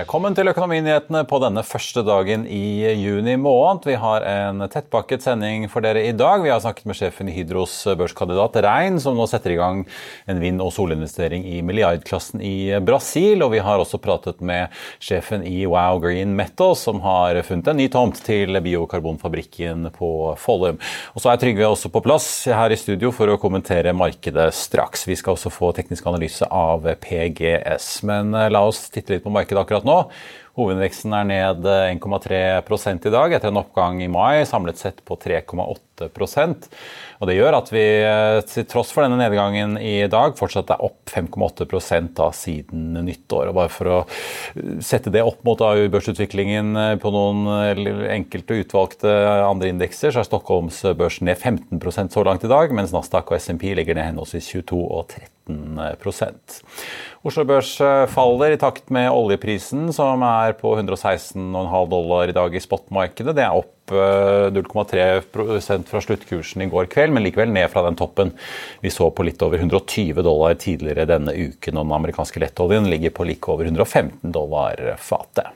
Velkommen 0.00 0.32
til 0.32 0.48
Økonominyhetene 0.48 1.20
på 1.28 1.36
denne 1.42 1.60
første 1.66 2.00
dagen 2.06 2.46
i 2.48 2.88
juni 2.96 3.34
måned. 3.36 3.84
Vi 3.84 3.98
har 4.00 4.24
en 4.24 4.62
tettpakket 4.70 5.26
sending 5.26 5.66
for 5.68 5.84
dere 5.84 6.06
i 6.08 6.14
dag. 6.16 6.40
Vi 6.40 6.48
har 6.48 6.62
snakket 6.62 6.86
med 6.88 6.96
sjefen 6.96 7.28
i 7.28 7.34
Hydros 7.34 7.74
børskandidat 8.00 8.56
Rein, 8.64 8.96
som 9.02 9.18
nå 9.18 9.26
setter 9.28 9.52
i 9.52 9.58
gang 9.58 9.82
en 10.24 10.40
vind- 10.40 10.62
og 10.64 10.70
solinvestering 10.72 11.44
i 11.44 11.58
milliardklassen 11.60 12.40
i 12.40 12.78
Brasil. 12.80 13.44
Og 13.44 13.52
vi 13.52 13.60
har 13.66 13.82
også 13.82 14.00
pratet 14.00 14.40
med 14.40 14.72
sjefen 15.04 15.44
i 15.44 15.66
Wow 15.68 16.00
Green 16.00 16.32
Metal, 16.38 16.72
som 16.80 17.02
har 17.04 17.42
funnet 17.44 17.68
en 17.68 17.80
ny 17.82 17.90
tomt 17.92 18.22
til 18.24 18.56
biokarbonfabrikken 18.56 19.90
på 19.98 20.10
Follum. 20.40 20.80
Og 21.12 21.20
så 21.20 21.34
er 21.34 21.44
Trygve 21.44 21.68
også 21.68 21.92
på 21.92 22.04
plass 22.08 22.30
her 22.48 22.72
i 22.72 22.80
studio 22.80 23.12
for 23.12 23.28
å 23.28 23.36
kommentere 23.42 23.92
markedet 23.92 24.48
straks. 24.56 25.04
Vi 25.10 25.20
skal 25.20 25.36
også 25.36 25.52
få 25.52 25.74
teknisk 25.76 26.08
analyse 26.08 26.48
av 26.48 26.88
PGS. 27.04 27.92
Men 28.08 28.32
eh, 28.32 28.48
la 28.48 28.64
oss 28.64 28.86
titte 28.88 29.18
litt 29.18 29.28
på 29.28 29.36
markedet 29.36 29.66
akkurat 29.66 29.84
nå. 29.84 29.89
Oh. 29.92 30.10
Hovedveksten 30.58 31.14
er 31.14 31.28
ned 31.28 31.68
1,3 31.68 32.40
i 33.06 33.12
dag, 33.14 33.32
etter 33.36 33.52
en 33.52 33.60
oppgang 33.60 34.02
i 34.02 34.10
mai, 34.10 34.42
samlet 34.48 34.80
sett 34.80 35.04
på 35.06 35.18
3,8% 35.20 36.70
og 37.20 37.28
Det 37.28 37.34
gjør 37.36 37.56
at 37.58 37.68
vi 37.68 37.82
til 38.48 38.64
tross 38.70 38.94
for 38.94 39.04
denne 39.04 39.18
nedgangen 39.20 39.76
i 39.76 40.06
dag 40.08 40.32
fortsatt 40.38 40.70
er 40.72 40.84
opp 40.86 41.10
5,8% 41.12 42.14
da 42.16 42.30
siden 42.32 42.96
nyttår. 43.04 43.50
Og 43.50 43.58
bare 43.58 43.72
For 43.74 43.90
å 43.92 43.98
sette 44.84 45.12
det 45.12 45.22
opp 45.26 45.44
mot 45.44 45.60
børsutviklingen 45.60 46.72
på 47.02 47.12
noen 47.12 47.44
enkelte 48.16 48.62
utvalgte 48.64 49.12
andre 49.44 49.68
indekser, 49.74 50.14
så 50.14 50.22
er 50.22 50.30
Stockholms 50.30 50.80
børs 50.96 51.20
ned 51.20 51.36
15% 51.36 52.16
så 52.16 52.24
langt 52.24 52.46
i 52.48 52.52
dag, 52.52 52.72
mens 52.72 52.94
Nasdaq 52.96 53.28
og 53.28 53.36
SMP 53.36 53.68
ligger 53.76 53.98
ned 53.98 54.14
henholdsvis 54.14 54.48
22 54.56 54.80
og 54.80 55.12
13% 55.12 56.54
Oslo 57.26 57.42
Børs 57.44 57.74
faller 58.08 58.54
i 58.54 58.58
takt 58.60 58.88
med 58.94 59.10
oljeprisen, 59.12 59.90
som 59.92 60.22
er 60.24 60.39
på 60.60 60.72
116,5 60.76 61.88
dollar 61.90 62.30
i 62.30 62.34
dag 62.36 62.54
i 62.56 62.62
spotmarkedet. 62.62 63.34
Det 63.36 63.44
er 63.44 63.56
opp 63.56 63.92
0,3% 64.54 65.88
fra 65.90 66.02
sluttkursen 66.04 66.62
i 66.64 66.68
går 66.70 66.88
kveld, 66.92 67.14
men 67.14 67.24
likevel 67.26 67.52
ned 67.52 67.68
fra 67.72 67.82
den 67.86 67.98
toppen 67.98 68.32
vi 68.82 68.92
så 68.94 69.10
på 69.10 69.26
litt 69.26 69.42
over 69.42 69.58
120 69.60 70.22
dollar 70.26 70.56
tidligere 70.60 71.08
denne 71.10 71.34
uken. 71.34 71.76
Og 71.76 71.84
den 71.84 71.96
amerikanske 71.98 72.42
lettoljen 72.42 72.88
ligger 72.90 73.14
på 73.14 73.28
like 73.28 73.52
over 73.52 73.68
115 73.68 74.34
dollar 74.34 74.96
fatet. 75.02 75.52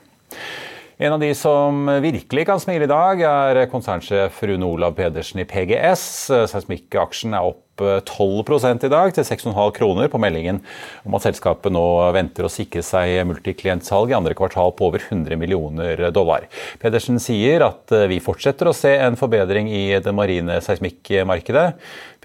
En 0.97 1.11
av 1.11 1.19
de 1.19 1.33
som 1.35 1.89
virkelig 1.99 2.45
kan 2.47 2.59
smile 2.63 2.87
i 2.87 2.91
dag, 2.91 3.19
er 3.19 3.65
konsernsjef 3.67 4.37
Rune 4.47 4.67
Olav 4.69 4.95
Pedersen 4.95 5.41
i 5.43 5.47
PGS. 5.49 6.05
Seismikkaksjen 6.53 7.35
er 7.35 7.49
opp 7.49 7.64
12 7.77 8.85
i 8.85 8.89
dag, 8.91 9.13
til 9.13 9.25
6,5 9.27 9.71
kroner 9.75 10.09
på 10.11 10.19
meldingen 10.21 10.61
om 11.03 11.17
at 11.17 11.25
selskapet 11.25 11.73
nå 11.73 11.83
venter 12.15 12.47
å 12.47 12.51
sikre 12.51 12.83
seg 12.85 13.19
multiklientsalg 13.27 14.13
i 14.13 14.17
andre 14.17 14.35
kvartal 14.37 14.73
på 14.77 14.87
over 14.89 15.03
100 15.03 15.35
millioner 15.39 16.05
dollar. 16.15 16.47
Pedersen 16.79 17.19
sier 17.19 17.65
at 17.67 17.91
eh, 17.91 18.07
vi 18.11 18.21
fortsetter 18.23 18.69
å 18.69 18.75
se 18.75 18.95
en 18.95 19.19
forbedring 19.19 19.69
i 19.71 19.85
det 19.99 20.15
marine 20.15 20.59
seismikkmarkedet. 20.63 21.67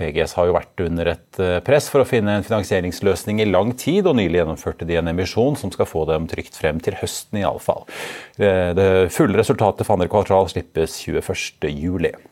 PGS 0.00 0.36
har 0.38 0.48
jo 0.48 0.56
vært 0.56 0.84
under 0.86 1.12
et 1.16 1.42
eh, 1.42 1.58
press 1.66 1.90
for 1.92 2.04
å 2.04 2.08
finne 2.08 2.38
en 2.38 2.46
finansieringsløsning 2.46 3.42
i 3.42 3.50
lang 3.50 3.74
tid, 3.74 4.06
og 4.06 4.18
nylig 4.20 4.40
gjennomførte 4.42 4.88
de 4.88 5.00
en 5.00 5.12
emisjon 5.12 5.58
som 5.60 5.72
skal 5.74 5.88
få 5.90 6.06
dem 6.10 6.30
trygt 6.30 6.58
frem 6.58 6.80
til 6.84 6.96
høsten, 7.02 7.42
iallfall. 7.42 7.86
Eh, 8.38 8.70
det 8.78 8.90
fulle 9.14 9.40
resultatet 9.40 9.86
for 9.86 9.98
andre 9.98 10.10
kvartal 10.12 10.48
slippes 10.52 11.00
21. 11.04 12.29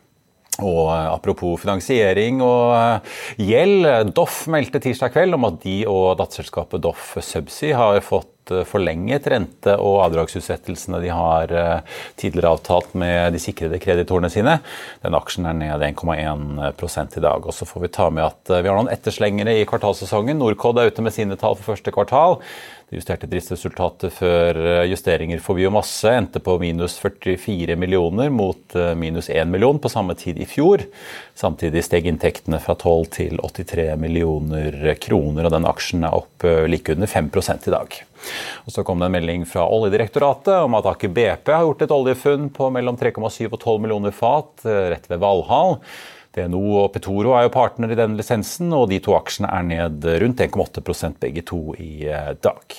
Og 0.64 0.88
eh, 0.92 1.06
Apropos 1.12 1.60
finansiering 1.62 2.42
og 2.44 2.74
eh, 2.76 3.18
gjeld. 3.50 4.12
Doff 4.16 4.46
meldte 4.50 4.82
tirsdag 4.82 5.14
kveld 5.14 5.38
om 5.38 5.46
at 5.50 5.60
de 5.64 5.78
og 5.90 6.16
datterselskapet 6.20 6.82
Doff 6.84 7.14
Subsea 7.22 7.78
har 7.78 8.02
fått 8.04 8.37
eh, 8.54 8.64
forlenget 8.68 9.28
rente- 9.30 9.76
og 9.78 10.00
avdragsutsettelsene 10.06 11.02
de 11.02 11.12
har 11.12 11.52
tidligere 12.18 12.54
avtalt 12.54 12.94
med 12.98 13.34
de 13.34 13.40
sikrede 13.42 13.80
kreditorene 13.82 14.30
sine. 14.32 14.58
Den 15.04 15.16
aksjen 15.18 15.48
er 15.48 15.56
ned 15.58 15.84
1,1 15.90 17.18
i 17.18 17.24
dag. 17.24 17.46
Og 17.46 17.54
så 17.54 17.68
får 17.68 17.84
vi 17.84 17.92
ta 17.94 18.08
med 18.10 18.28
at 18.28 18.54
vi 18.62 18.68
har 18.68 18.76
noen 18.76 18.92
etterslengere 18.92 19.58
i 19.60 19.68
kvartalssesongen. 19.68 20.38
Norcod 20.38 20.80
er 20.80 20.90
ute 20.92 21.04
med 21.04 21.14
sine 21.14 21.38
tall 21.40 21.56
for 21.58 21.74
første 21.74 21.94
kvartal. 21.94 22.38
Det 22.88 23.02
justerte 23.02 23.28
driftsresultatet 23.28 24.14
før 24.16 24.56
eh, 24.56 24.86
justeringer 24.88 25.42
for 25.44 25.58
biomasse 25.58 26.08
endte 26.08 26.40
på 26.40 26.54
minus 26.62 26.94
44 27.02 27.76
millioner 27.76 28.30
mot 28.32 28.76
eh, 28.80 28.94
minus 28.96 29.28
1 29.28 29.50
million 29.52 29.76
på 29.76 29.90
samme 29.92 30.16
tid 30.16 30.40
i 30.40 30.46
fjor. 30.48 30.86
Samtidig 31.36 31.84
steg 31.84 32.08
inntektene 32.08 32.62
fra 32.64 32.78
12 32.80 33.10
til 33.18 33.42
83 33.44 33.90
millioner 34.00 34.94
kroner, 35.04 35.44
og 35.44 35.52
den 35.52 35.68
aksjen 35.68 36.08
er 36.08 36.16
opp 36.16 36.48
eh, 36.48 36.64
like 36.64 36.96
under 36.96 37.12
5 37.12 37.28
i 37.68 37.76
dag. 37.76 38.00
Og 38.66 38.74
så 38.74 38.84
kom 38.86 39.00
det 39.00 39.08
en 39.08 39.16
melding 39.16 39.46
fra 39.48 39.64
Oljedirektoratet 39.66 40.54
om 40.64 40.76
at 40.78 40.90
Aker 40.92 41.12
BP 41.14 41.52
har 41.54 41.66
gjort 41.66 41.86
et 41.86 41.96
oljefunn 41.96 42.52
på 42.54 42.70
mellom 42.74 42.98
3,7 43.00 43.48
og 43.48 43.58
12 43.58 43.82
millioner 43.84 44.14
fat 44.14 44.66
rett 44.66 45.10
ved 45.10 45.22
Valhall. 45.22 45.78
DNO 46.36 46.62
og 46.82 46.92
Petoro 46.94 47.34
er 47.36 47.46
jo 47.46 47.54
partner 47.54 47.92
i 47.92 47.98
den 47.98 48.16
lisensen, 48.18 48.72
og 48.76 48.88
de 48.92 49.00
to 49.02 49.16
aksjene 49.18 49.50
er 49.54 49.66
ned 49.66 50.06
rundt 50.22 50.44
1,8% 50.44 51.18
begge 51.22 51.44
to 51.48 51.62
i 51.80 52.06
eh, 52.06 52.32
dag. 52.44 52.78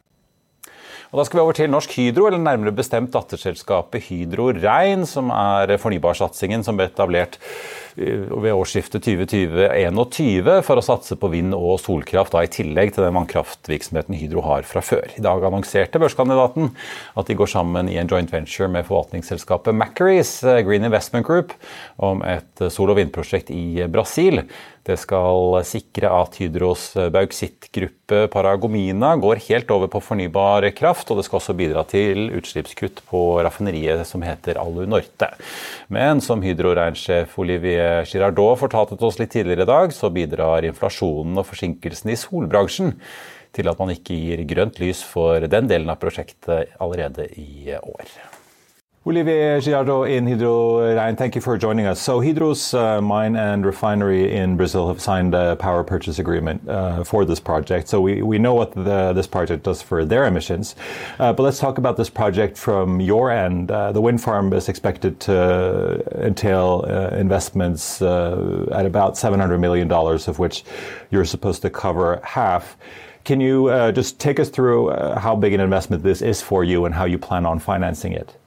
Og 1.11 1.19
Da 1.19 1.25
skal 1.27 1.41
vi 1.41 1.41
over 1.43 1.55
til 1.57 1.67
Norsk 1.67 1.91
Hydro, 1.97 2.29
eller 2.29 2.39
nærmere 2.39 2.71
bestemt 2.71 3.11
datterselskapet 3.11 4.05
Hydro 4.05 4.45
Rein, 4.55 5.01
som 5.03 5.27
er 5.35 5.73
fornybarsatsingen 5.75 6.63
som 6.63 6.77
ble 6.79 6.85
etablert 6.87 7.35
eh, 7.97 8.31
ved 8.31 8.55
årsskiftet 8.55 9.03
2020-2021 9.09 10.61
for 10.63 10.79
å 10.79 10.85
satse 10.87 11.17
på 11.19 11.31
vind- 11.33 11.57
og 11.57 11.81
solkraft, 11.83 12.31
da, 12.31 12.45
i 12.47 12.53
tillegg 12.55 12.93
til 12.95 13.03
den 13.03 13.17
vannkraftvirksomheten 13.19 14.15
Hydro 14.21 14.45
har 14.45 14.63
fra 14.63 14.79
før. 14.79 15.11
I 15.19 15.25
dag 15.25 15.43
annonserte 15.49 15.99
børskandidaten 15.99 16.71
at 17.19 17.27
de 17.27 17.35
går 17.43 17.51
sammen 17.57 17.91
i 17.91 17.99
en 17.99 18.07
joint 18.07 18.31
venture 18.31 18.71
med 18.71 18.87
forvaltningsselskapet 18.87 19.75
Macquaries 19.75 20.37
eh, 20.47 20.63
Green 20.63 20.87
Investment 20.87 21.27
Group 21.27 21.51
om 21.99 22.23
et 22.23 22.69
sol- 22.71 22.95
og 22.95 23.01
vindprosjekt 23.01 23.51
i 23.51 23.83
Brasil. 23.91 24.45
Det 24.87 24.97
skal 24.97 25.59
sikre 25.67 26.09
at 26.09 26.37
Hydros 26.41 26.87
bauksittgruppe 27.13 28.23
Paragomina 28.33 29.11
går 29.21 29.43
helt 29.45 29.69
over 29.73 29.91
på 29.93 30.01
fornybar 30.01 30.65
kraft, 30.73 31.11
og 31.11 31.19
det 31.19 31.27
skal 31.27 31.37
også 31.37 31.55
bidra 31.57 31.83
til 31.89 32.31
utslippskutt 32.39 33.03
på 33.11 33.21
raffineriet 33.45 34.01
som 34.09 34.25
heter 34.25 34.57
Alunorte. 34.61 35.29
Men 35.93 36.23
som 36.25 36.41
Hydro-regnsjef 36.41 37.37
Olivier 37.41 38.09
Girardot 38.09 38.57
fortalte 38.63 38.97
til 38.97 39.11
oss 39.11 39.21
litt 39.21 39.35
tidligere 39.37 39.67
i 39.67 39.71
dag, 39.71 39.93
så 39.93 40.09
bidrar 40.09 40.65
inflasjonen 40.65 41.37
og 41.37 41.49
forsinkelsene 41.51 42.15
i 42.15 42.19
solbransjen 42.19 42.95
til 43.53 43.69
at 43.69 43.79
man 43.79 43.93
ikke 43.93 44.17
gir 44.17 44.45
grønt 44.49 44.81
lys 44.81 45.05
for 45.05 45.45
den 45.51 45.69
delen 45.69 45.91
av 45.91 46.01
prosjektet 46.01 46.73
allerede 46.81 47.29
i 47.37 47.75
år. 47.77 48.40
Olivier 49.03 49.59
Giardo 49.59 50.07
in 50.07 50.27
Hydro 50.27 50.95
Rein, 50.95 51.15
thank 51.15 51.33
you 51.33 51.41
for 51.41 51.57
joining 51.57 51.87
us. 51.87 51.99
So 51.99 52.21
Hydro's 52.21 52.71
uh, 52.75 53.01
mine 53.01 53.35
and 53.35 53.65
refinery 53.65 54.31
in 54.31 54.57
Brazil 54.57 54.87
have 54.89 55.01
signed 55.01 55.33
a 55.33 55.55
power 55.55 55.83
purchase 55.83 56.19
agreement 56.19 56.69
uh, 56.69 57.03
for 57.03 57.25
this 57.25 57.39
project. 57.39 57.87
So 57.87 57.99
we, 57.99 58.21
we 58.21 58.37
know 58.37 58.53
what 58.53 58.73
the, 58.73 59.11
this 59.13 59.25
project 59.25 59.63
does 59.63 59.81
for 59.81 60.05
their 60.05 60.27
emissions. 60.27 60.75
Uh, 61.17 61.33
but 61.33 61.41
let's 61.41 61.57
talk 61.57 61.79
about 61.79 61.97
this 61.97 62.11
project 62.11 62.59
from 62.59 63.01
your 63.01 63.31
end. 63.31 63.69
The 63.69 63.99
wind 63.99 64.21
farm 64.21 64.53
is 64.53 64.69
expected 64.69 65.19
to 65.21 66.23
entail 66.23 66.83
investments 67.11 68.03
at 68.03 68.85
about 68.85 69.15
$700 69.15 69.59
million, 69.59 69.91
of 69.91 70.37
which 70.37 70.63
you're 71.09 71.25
supposed 71.25 71.63
to 71.63 71.71
cover 71.71 72.21
half. 72.23 72.77
Can 73.23 73.41
you 73.41 73.67
just 73.93 74.19
take 74.19 74.39
us 74.39 74.49
through 74.49 74.91
how 75.17 75.35
big 75.35 75.53
an 75.53 75.59
investment 75.59 76.03
this 76.03 76.21
is 76.21 76.39
for 76.39 76.63
you 76.63 76.85
and 76.85 76.93
how 76.93 77.05
you 77.05 77.17
plan 77.17 77.47
on 77.47 77.57
financing 77.57 78.13
it? 78.13 78.37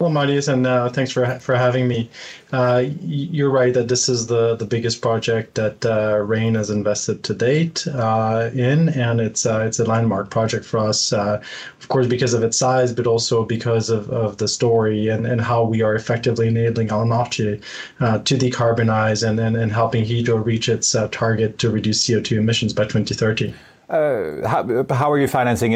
Well, 0.00 0.10
Marius, 0.10 0.46
and 0.46 0.64
uh, 0.64 0.88
thanks 0.90 1.10
for 1.10 1.26
for 1.40 1.56
having 1.56 1.88
me. 1.88 2.08
Uh, 2.52 2.84
you're 3.00 3.50
right 3.50 3.74
that 3.74 3.88
this 3.88 4.08
is 4.08 4.28
the 4.28 4.54
the 4.54 4.64
biggest 4.64 5.02
project 5.02 5.56
that 5.56 5.84
uh, 5.84 6.18
Rain 6.18 6.54
has 6.54 6.70
invested 6.70 7.24
to 7.24 7.34
date 7.34 7.84
uh, 7.88 8.48
in, 8.54 8.90
and 8.90 9.20
it's 9.20 9.44
uh, 9.44 9.64
it's 9.66 9.80
a 9.80 9.84
landmark 9.84 10.30
project 10.30 10.64
for 10.64 10.78
us. 10.78 11.12
Uh, 11.12 11.42
of 11.80 11.88
course, 11.88 12.06
because 12.06 12.32
of 12.32 12.44
its 12.44 12.56
size, 12.56 12.92
but 12.92 13.08
also 13.08 13.44
because 13.44 13.90
of, 13.90 14.08
of 14.10 14.36
the 14.36 14.46
story 14.46 15.08
and, 15.08 15.26
and 15.26 15.40
how 15.40 15.64
we 15.64 15.82
are 15.82 15.96
effectively 15.96 16.46
enabling 16.46 16.88
Almaty 16.88 17.60
to 17.98 18.38
decarbonize 18.38 19.28
and, 19.28 19.40
and 19.40 19.56
and 19.56 19.72
helping 19.72 20.06
Hydro 20.06 20.36
reach 20.36 20.68
its 20.68 20.94
target 21.10 21.58
to 21.58 21.70
reduce 21.70 22.06
CO2 22.06 22.38
emissions 22.38 22.72
by 22.72 22.84
2030. 22.84 23.52
Uh, 23.88 24.46
how, 24.46 24.84
how, 24.90 25.10
are 25.10 25.18
you 25.18 25.26
financing 25.26 25.72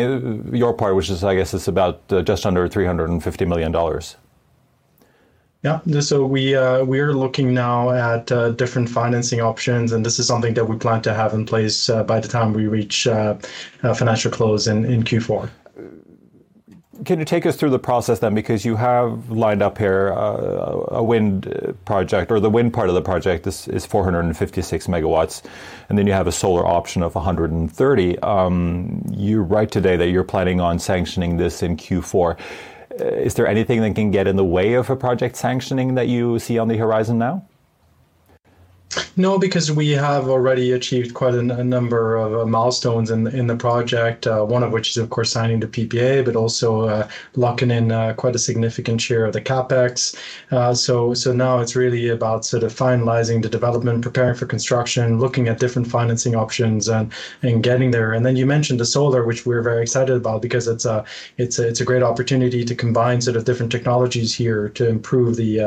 your 0.54 0.74
part, 0.74 0.94
which 0.94 1.08
is, 1.08 1.24
I 1.24 1.34
guess, 1.34 1.54
it's 1.54 1.66
about 1.66 2.02
uh, 2.10 2.20
just 2.20 2.44
under 2.44 2.68
three 2.68 2.84
hundred 2.84 3.08
and 3.08 3.24
fifty 3.24 3.46
million 3.46 3.72
dollars? 3.72 4.16
Yeah, 5.62 5.80
so 6.00 6.26
we 6.26 6.54
uh, 6.54 6.84
we 6.84 7.00
are 7.00 7.14
looking 7.14 7.54
now 7.54 7.90
at 7.90 8.30
uh, 8.30 8.50
different 8.50 8.90
financing 8.90 9.40
options, 9.40 9.92
and 9.92 10.04
this 10.04 10.18
is 10.18 10.26
something 10.26 10.52
that 10.54 10.68
we 10.68 10.76
plan 10.76 11.00
to 11.02 11.14
have 11.14 11.32
in 11.32 11.46
place 11.46 11.88
uh, 11.88 12.02
by 12.02 12.20
the 12.20 12.28
time 12.28 12.52
we 12.52 12.66
reach 12.66 13.04
financial 13.94 14.30
close 14.30 14.66
in, 14.66 14.84
in 14.84 15.04
Q4 15.04 15.48
can 17.04 17.18
you 17.18 17.24
take 17.24 17.46
us 17.46 17.56
through 17.56 17.70
the 17.70 17.78
process 17.78 18.18
then? 18.20 18.34
Because 18.34 18.64
you 18.64 18.76
have 18.76 19.30
lined 19.30 19.62
up 19.62 19.78
here 19.78 20.12
uh, 20.12 20.86
a 20.88 21.02
wind 21.02 21.76
project, 21.84 22.30
or 22.30 22.40
the 22.40 22.50
wind 22.50 22.72
part 22.72 22.88
of 22.88 22.94
the 22.94 23.02
project 23.02 23.46
is, 23.46 23.68
is 23.68 23.86
456 23.86 24.86
megawatts, 24.86 25.42
and 25.88 25.98
then 25.98 26.06
you 26.06 26.12
have 26.12 26.26
a 26.26 26.32
solar 26.32 26.66
option 26.66 27.02
of 27.02 27.14
130. 27.14 28.18
Um, 28.20 29.02
you 29.10 29.42
write 29.42 29.70
today 29.70 29.96
that 29.96 30.08
you're 30.08 30.24
planning 30.24 30.60
on 30.60 30.78
sanctioning 30.78 31.36
this 31.36 31.62
in 31.62 31.76
Q4. 31.76 32.38
Uh, 33.00 33.04
is 33.04 33.34
there 33.34 33.46
anything 33.46 33.80
that 33.80 33.94
can 33.94 34.10
get 34.10 34.26
in 34.26 34.36
the 34.36 34.44
way 34.44 34.74
of 34.74 34.90
a 34.90 34.96
project 34.96 35.36
sanctioning 35.36 35.94
that 35.94 36.08
you 36.08 36.38
see 36.38 36.58
on 36.58 36.68
the 36.68 36.76
horizon 36.76 37.18
now? 37.18 37.46
No, 39.16 39.38
because 39.38 39.70
we 39.70 39.90
have 39.90 40.28
already 40.28 40.72
achieved 40.72 41.14
quite 41.14 41.34
a, 41.34 41.42
number 41.42 42.16
of 42.16 42.34
uh, 42.34 42.46
milestones 42.46 43.10
in 43.10 43.26
in 43.26 43.46
the 43.46 43.56
project. 43.56 44.26
Uh, 44.26 44.44
one 44.44 44.62
of 44.62 44.72
which 44.72 44.90
is, 44.90 44.96
of 44.96 45.10
course, 45.10 45.30
signing 45.30 45.60
the 45.60 45.66
PPA, 45.66 46.24
but 46.24 46.36
also 46.36 46.82
uh, 46.82 47.08
locking 47.36 47.70
in 47.70 47.92
uh, 47.92 48.12
quite 48.14 48.34
a 48.34 48.38
significant 48.38 49.00
share 49.00 49.24
of 49.24 49.32
the 49.32 49.40
capex. 49.40 50.16
Uh, 50.50 50.74
so 50.74 51.14
so 51.14 51.32
now 51.32 51.60
it's 51.60 51.76
really 51.76 52.08
about 52.08 52.44
sort 52.44 52.62
of 52.62 52.74
finalizing 52.74 53.42
the 53.42 53.48
development, 53.48 54.02
preparing 54.02 54.34
for 54.34 54.46
construction, 54.46 55.18
looking 55.18 55.48
at 55.48 55.58
different 55.58 55.88
financing 55.88 56.34
options, 56.34 56.88
and 56.88 57.12
and 57.42 57.62
getting 57.62 57.90
there. 57.92 58.12
And 58.12 58.26
then 58.26 58.36
you 58.36 58.46
mentioned 58.46 58.80
the 58.80 58.86
solar, 58.86 59.24
which 59.24 59.46
we're 59.46 59.62
very 59.62 59.82
excited 59.82 60.16
about 60.16 60.42
because 60.42 60.68
it's 60.68 60.84
a 60.84 61.04
it's 61.38 61.58
a, 61.58 61.68
it's 61.68 61.80
a 61.80 61.84
great 61.84 62.02
opportunity 62.02 62.64
to 62.64 62.74
combine 62.74 63.20
sort 63.20 63.36
of 63.36 63.44
different 63.44 63.72
technologies 63.72 64.34
here 64.34 64.68
to 64.70 64.88
improve 64.88 65.36
the 65.36 65.60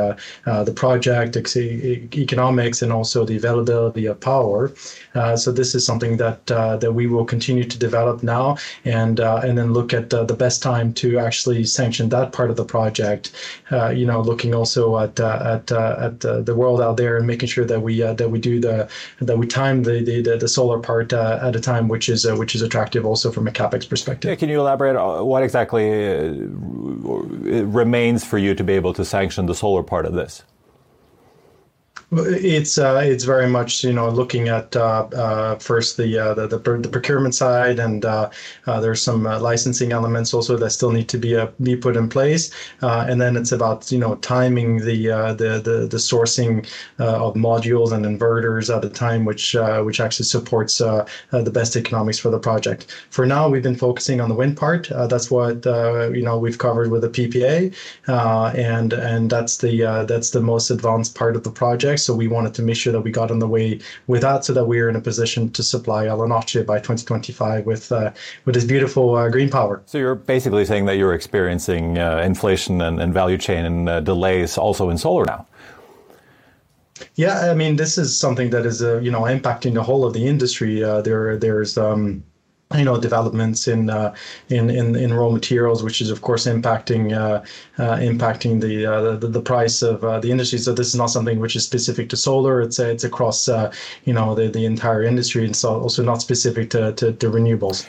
uh, 0.45 0.63
the 0.63 0.73
project 0.73 1.37
economics 1.55 2.81
and 2.81 2.91
also 2.91 3.14
the 3.23 3.35
the 3.35 3.47
availability 3.47 4.05
of 4.05 4.19
power. 4.19 4.73
Uh, 5.13 5.35
so 5.35 5.51
this 5.51 5.75
is 5.75 5.85
something 5.85 6.17
that 6.17 6.51
uh, 6.51 6.77
that 6.77 6.93
we 6.93 7.07
will 7.07 7.25
continue 7.25 7.63
to 7.63 7.77
develop 7.77 8.23
now, 8.23 8.57
and 8.85 9.19
uh, 9.19 9.41
and 9.43 9.57
then 9.57 9.73
look 9.73 9.93
at 9.93 10.13
uh, 10.13 10.23
the 10.23 10.33
best 10.33 10.61
time 10.63 10.93
to 10.93 11.19
actually 11.19 11.63
sanction 11.63 12.09
that 12.09 12.31
part 12.31 12.49
of 12.49 12.55
the 12.55 12.65
project. 12.65 13.31
Uh, 13.71 13.89
you 13.89 14.05
know, 14.05 14.21
looking 14.21 14.53
also 14.53 14.97
at 14.97 15.19
uh, 15.19 15.59
at 15.59 15.71
at 15.71 16.45
the 16.45 16.55
world 16.55 16.81
out 16.81 16.97
there 16.97 17.17
and 17.17 17.27
making 17.27 17.49
sure 17.49 17.65
that 17.65 17.81
we 17.81 18.01
that 18.01 18.29
we 18.31 18.39
do 18.39 18.59
the 18.59 18.89
that 19.19 19.37
we 19.37 19.47
time 19.47 19.83
the 19.83 20.01
the, 20.03 20.37
the 20.37 20.47
solar 20.47 20.79
part 20.79 21.13
at 21.13 21.55
a 21.55 21.59
time 21.59 21.87
which 21.87 22.09
is 22.09 22.25
which 22.33 22.55
is 22.55 22.61
attractive 22.61 23.05
also 23.05 23.31
from 23.31 23.47
a 23.47 23.51
capex 23.51 23.87
perspective. 23.87 24.29
Yeah, 24.29 24.35
can 24.35 24.49
you 24.49 24.59
elaborate 24.59 24.95
on 24.95 25.25
what 25.25 25.43
exactly 25.43 25.89
remains 27.63 28.23
for 28.23 28.37
you 28.37 28.55
to 28.55 28.63
be 28.63 28.73
able 28.73 28.93
to 28.93 29.05
sanction 29.05 29.45
the 29.45 29.55
solar 29.55 29.83
part 29.83 30.05
of 30.05 30.13
this? 30.13 30.43
It's 32.11 32.77
uh, 32.77 33.01
it's 33.03 33.23
very 33.23 33.47
much 33.47 33.83
you 33.83 33.91
know 33.91 34.09
looking 34.09 34.47
at 34.47 34.75
uh, 34.75 35.07
uh, 35.07 35.55
first 35.57 35.97
the, 35.97 36.19
uh, 36.19 36.33
the, 36.35 36.47
the 36.47 36.59
the 36.59 36.89
procurement 36.89 37.33
side, 37.33 37.79
and 37.79 38.05
uh, 38.05 38.29
uh, 38.67 38.79
there's 38.79 39.01
some 39.01 39.23
licensing 39.23 39.91
elements 39.91 40.31
also 40.31 40.55
that 40.55 40.69
still 40.69 40.91
need 40.91 41.09
to 41.09 41.17
be 41.17 41.43
be 41.63 41.75
put 41.75 41.97
in 41.97 42.07
place, 42.07 42.51
and 42.81 43.19
then 43.19 43.35
it's 43.35 43.51
about 43.51 43.91
you 43.91 43.97
know 43.97 44.15
timing 44.17 44.77
the 44.77 45.07
the, 45.37 45.61
the 45.63 45.87
the 45.89 45.97
sourcing 45.97 46.67
of 46.99 47.33
modules 47.33 47.91
and 47.91 48.05
inverters 48.05 48.75
at 48.75 48.85
a 48.85 48.89
time 48.89 49.25
which 49.25 49.55
which 49.83 49.99
actually 49.99 50.25
supports 50.25 50.77
the 50.77 51.51
best 51.51 51.75
economics 51.75 52.19
for 52.19 52.29
the 52.29 52.39
project. 52.39 52.85
For 53.09 53.25
now, 53.25 53.49
we've 53.49 53.63
been 53.63 53.75
focusing 53.75 54.21
on 54.21 54.29
the 54.29 54.35
wind 54.35 54.57
part. 54.57 54.89
that's 55.09 55.31
what 55.31 55.65
you 55.65 56.21
know 56.21 56.37
we've 56.37 56.59
covered 56.59 56.91
with 56.91 57.01
the 57.01 57.09
PPA, 57.09 57.73
and 58.55 58.93
and 58.93 59.27
that's 59.27 59.57
the 59.57 60.05
that's 60.07 60.29
the 60.29 60.41
most 60.41 60.69
advanced 60.69 61.15
part 61.15 61.35
of 61.35 61.43
the 61.43 61.51
project. 61.51 61.95
So 62.05 62.15
we 62.15 62.27
wanted 62.27 62.53
to 62.55 62.61
make 62.61 62.77
sure 62.77 62.93
that 62.93 63.01
we 63.01 63.11
got 63.11 63.31
on 63.31 63.39
the 63.39 63.47
way 63.47 63.79
with 64.07 64.21
that 64.21 64.45
so 64.45 64.53
that 64.53 64.65
we 64.65 64.79
are 64.79 64.89
in 64.89 64.95
a 64.95 65.01
position 65.01 65.51
to 65.51 65.63
supply 65.63 66.05
Alanoche 66.05 66.65
by 66.65 66.77
2025 66.77 67.65
with 67.65 67.91
uh, 67.91 68.11
with 68.45 68.55
this 68.55 68.65
beautiful 68.65 69.15
uh, 69.15 69.29
green 69.29 69.49
power. 69.49 69.81
So 69.85 69.97
you're 69.97 70.15
basically 70.15 70.65
saying 70.65 70.85
that 70.85 70.97
you're 70.97 71.13
experiencing 71.13 71.97
uh, 71.97 72.17
inflation 72.19 72.81
and, 72.81 73.01
and, 73.01 73.13
value 73.13 73.37
chain 73.37 73.65
and 73.65 73.89
uh, 73.89 73.99
delays 74.01 74.57
also 74.57 74.89
in 74.89 74.97
solar 74.97 75.25
now. 75.25 75.47
Yeah, 77.15 77.51
I 77.51 77.53
mean, 77.53 77.75
this 77.75 77.97
is 77.97 78.17
something 78.17 78.49
that 78.51 78.65
is, 78.65 78.81
uh, 78.81 78.99
you 78.99 79.11
know, 79.11 79.21
impacting 79.21 79.73
the 79.73 79.83
whole 79.83 80.05
of 80.05 80.13
the 80.13 80.27
industry. 80.27 80.83
Uh, 80.83 81.01
there, 81.01 81.37
there's 81.37 81.77
um, 81.77 82.23
you 82.73 82.83
know 82.83 82.99
developments 82.99 83.67
in 83.67 83.89
uh, 83.89 84.13
in, 84.49 84.69
in 84.69 84.95
in 84.95 85.13
raw 85.13 85.29
materials, 85.29 85.83
which 85.83 86.01
is 86.01 86.09
of 86.09 86.21
course 86.21 86.45
impacting 86.45 87.13
uh, 87.13 87.43
uh, 87.81 87.97
impacting 87.97 88.59
the, 88.59 88.85
uh, 88.85 89.15
the, 89.17 89.27
the 89.27 89.41
price 89.41 89.81
of 89.81 90.03
uh, 90.03 90.19
the 90.19 90.31
industry. 90.31 90.57
So 90.59 90.73
this 90.73 90.87
is 90.87 90.95
not 90.95 91.07
something 91.07 91.39
which 91.39 91.55
is 91.55 91.63
specific 91.63 92.09
to 92.09 92.17
solar. 92.17 92.61
It's 92.61 92.79
it's 92.79 93.03
across 93.03 93.47
uh, 93.47 93.71
you 94.05 94.13
know 94.13 94.33
the, 94.33 94.49
the 94.49 94.65
entire 94.65 95.03
industry, 95.03 95.45
and 95.45 95.55
so 95.55 95.79
also 95.79 96.03
not 96.03 96.21
specific 96.21 96.69
to, 96.71 96.93
to, 96.93 97.13
to 97.13 97.29
renewables. 97.29 97.85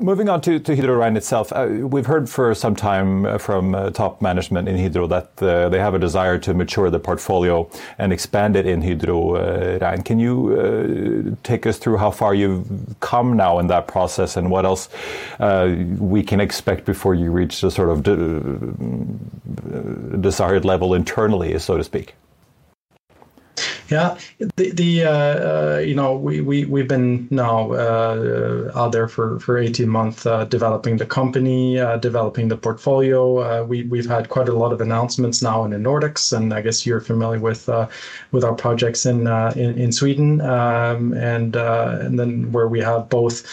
Moving 0.00 0.28
on 0.28 0.40
to, 0.40 0.58
to 0.58 0.74
Hydro 0.74 0.96
Rein 0.96 1.16
itself, 1.16 1.52
uh, 1.52 1.68
we've 1.70 2.06
heard 2.06 2.28
for 2.28 2.52
some 2.54 2.74
time 2.74 3.24
uh, 3.24 3.38
from 3.38 3.76
uh, 3.76 3.90
top 3.90 4.20
management 4.20 4.68
in 4.68 4.76
Hydro 4.76 5.06
that 5.06 5.40
uh, 5.40 5.68
they 5.68 5.78
have 5.78 5.94
a 5.94 6.00
desire 6.00 6.36
to 6.38 6.52
mature 6.52 6.90
the 6.90 6.98
portfolio 6.98 7.70
and 7.96 8.12
expand 8.12 8.56
it 8.56 8.66
in 8.66 8.82
Hydro 8.82 9.36
uh, 9.36 9.78
Rein. 9.80 10.02
Can 10.02 10.18
you 10.18 11.36
uh, 11.36 11.36
take 11.44 11.64
us 11.64 11.78
through 11.78 11.98
how 11.98 12.10
far 12.10 12.34
you've 12.34 12.96
come 12.98 13.36
now 13.36 13.60
in 13.60 13.68
that 13.68 13.86
process 13.86 14.36
and 14.36 14.50
what 14.50 14.64
else 14.64 14.88
we 16.00 16.24
can 16.24 16.40
expect 16.40 16.86
before 16.86 17.14
you 17.14 17.30
reach 17.30 17.60
the 17.60 17.70
sort 17.70 17.90
of 17.90 18.02
de 18.02 18.40
desired 20.18 20.64
level 20.64 20.94
internally, 20.94 21.56
so 21.60 21.76
to 21.76 21.84
speak? 21.84 22.14
Yeah, 23.90 24.16
the, 24.38 24.70
the 24.70 25.04
uh, 25.04 25.10
uh, 25.10 25.78
you 25.84 25.94
know 25.94 26.16
we 26.16 26.40
we 26.40 26.64
we've 26.64 26.88
been 26.88 27.28
now 27.30 27.72
uh, 27.72 28.72
out 28.74 28.92
there 28.92 29.08
for 29.08 29.38
for 29.40 29.58
18 29.58 29.88
months 29.88 30.24
uh, 30.24 30.44
developing 30.46 30.96
the 30.96 31.04
company, 31.04 31.78
uh, 31.78 31.98
developing 31.98 32.48
the 32.48 32.56
portfolio. 32.56 33.40
Uh, 33.40 33.64
we 33.64 33.82
we've 33.84 34.08
had 34.08 34.30
quite 34.30 34.48
a 34.48 34.54
lot 34.54 34.72
of 34.72 34.80
announcements 34.80 35.42
now 35.42 35.64
in 35.64 35.70
the 35.72 35.76
Nordics, 35.76 36.34
and 36.34 36.54
I 36.54 36.62
guess 36.62 36.86
you're 36.86 37.02
familiar 37.02 37.38
with 37.38 37.68
with 38.32 38.42
our 38.42 38.54
projects 38.54 39.04
in 39.04 39.26
in, 39.26 39.78
in, 39.78 39.92
Sweden, 39.92 40.40
um, 40.40 41.12
and 41.12 41.54
and 41.54 42.18
then 42.18 42.50
where 42.52 42.68
we 42.68 42.80
have 42.80 43.10
both 43.10 43.44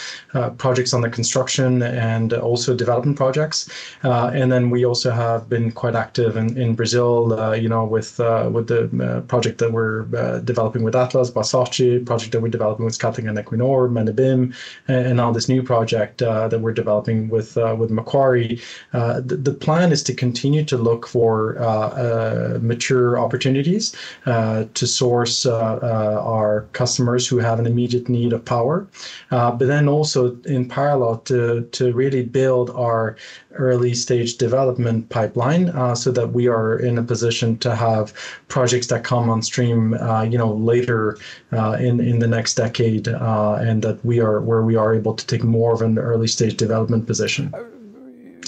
projects 0.56 0.94
on 0.94 1.02
the 1.02 1.10
construction 1.10 1.82
and 1.82 2.32
also 2.32 2.74
development 2.74 3.18
projects, 3.18 3.68
and 4.02 4.50
then 4.50 4.70
we 4.70 4.86
also 4.86 5.10
have 5.10 5.48
been 5.50 5.70
quite 5.72 5.94
active 5.94 6.38
in, 6.38 6.56
in 6.56 6.74
Brazil, 6.74 7.54
you 7.54 7.68
know, 7.68 7.84
with 7.84 8.18
with 8.18 8.68
the 8.68 9.24
project 9.28 9.58
that 9.58 9.72
we're 9.72 10.06
uh, 10.22 10.38
developing 10.40 10.82
with 10.82 10.94
Atlas, 10.94 11.30
Basachi, 11.30 12.04
project 12.04 12.32
that 12.32 12.40
we're 12.40 12.48
developing 12.48 12.84
with 12.84 12.96
Scatling 12.98 13.28
and 13.28 13.38
Equinor, 13.38 13.90
Menabim, 13.90 14.54
and, 14.88 15.06
and 15.06 15.16
now 15.16 15.32
this 15.32 15.48
new 15.48 15.62
project 15.62 16.22
uh, 16.22 16.48
that 16.48 16.60
we're 16.60 16.72
developing 16.72 17.28
with 17.28 17.56
uh, 17.56 17.74
with 17.78 17.90
Macquarie. 17.90 18.60
Uh, 18.92 19.20
the, 19.20 19.36
the, 19.36 19.52
plan 19.52 19.92
is 19.92 20.02
to 20.02 20.14
continue 20.14 20.64
to 20.64 20.76
look 20.76 21.06
for 21.06 21.58
uh, 21.58 22.58
mature 22.60 23.18
opportunities 23.18 23.94
to 24.24 24.86
source 24.86 25.46
our 25.46 26.66
customers 26.72 27.28
who 27.28 27.38
have 27.38 27.58
an 27.60 27.66
immediate 27.66 28.08
need 28.08 28.32
of 28.32 28.44
power, 28.44 28.86
but 29.30 29.58
then 29.58 29.88
also 29.88 30.36
in 30.44 30.68
parallel 30.68 31.18
to 31.18 31.62
to 31.72 31.92
really 31.92 32.24
build 32.24 32.70
our 32.70 33.16
early 33.54 33.94
stage 33.94 34.36
development 34.36 35.08
pipeline 35.08 35.68
uh, 35.70 35.94
so 35.94 36.10
that 36.10 36.32
we 36.32 36.48
are 36.48 36.78
in 36.78 36.98
a 36.98 37.02
position 37.02 37.58
to 37.58 37.74
have 37.74 38.12
projects 38.48 38.86
that 38.88 39.04
come 39.04 39.28
on 39.28 39.42
stream 39.42 39.94
uh, 39.94 39.96
you 40.20 40.38
know 40.38 40.52
later 40.52 41.16
uh, 41.52 41.72
in 41.72 42.00
in 42.00 42.18
the 42.18 42.26
next 42.26 42.54
decade 42.54 43.08
uh, 43.08 43.54
and 43.60 43.82
that 43.82 44.04
we 44.04 44.20
are 44.20 44.40
where 44.40 44.62
we 44.62 44.76
are 44.76 44.94
able 44.94 45.14
to 45.14 45.26
take 45.26 45.44
more 45.44 45.72
of 45.72 45.82
an 45.82 45.98
early 45.98 46.28
stage 46.28 46.56
development 46.56 47.06
position 47.06 47.52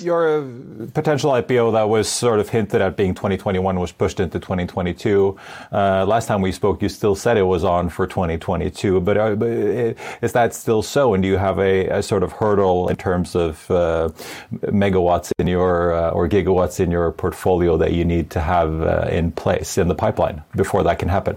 your 0.04 0.49
potential 0.92 1.33
IPO 1.33 1.73
that 1.73 1.88
was 1.88 2.09
sort 2.09 2.40
of 2.40 2.49
hinted 2.49 2.80
at 2.80 2.97
being 2.97 3.14
2021 3.14 3.78
was 3.78 3.92
pushed 3.92 4.21
into 4.21 4.38
2022. 4.38 5.37
Uh, 5.73 6.04
last 6.06 6.26
time 6.26 6.40
we 6.40 6.52
spoke, 6.52 6.83
you 6.83 6.88
still 6.88 7.14
said 7.14 7.37
it 7.37 7.42
was 7.42 7.64
on 7.64 7.88
for 7.88 8.06
2022, 8.06 9.00
but 9.00 9.16
uh, 9.16 9.37
is 10.23 10.33
that 10.33 10.54
still 10.54 10.83
so? 10.83 11.14
And 11.14 11.23
do 11.23 11.28
you 11.28 11.37
have 11.37 11.59
a, 11.59 11.88
a 11.88 12.02
sort 12.02 12.23
of 12.23 12.33
hurdle 12.33 12.88
in 12.88 12.97
terms 12.97 13.35
of 13.35 13.71
uh, 13.71 14.11
megawatts 14.64 15.30
in 15.38 15.47
your 15.47 15.94
uh, 15.94 16.11
or 16.11 16.28
gigawatts 16.28 16.80
in 16.80 16.90
your 16.90 17.11
portfolio 17.12 17.76
that 17.76 17.92
you 17.92 18.04
need 18.04 18.30
to 18.30 18.40
have 18.40 18.83
uh, 18.83 19.09
in 19.11 19.33
place 19.33 19.78
in 19.78 19.88
the 19.88 19.94
pipeline 19.94 20.42
before 20.56 20.83
that 20.83 20.99
can 20.99 21.09
happen? 21.09 21.37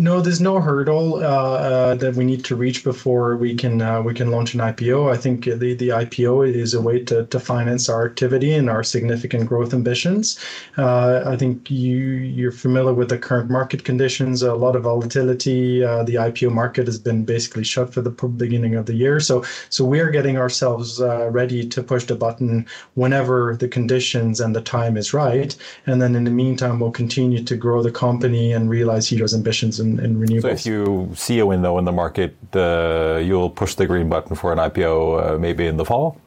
No, 0.00 0.22
there's 0.22 0.40
no 0.40 0.60
hurdle 0.60 1.16
uh, 1.16 1.18
uh, 1.18 1.94
that 1.96 2.14
we 2.14 2.24
need 2.24 2.42
to 2.46 2.56
reach 2.56 2.82
before 2.84 3.36
we 3.36 3.54
can 3.54 3.82
uh, 3.82 4.00
we 4.00 4.14
can 4.14 4.30
launch 4.30 4.54
an 4.54 4.60
IPO. 4.60 5.12
I 5.12 5.16
think 5.18 5.44
the, 5.44 5.74
the 5.74 5.88
IPO 5.88 6.54
is 6.54 6.72
a 6.72 6.80
way 6.80 7.04
to, 7.04 7.26
to 7.26 7.38
finance 7.38 7.86
our 7.90 8.06
activity 8.06 8.54
and 8.54 8.70
our 8.70 8.82
significant 8.82 9.46
growth 9.46 9.74
ambitions. 9.74 10.38
Uh, 10.78 11.22
I 11.26 11.36
think 11.36 11.70
you 11.70 11.98
you're 11.98 12.50
familiar 12.50 12.94
with 12.94 13.10
the 13.10 13.18
current 13.18 13.50
market 13.50 13.84
conditions. 13.84 14.42
A 14.42 14.54
lot 14.54 14.74
of 14.74 14.84
volatility. 14.84 15.84
Uh, 15.84 16.02
the 16.02 16.14
IPO 16.14 16.50
market 16.50 16.86
has 16.86 16.98
been 16.98 17.26
basically 17.26 17.64
shut 17.64 17.92
for 17.92 18.00
the 18.00 18.10
beginning 18.10 18.76
of 18.76 18.86
the 18.86 18.94
year. 18.94 19.20
So 19.20 19.44
so 19.68 19.84
we 19.84 20.00
are 20.00 20.10
getting 20.10 20.38
ourselves 20.38 21.02
uh, 21.02 21.28
ready 21.28 21.68
to 21.68 21.82
push 21.82 22.04
the 22.04 22.16
button 22.16 22.64
whenever 22.94 23.54
the 23.54 23.68
conditions 23.68 24.40
and 24.40 24.56
the 24.56 24.62
time 24.62 24.96
is 24.96 25.12
right. 25.12 25.54
And 25.84 26.00
then 26.00 26.16
in 26.16 26.24
the 26.24 26.30
meantime, 26.30 26.80
we'll 26.80 26.90
continue 26.90 27.44
to 27.44 27.54
grow 27.54 27.82
the 27.82 27.92
company 27.92 28.54
and 28.54 28.70
realize 28.70 29.10
Hydro's 29.10 29.34
ambitions 29.34 29.78
and 29.78 29.89
in, 29.90 30.04
in 30.04 30.20
renewables. 30.20 30.42
So 30.42 30.48
if 30.48 30.66
you 30.66 31.10
see 31.14 31.38
a 31.38 31.46
window 31.46 31.78
in 31.78 31.84
the 31.84 31.92
market, 31.92 32.36
uh, 32.54 33.20
you'll 33.22 33.50
push 33.50 33.74
the 33.74 33.86
green 33.86 34.08
button 34.08 34.36
for 34.36 34.52
an 34.52 34.58
IPO 34.58 35.34
uh, 35.34 35.38
maybe 35.38 35.66
in 35.66 35.76
the 35.76 35.84
fall? 35.84 36.20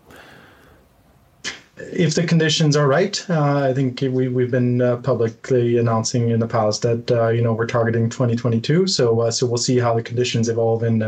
If 1.76 2.14
the 2.14 2.26
conditions 2.26 2.76
are 2.76 2.88
right, 2.88 3.26
uh, 3.30 3.68
I 3.70 3.74
think 3.74 4.00
we, 4.02 4.28
we've 4.28 4.52
been 4.52 4.82
uh, 4.82 4.98
publicly 4.98 5.78
announcing 5.80 6.30
in 6.30 6.40
the 6.40 6.48
past 6.48 6.84
that 6.84 7.12
uh, 7.12 7.30
you 7.30 7.42
know 7.42 7.52
we're 7.52 7.66
targeting 7.66 8.10
2022. 8.10 8.86
So 8.88 9.22
uh, 9.22 9.32
so 9.32 9.48
we'll 9.48 9.58
see 9.58 9.80
how 9.80 9.96
the 9.96 10.04
conditions 10.04 10.50
evolve 10.50 10.84
in 10.84 11.02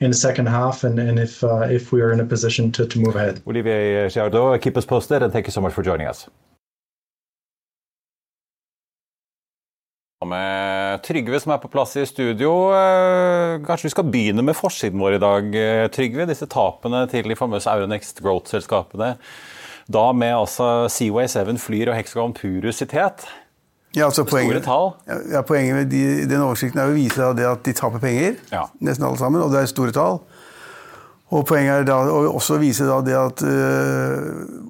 in 0.00 0.10
the 0.10 0.16
second 0.16 0.46
half, 0.46 0.84
and, 0.84 0.98
and 0.98 1.18
if 1.18 1.44
if 1.44 1.92
we 1.92 2.00
are 2.00 2.12
in 2.12 2.20
a 2.20 2.24
position 2.24 2.72
to, 2.72 2.86
to 2.86 2.98
move 2.98 3.14
ahead. 3.14 3.42
Olivier 3.46 4.08
Giardot, 4.08 4.60
keep 4.62 4.76
us 4.78 4.86
posted, 4.86 5.22
and 5.22 5.32
thank 5.32 5.46
you 5.46 5.52
so 5.52 5.60
much 5.60 5.74
for 5.74 5.82
joining 5.82 6.06
us. 6.06 6.28
Med 10.26 11.02
Trygve 11.06 11.38
som 11.42 11.54
er 11.54 11.60
på 11.62 11.70
plass 11.70 11.94
i 12.00 12.06
studio. 12.08 12.52
Eh, 12.74 13.56
kanskje 13.66 13.88
vi 13.88 13.94
skal 13.94 14.08
begynne 14.10 14.44
med 14.44 14.56
forsiden 14.58 15.00
vår 15.02 15.16
i 15.16 15.22
dag, 15.22 15.54
eh, 15.54 15.86
Trygve. 15.94 16.26
Disse 16.28 16.48
tapene 16.50 17.04
til 17.10 17.28
de 17.28 17.38
famøse 17.38 17.70
Euronext 17.70 18.22
Growth-selskapene. 18.24 19.16
Da 19.86 20.12
med 20.12 20.34
altså 20.34 20.88
Seaway 20.90 21.28
7 21.30 21.58
flyr 21.62 21.92
og 21.92 21.98
Hexagon 21.98 22.34
Purus 22.34 22.82
i 22.82 22.88
tet. 22.90 23.26
Ja, 23.96 24.04
altså 24.04 24.26
poenget, 24.28 24.66
ja, 25.32 25.40
poenget 25.46 25.74
med 25.74 25.86
de, 25.90 26.26
den 26.28 26.42
oversikten 26.44 26.82
er 26.82 26.90
å 26.90 26.96
vise 26.96 27.30
at 27.30 27.62
de 27.64 27.72
taper 27.72 28.02
penger, 28.02 28.34
ja. 28.52 28.66
nesten 28.84 29.06
alle 29.08 29.16
sammen, 29.16 29.40
og 29.40 29.54
det 29.54 29.62
er 29.62 29.70
store 29.70 29.94
tall. 29.96 30.18
Og 31.34 31.46
Poenget 31.48 31.80
er 31.80 31.86
da 31.88 31.96
å 32.06 32.18
også 32.36 32.58
vise 32.62 32.84
det 32.86 33.16
at 33.18 33.40
uh, 33.42 34.26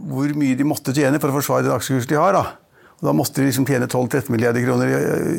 hvor 0.09 0.31
mye 0.39 0.57
de 0.57 0.65
måtte 0.65 0.95
tjene 0.97 1.19
for 1.21 1.29
å 1.29 1.37
forsvare 1.37 1.67
den 1.67 1.75
aksjekursen 1.75 2.15
de 2.15 2.21
har. 2.21 2.39
da. 2.39 2.45
Og 2.97 3.09
da 3.11 3.13
måtte 3.13 3.43
de 3.43 3.51
liksom 3.51 3.67
tjene 3.69 3.89
12-13 3.91 4.33
milliarder 4.33 4.65
kroner 4.65 4.93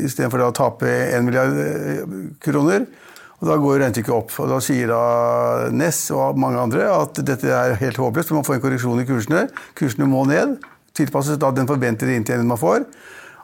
istedenfor 0.06 0.46
å 0.46 0.54
tape 0.56 0.90
1 1.18 1.26
milliard 1.26 1.58
eh, 1.58 2.18
kroner. 2.44 2.86
Og 3.38 3.50
Da 3.50 3.58
går 3.62 3.80
regnestykket 3.82 4.14
opp. 4.14 4.32
og 4.42 4.50
Da 4.50 4.60
sier 4.64 4.90
da 4.90 5.02
Ness 5.74 6.08
og 6.14 6.38
mange 6.42 6.62
andre 6.62 6.88
at 6.90 7.20
dette 7.26 7.50
er 7.54 7.78
helt 7.82 8.00
håpløst, 8.02 8.30
for 8.30 8.40
man 8.40 8.48
får 8.48 8.58
en 8.58 8.64
korreksjon 8.66 9.02
i 9.02 9.08
kursene. 9.10 9.44
Kursene 9.78 10.10
må 10.10 10.24
ned. 10.30 10.58
Tilpasses 10.98 11.38
da 11.42 11.52
den 11.54 11.70
forventede 11.70 12.16
inntjeningen 12.18 12.50
man 12.50 12.62
får. 12.62 12.88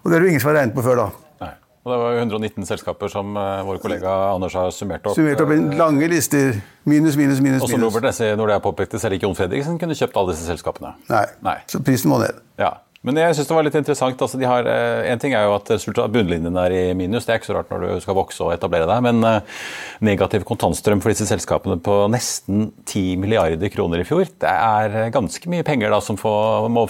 Og 0.02 0.10
det 0.10 0.16
er 0.16 0.24
det 0.24 0.28
jo 0.28 0.34
ingen 0.34 0.42
som 0.44 0.50
har 0.52 0.60
regnet 0.62 0.78
på 0.78 0.86
før 0.86 0.98
da. 1.04 1.10
Nei. 1.44 1.52
Og 1.84 1.92
Det 1.92 2.00
var 2.00 2.16
jo 2.16 2.24
119 2.24 2.70
selskaper 2.70 3.12
som 3.12 3.38
uh, 3.38 3.62
vår 3.68 3.82
kollega 3.84 4.14
Anders 4.34 4.56
har 4.58 4.72
summert 4.74 5.06
opp. 5.06 5.18
Summert 5.18 5.42
opp 5.44 5.54
en 5.54 5.70
lange 5.78 6.10
lister. 6.10 6.58
Minus, 6.90 7.18
minus, 7.20 7.42
minus. 7.44 7.66
Og 7.66 7.70
som 7.74 7.86
Robert 7.86 8.06
Nesse 8.10 8.34
når 8.40 8.50
det 8.50 8.58
er 8.58 8.66
påpekte, 8.66 9.02
selv 9.02 9.18
ikke 9.18 9.30
Jon 9.30 9.38
Fredriksen 9.38 9.78
kunne 9.82 9.98
kjøpt 9.98 10.18
alle 10.22 10.34
disse 10.34 10.50
selskapene. 10.50 10.96
Nei. 11.12 11.26
Nei. 11.46 11.58
Så 11.70 11.82
prisen 11.86 12.12
må 12.14 12.22
ned. 12.24 12.42
Ja. 12.62 12.74
Men 13.04 13.20
jeg 13.20 13.36
synes 13.36 13.50
det 13.50 13.56
var 13.58 13.66
litt 13.68 13.76
interessant. 13.76 14.22
Altså, 14.24 14.40
de 14.40 14.48
har, 14.48 14.68
eh, 14.70 15.12
en 15.12 15.20
ting 15.20 15.34
er 15.36 15.44
jo 15.44 15.58
at 15.58 15.72
bunnlinjen 16.14 16.56
er 16.60 16.72
i 16.72 16.84
minus, 16.96 17.26
det 17.28 17.34
er 17.34 17.42
ikke 17.42 17.50
så 17.50 17.58
rart 17.58 17.72
når 17.74 17.84
du 17.84 18.04
skal 18.04 18.16
vokse 18.16 18.40
og 18.46 18.54
etablere 18.56 18.88
deg. 18.88 19.02
Men 19.04 19.20
uh, 19.28 19.58
negativ 20.04 20.46
kontantstrøm 20.48 21.02
for 21.04 21.12
disse 21.12 21.28
selskapene 21.28 21.76
på 21.84 21.98
nesten 22.14 22.70
10 22.88 23.20
milliarder 23.20 23.72
kroner 23.74 24.00
i 24.00 24.08
fjor, 24.08 24.24
det 24.40 24.54
er 24.54 25.12
ganske 25.12 25.52
mye 25.52 25.66
penger 25.68 25.92
da 25.92 26.00
som 26.04 26.20
får, 26.20 26.70
må, 26.72 26.86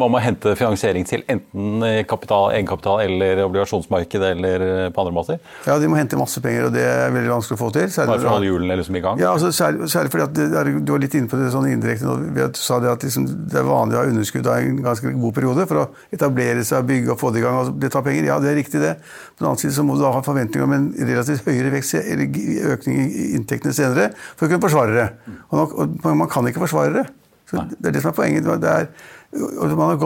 må 0.00 0.08
man 0.14 0.24
hente 0.24 0.54
finansiering 0.56 1.04
til 1.08 1.26
enten 1.28 1.84
kapital, 2.08 2.54
egenkapital 2.56 3.04
eller 3.04 3.44
obligasjonsmarkedet 3.44 4.32
eller 4.38 4.66
på 4.94 5.04
andre 5.04 5.14
måter? 5.18 5.42
Ja, 5.68 5.76
de 5.76 5.92
må 5.92 6.00
hente 6.00 6.16
masse 6.20 6.40
penger, 6.44 6.70
og 6.70 6.76
det 6.76 6.86
er 6.88 7.12
veldig 7.12 7.34
vanskelig 7.34 7.58
å 7.58 7.62
få 7.66 7.70
til. 7.76 7.92
Bare 7.92 8.16
for 8.16 8.30
å 8.30 8.34
holde 8.38 8.48
hjulene 8.48 8.80
liksom 8.80 8.96
i 8.96 9.04
gang? 9.04 9.20
Ja, 9.20 9.34
altså, 9.36 9.52
særlig, 9.52 9.90
særlig, 9.92 10.14
fordi 10.14 10.26
at 10.30 10.36
det, 10.38 10.64
du 10.80 10.94
var 10.94 11.04
litt 11.04 11.18
inne 11.18 11.28
på 11.28 11.40
det 11.40 11.52
sånn 11.52 11.68
indirekte 11.68 12.08
nå, 12.08 12.16
du 12.38 12.60
sa 12.60 12.80
det 12.80 12.92
at 12.94 13.04
liksom, 13.04 13.28
det 13.52 13.60
er 13.60 13.68
vanlig 13.68 13.98
å 13.98 14.02
ha 14.02 14.08
underskudd 14.14 14.48
av 14.48 14.64
en 14.64 14.82
ganske 14.88 15.12
god 15.12 15.36
periode 15.36 15.57
periode 15.66 15.68
for 15.70 15.82
å 15.82 16.14
etablere 16.14 16.64
seg, 16.66 16.86
bygge 16.88 17.14
og 17.14 17.20
få 17.20 17.32
det 17.34 17.42
i 17.42 17.44
gang. 17.44 17.58
og 17.58 17.78
Det 17.82 17.90
tar 17.92 18.04
penger. 18.06 18.28
Ja, 18.30 18.38
det 18.42 18.52
er 18.52 18.58
riktig, 18.60 18.80
det. 18.82 18.94
På 19.34 19.42
den 19.42 19.50
annen 19.50 19.62
side 19.62 19.74
så 19.76 19.84
må 19.86 19.96
du 19.96 20.04
da 20.04 20.12
ha 20.14 20.22
forventninger 20.24 20.66
om 20.66 20.76
en 20.76 20.88
relativt 20.98 21.46
høyere 21.48 21.72
vekst, 21.74 21.98
eller 22.00 22.74
økning 22.74 23.00
i 23.04 23.30
inntektene 23.38 23.74
senere 23.76 24.10
for 24.34 24.46
å 24.46 24.52
kunne 24.52 24.64
forsvare 24.64 24.94
det. 24.96 25.08
Og, 25.50 25.74
og 25.80 26.10
man 26.12 26.30
kan 26.30 26.46
ikke 26.48 26.62
forsvare 26.64 26.94
det. 27.00 27.06
Så 27.48 27.64
det 27.70 27.90
er 27.90 27.96
det 27.96 28.04
som 28.04 28.12
er 28.12 28.18
poenget. 28.18 28.48
Det 28.60 28.70
er, 28.70 28.90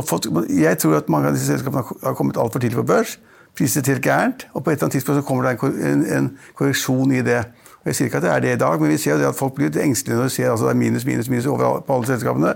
fått, 0.07 0.31
jeg 0.51 0.79
tror 0.79 1.01
at 1.01 1.11
mange 1.13 1.31
av 1.31 1.37
disse 1.37 1.51
selskapene 1.51 1.83
har 2.05 2.17
kommet 2.19 2.39
altfor 2.41 2.63
tidlig 2.63 2.81
på 2.83 2.89
børs. 2.93 3.19
Priset 3.59 3.89
helt 3.91 4.05
gærent, 4.05 4.47
og 4.55 4.65
på 4.65 4.71
et 4.71 4.79
eller 4.79 4.87
annet 4.87 4.95
tidspunkt 4.97 5.21
så 5.21 5.27
kommer 5.29 5.45
det 5.51 5.83
en, 5.85 6.05
en, 6.17 6.29
korreksjon 6.57 7.13
i 7.13 7.21
det. 7.27 7.43
Jeg 7.85 7.99
sier 7.99 8.09
ikke 8.09 8.21
at 8.21 8.27
det 8.27 8.33
er 8.33 8.43
det 8.45 8.57
i 8.57 8.63
dag, 8.63 8.81
men 8.81 8.93
vi 8.93 8.97
ser 9.01 9.23
at 9.27 9.37
folk 9.39 9.57
blir 9.57 9.75
engstelige 9.83 10.19
når 10.19 10.29
de 10.31 10.35
ser 10.37 10.51
altså 10.53 10.69
det 10.69 10.75
er 10.77 10.81
minus, 10.83 11.07
minus, 11.09 11.29
minus 11.29 11.47
over 11.51 11.81
på 11.87 11.97
alle 11.97 12.11
selskapene. 12.13 12.53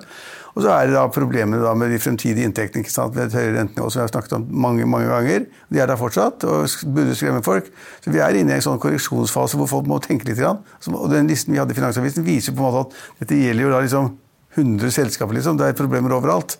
Og 0.56 0.62
så 0.64 0.70
er 0.72 0.88
det 0.88 0.94
da 0.96 1.02
problemene 1.12 1.58
da 1.60 1.74
med 1.76 1.90
de 1.92 1.98
fremtidige 2.00 2.46
inntektene 2.48 2.80
ikke 2.80 2.92
sant? 2.92 3.12
ved 3.16 3.26
et 3.26 3.34
høyere 3.36 3.58
rentenivå, 3.58 3.90
som 3.92 4.00
jeg 4.00 4.06
har 4.06 4.12
snakket 4.14 4.36
om 4.38 4.46
mange 4.64 4.86
mange 4.88 5.10
ganger. 5.10 5.44
De 5.68 5.82
er 5.82 5.90
der 5.90 5.98
fortsatt 6.00 6.46
og 6.48 6.70
burde 6.94 7.16
skremme 7.18 7.42
folk. 7.44 7.68
Så 8.04 8.14
vi 8.14 8.22
er 8.24 8.38
inne 8.40 8.54
i 8.54 8.56
en 8.56 8.64
sånn 8.64 8.80
korreksjonsfase 8.80 9.60
hvor 9.60 9.68
folk 9.68 9.90
må 9.90 9.98
tenke 10.00 10.30
litt. 10.30 10.40
Og 10.40 11.10
den 11.12 11.28
listen 11.28 11.52
vi 11.52 11.60
hadde 11.60 11.76
i 11.76 11.76
Finansavisen, 11.76 12.24
viser 12.24 12.56
på 12.56 12.64
en 12.64 12.70
måte 12.70 12.86
at 12.86 13.20
dette 13.26 13.42
gjelder 13.42 13.66
jo 13.66 13.74
da 13.74 13.82
liksom 13.84 14.10
100 14.56 14.96
selskaper. 14.96 15.36
liksom. 15.36 15.60
Det 15.60 15.68
er 15.68 15.76
problemer 15.76 16.16
overalt. 16.16 16.56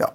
Ja. 0.00 0.08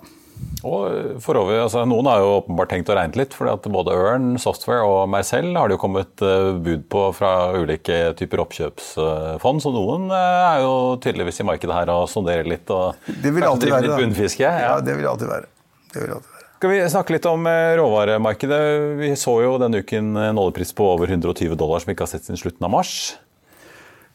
Og 0.62 1.20
forover, 1.24 1.64
altså, 1.66 1.82
Noen 1.90 2.08
har 2.08 2.22
jo 2.22 2.36
åpenbart 2.38 2.72
tenkt 2.72 2.92
å 2.92 2.98
regne 2.98 3.20
litt, 3.20 3.34
for 3.36 3.50
både 3.74 3.96
Ørn 3.98 4.28
Software 4.42 4.86
og 4.88 5.10
meg 5.12 5.26
selv 5.28 5.58
har 5.60 5.70
det 5.70 5.78
jo 5.78 5.82
kommet 5.82 6.24
eh, 6.24 6.52
bud 6.64 6.86
på 6.94 7.08
fra 7.18 7.34
ulike 7.58 8.14
typer 8.20 8.44
oppkjøpsfond. 8.46 9.64
Så 9.64 9.74
noen 9.74 10.08
eh, 10.14 10.44
er 10.52 10.62
jo 10.64 10.76
tydeligvis 11.04 11.42
i 11.44 11.48
markedet 11.50 11.80
her 11.82 11.92
og 11.96 12.06
sonderer 12.12 12.48
litt 12.48 12.70
og 12.74 12.94
det 13.10 13.34
vil 13.34 13.48
alltid 13.48 13.74
være, 13.74 13.90
litt 13.90 14.06
bunnfiske. 14.06 14.46
Ja. 14.46 14.70
ja, 14.70 14.78
det 14.84 14.96
vil 15.00 15.10
alltid 15.10 15.32
være. 15.32 15.52
Det 15.90 16.06
vil 16.06 16.16
alltid 16.16 16.30
være. 16.30 16.48
Skal 16.64 16.72
vi 16.72 16.80
snakke 16.94 17.18
litt 17.18 17.26
om 17.28 17.50
eh, 17.50 17.74
råvaremarkedet? 17.76 18.64
Vi 19.02 19.12
så 19.20 19.36
jo 19.44 19.58
denne 19.60 19.84
uken 19.84 20.14
en 20.30 20.40
oljepris 20.40 20.72
på 20.78 20.88
over 20.94 21.12
120 21.12 21.58
dollar 21.60 21.84
som 21.84 21.92
vi 21.92 21.98
ikke 21.98 22.08
har 22.08 22.14
sett 22.14 22.30
siden 22.30 22.40
slutten 22.40 22.70
av 22.70 22.72
mars. 22.78 22.94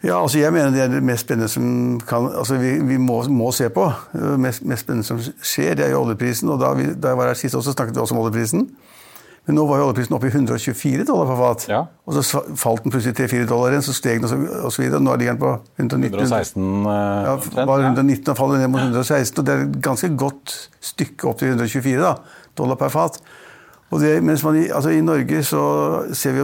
Ja, 0.04 0.22
altså 0.22 0.38
jeg 0.38 0.52
mener 0.54 0.70
det 0.70 0.82
er 0.82 0.92
det 0.92 1.02
mest 1.02 1.26
spennende 1.26 1.48
som 1.50 2.00
kan, 2.06 2.28
altså 2.30 2.54
vi, 2.60 2.76
vi 2.86 2.96
må, 3.02 3.22
må, 3.34 3.50
se 3.52 3.66
på. 3.68 3.88
Det 4.12 4.36
mest, 4.40 4.62
mest, 4.62 4.86
spennende 4.86 5.06
som 5.06 5.18
skjer, 5.18 5.74
det 5.74 5.88
er 5.88 5.90
jo 5.96 6.04
oljeprisen. 6.04 6.48
og 6.54 6.60
Da, 6.60 6.70
vi, 6.78 6.92
da 6.94 7.14
jeg 7.14 7.18
var 7.18 7.32
her 7.32 7.38
sist 7.38 7.58
også, 7.58 7.74
snakket 7.74 7.96
vi 7.96 8.00
også 8.04 8.14
om 8.14 8.22
oljeprisen. 8.22 8.68
Men 9.48 9.56
nå 9.56 9.64
var 9.64 9.80
jo 9.80 9.88
oljeprisen 9.88 10.14
oppe 10.14 10.28
i 10.28 10.30
124 10.30 11.06
dollar 11.08 11.26
per 11.30 11.40
fat. 11.40 11.66
Ja. 11.72 11.80
Og 12.06 12.14
så 12.14 12.42
falt 12.60 12.84
den 12.84 12.92
plutselig 12.94 13.16
3-4 13.16 13.48
dollar 13.48 13.72
igjen, 13.74 13.86
så 13.86 13.94
steg 13.96 14.22
den 14.22 14.46
og 14.60 14.70
så 14.74 14.82
videre. 14.82 15.00
Nå 15.02 15.16
ligger 15.16 15.34
den 15.34 15.42
på 15.42 15.52
119. 15.80 16.18
116, 16.20 16.66
ja, 16.84 17.64
var 17.64 17.86
119 17.88 18.28
og 18.28 18.38
faller 18.38 18.62
ned 18.62 18.70
mot 18.74 18.84
116. 18.84 19.40
og 19.40 19.48
Det 19.48 19.54
er 19.54 19.64
et 19.64 19.78
ganske 19.82 20.12
godt 20.20 20.54
stykke 20.92 21.30
opp 21.30 21.40
til 21.40 21.56
124 21.56 21.98
da, 22.04 22.14
dollar 22.60 22.78
per 22.78 22.92
fat. 22.92 23.18
Det, 23.88 24.20
mens 24.20 24.42
man 24.44 24.56
altså 24.74 24.90
I 24.92 25.00
Norge 25.00 25.38
så 25.48 25.60
ser 26.12 26.34
vi 26.36 26.42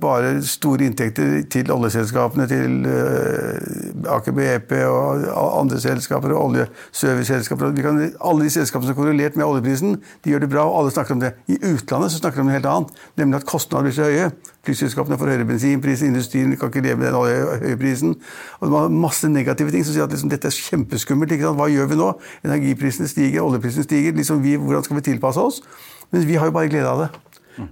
bare 0.00 0.36
store 0.46 0.86
inntekter 0.86 1.40
til 1.50 1.70
oljeselskapene, 1.74 2.46
til 2.46 2.86
uh, 2.86 4.12
Aker 4.14 4.32
BP 4.36 4.74
og 4.86 5.24
andre 5.60 5.80
selskaper 5.82 6.30
og 6.36 6.44
oljeserviceselskaper. 6.44 7.74
Alle 8.22 8.44
de 8.44 8.52
selskapene 8.54 8.86
som 8.86 8.94
er 8.94 9.00
korrelert 9.00 9.36
med 9.36 9.48
oljeprisen, 9.48 9.96
de 10.24 10.30
gjør 10.30 10.44
det 10.44 10.50
bra, 10.52 10.68
og 10.68 10.78
alle 10.78 10.94
snakker 10.94 11.16
om 11.16 11.24
det. 11.24 11.32
I 11.50 11.58
utlandet 11.72 12.14
så 12.14 12.22
snakker 12.22 12.38
de 12.38 12.44
om 12.44 12.52
noe 12.52 12.58
helt 12.60 12.70
annet, 12.70 13.02
nemlig 13.18 13.40
at 13.40 13.48
kostnadene 13.50 13.90
blir 13.90 13.96
så 13.98 14.06
høye. 14.06 14.30
Flyselskapene 14.66 15.18
får 15.18 15.32
høyere 15.32 15.48
bensinpris, 15.50 16.06
industrien 16.06 16.54
kan 16.58 16.70
ikke 16.70 16.86
leve 16.86 17.02
med 17.02 17.10
den 17.10 17.66
høye 17.66 17.80
prisen. 17.82 18.14
Og 18.60 18.70
det 18.70 18.78
er 18.84 18.96
masse 19.02 19.30
negative 19.30 19.74
ting 19.74 19.82
som 19.86 19.94
sier 19.94 20.06
at 20.06 20.14
liksom, 20.14 20.30
dette 20.30 20.50
er 20.50 20.54
kjempeskummelt. 20.70 21.34
Hva 21.34 21.68
gjør 21.70 21.90
vi 21.90 21.98
nå? 21.98 22.14
Energiprisene 22.46 23.10
stiger, 23.10 23.42
oljeprisene 23.42 23.86
stiger. 23.86 24.14
Liksom, 24.14 24.42
vi, 24.46 24.54
hvordan 24.54 24.86
skal 24.86 25.00
vi 25.00 25.06
tilpasse 25.10 25.42
oss? 25.50 25.62
Men 26.10 26.26
vi 26.26 26.38
har 26.38 26.50
jo 26.50 26.54
bare 26.54 26.70
glede 26.72 26.90
av 26.90 27.04
det. 27.04 27.08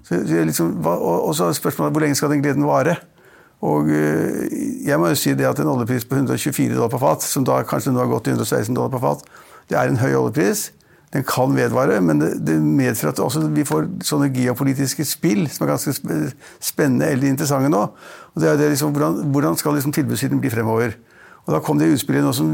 Så, 0.05 0.21
liksom, 0.45 0.79
og, 0.87 1.27
og, 1.29 1.35
så 1.37 1.49
er 1.49 1.59
spørsmålet 1.59 1.93
hvor 1.93 2.05
lenge 2.05 2.17
skal 2.17 2.33
den 2.33 2.43
gleden 2.43 2.65
vare? 2.67 2.97
Og 3.65 3.89
øh, 3.89 4.47
jeg 4.85 5.01
må 5.01 5.11
jo 5.13 5.19
si 5.19 5.35
det 5.37 5.47
at 5.49 5.61
en 5.61 5.71
oljepris 5.73 6.05
på 6.09 6.17
124 6.17 6.75
dollar 6.75 6.93
på 6.93 7.01
fat, 7.01 7.25
som 7.25 7.45
da 7.45 7.63
kanskje 7.69 7.93
nå 7.93 8.01
har 8.03 8.11
gått 8.13 8.27
til 8.29 8.37
116 8.37 8.77
dollar 8.77 8.93
på 8.93 9.03
fat, 9.05 9.25
det 9.71 9.79
er 9.81 9.89
en 9.89 10.01
høy 10.01 10.13
oljepris. 10.13 10.71
Den 11.15 11.25
kan 11.29 11.55
vedvare, 11.55 12.01
men 12.03 12.21
det, 12.21 12.33
det 12.47 12.57
medfører 12.59 13.13
at 13.15 13.21
også 13.23 13.45
vi 13.55 13.65
får 13.65 13.87
sånne 14.05 14.33
geopolitiske 14.35 15.05
spill 15.07 15.45
som 15.53 15.65
er 15.65 15.77
ganske 15.77 15.95
spennende 16.59 17.13
eller 17.13 17.31
interessante 17.31 17.71
nå. 17.71 17.85
Og 18.35 18.43
det 18.43 18.51
er 18.51 18.59
det 18.59 18.73
liksom, 18.73 18.93
hvordan, 18.97 19.21
hvordan 19.33 19.57
skal 19.61 19.79
liksom 19.79 19.95
tilbudssiden 19.95 20.43
bli 20.43 20.51
fremover? 20.51 20.97
Og 21.45 21.53
Da 21.53 21.61
kom 21.61 21.79
det 21.79 21.91
utspillet 21.93 22.37
som, 22.37 22.53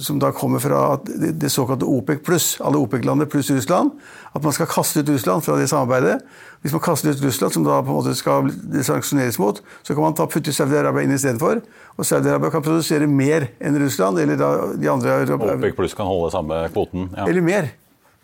som, 0.00 0.18
da 0.20 0.30
kommer 0.32 0.62
fra 0.64 0.96
det, 1.04 1.34
det 1.42 1.50
såkalte 1.52 1.84
OPEC 1.84 2.22
pluss, 2.24 2.46
alle 2.64 2.80
OPEC-landene 2.80 3.28
pluss 3.28 3.50
Russland, 3.52 3.90
at 4.32 4.44
man 4.44 4.54
skal 4.56 4.68
kaste 4.70 5.02
ut 5.02 5.10
Russland 5.12 5.44
fra 5.44 5.58
det 5.60 5.68
samarbeidet. 5.68 6.22
Hvis 6.64 6.72
man 6.72 6.80
kaster 6.84 7.12
ut 7.12 7.20
Russland, 7.24 7.52
som 7.52 7.66
da 7.66 7.82
på 7.84 7.92
en 7.92 7.98
måte 7.98 8.14
skal 8.16 8.48
sanksjoneres 8.86 9.38
mot, 9.40 9.60
så 9.82 9.92
kan 9.92 10.06
man 10.06 10.16
ta 10.16 10.24
putte 10.30 10.54
Saudi-Arabia 10.56 11.04
inn 11.04 11.12
istedenfor. 11.16 11.60
Og 11.98 12.08
Saudi-Arabia 12.08 12.52
kan 12.54 12.64
produsere 12.64 13.08
mer 13.10 13.50
enn 13.60 13.76
Russland. 13.80 14.18
eller 14.18 14.40
da 14.40 14.50
de 14.72 14.88
andre... 14.88 15.20
OPEC 15.36 15.76
pluss 15.76 15.96
kan 15.96 16.08
holde 16.08 16.32
samme 16.32 16.64
kvoten? 16.72 17.10
Ja. 17.16 17.28
Eller 17.28 17.44
mer. 17.44 17.72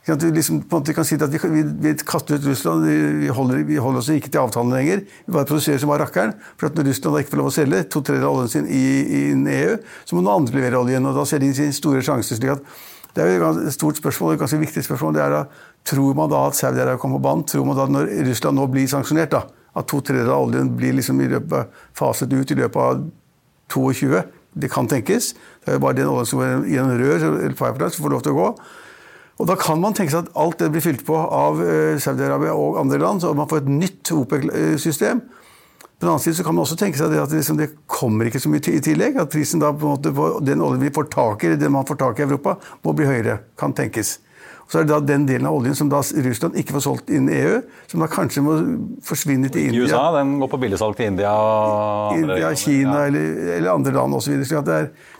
At 0.07 0.23
vi 0.23 0.29
liksom, 0.31 0.61
på 0.63 0.77
en 0.77 0.83
måte 0.85 0.95
kan 0.95 1.07
si 1.07 1.17
at 1.19 1.33
vi, 1.33 1.39
vi, 1.51 1.63
vi 1.83 1.93
kaster 2.07 2.39
ut 2.39 2.45
Russland, 2.47 2.85
vi 2.87 3.31
holder, 3.35 3.65
vi 3.67 3.79
holder, 3.83 4.05
oss 4.05 4.11
ikke 4.15 4.31
til 4.31 4.45
avtalen 4.45 4.71
lenger. 4.71 5.01
Vi 5.27 5.35
bare 5.35 5.49
produserer 5.49 5.81
som 5.83 5.91
bare 5.91 6.05
rakkeren. 6.05 6.37
For 6.55 6.69
at 6.69 6.79
når 6.79 6.93
Russland 6.93 7.19
ikke 7.19 7.33
får 7.33 7.41
lov 7.41 7.49
å 7.51 7.55
selge 7.57 7.81
to 7.91 8.05
tredjedeler 8.07 8.29
av 8.29 8.39
oljen 8.39 8.53
sin 8.53 8.69
i, 8.71 8.85
i, 9.03 9.23
EU, 9.57 9.75
så 10.07 10.15
må 10.15 10.23
noen 10.23 10.45
andre 10.45 10.61
levere 10.61 10.79
oljen. 10.79 11.11
og 11.11 11.19
Da 11.19 11.27
ser 11.27 11.43
de 11.43 11.51
sin 11.59 11.75
store 11.75 12.05
sjanse. 12.07 12.39
slik 12.39 12.55
at 12.55 12.63
det 13.17 13.25
er 13.25 13.35
jo 13.35 13.51
et 13.65 13.75
stort 13.75 13.99
spørsmål, 13.99 14.37
et 14.37 14.45
ganske 14.45 14.61
viktig 14.61 14.85
spørsmål. 14.87 15.15
det 15.17 15.25
er 15.25 15.35
da, 15.35 15.43
Tror 15.87 16.15
man 16.19 16.31
da 16.31 16.47
at 16.47 16.59
Saudi-Arabia 16.59 16.99
kommer 17.03 17.19
på 17.19 17.27
banen? 17.27 17.45
Tror 17.49 17.67
man 17.67 17.79
da 17.79 17.87
når 17.91 18.11
Russland 18.29 18.59
nå 18.59 18.67
blir 18.71 18.87
sanksjonert, 18.91 19.35
da, 19.35 19.43
at 19.75 19.87
to 19.91 20.01
tredjedeler 20.05 20.35
av 20.35 20.49
oljen 20.49 20.73
blir 20.77 20.95
liksom 20.99 21.21
i 21.23 21.29
løpet, 21.35 21.79
faset 21.99 22.33
ut 22.33 22.51
i 22.51 22.59
løpet 22.59 22.83
av 22.83 23.05
22? 23.75 24.23
Det 24.55 24.71
kan 24.73 24.87
tenkes. 24.87 25.35
Det 25.65 25.73
er 25.73 25.79
jo 25.79 25.85
bare 25.85 25.99
den 25.99 26.11
oljen 26.11 26.31
som 26.31 26.43
går 26.43 26.67
gjennom 26.71 26.99
rør 27.01 27.17
eller 27.31 27.57
pipeline 27.59 27.95
som 27.95 28.07
får 28.07 28.15
lov 28.15 28.27
til 28.27 28.37
å 28.37 28.41
gå. 28.41 28.51
Og 29.37 29.49
Da 29.51 29.57
kan 29.61 29.81
man 29.83 29.93
tenke 29.97 30.15
seg 30.15 30.25
at 30.25 30.37
alt 30.41 30.61
det 30.63 30.71
blir 30.73 30.85
fylt 30.85 31.03
på 31.05 31.17
av 31.17 31.61
eh, 31.61 31.99
Saudi-Arabia 32.01 32.55
og 32.57 32.79
andre 32.81 33.01
land, 33.03 33.21
så 33.21 33.35
man 33.37 33.49
får 33.51 33.65
et 33.65 33.73
nytt 33.83 34.13
OPEC-system. 34.17 35.21
På 35.97 36.05
den 36.05 36.13
annen 36.13 36.21
side 36.25 36.39
så 36.39 36.45
kan 36.45 36.57
man 36.57 36.65
også 36.65 36.77
tenke 36.81 36.99
seg 37.01 37.13
at 37.17 37.31
det, 37.31 37.41
liksom, 37.41 37.57
det 37.61 37.71
kommer 37.89 38.29
ikke 38.29 38.41
så 38.41 38.53
mye 38.53 38.65
i 38.73 38.83
tillegg. 38.85 39.17
At 39.21 39.33
prisen 39.33 39.61
da 39.61 39.73
på 39.73 39.85
en 39.85 39.95
måte 39.95 40.13
på 40.17 40.29
den 40.45 40.65
oljen 40.65 40.85
vi 40.85 40.93
får 40.93 41.09
tak 41.13 41.45
i, 41.45 41.55
den 41.57 41.73
man 41.73 41.89
får 41.89 42.01
tak 42.01 42.21
i 42.21 42.25
i 42.25 42.27
Europa, 42.29 42.57
må 42.85 42.97
bli 42.97 43.09
høyere. 43.09 43.39
Kan 43.61 43.77
tenkes. 43.77 44.19
Og 44.67 44.73
så 44.73 44.81
er 44.81 44.87
det 44.87 44.91
da 44.91 44.99
den 45.13 45.29
delen 45.29 45.47
av 45.47 45.55
oljen 45.55 45.77
som 45.79 45.91
da 45.91 46.01
Russland 46.03 46.57
ikke 46.59 46.75
får 46.75 46.83
solgt 46.83 47.11
innen 47.15 47.31
EU, 47.31 47.61
som 47.87 48.03
da 48.03 48.09
kanskje 48.11 48.43
må 48.43 48.57
forsvinne 49.07 49.47
til 49.55 49.69
India. 49.69 49.85
I 49.85 49.87
USA, 49.87 50.01
den 50.17 50.33
går 50.41 50.51
på 50.51 50.59
billigsalg 50.65 50.97
til 50.99 51.13
India? 51.13 51.35
India, 52.19 52.51
Kina 52.59 52.97
ja. 53.05 53.05
eller, 53.07 53.53
eller, 53.61 53.71
andre 53.71 53.95
land 53.95 54.19
osv. 54.19 54.35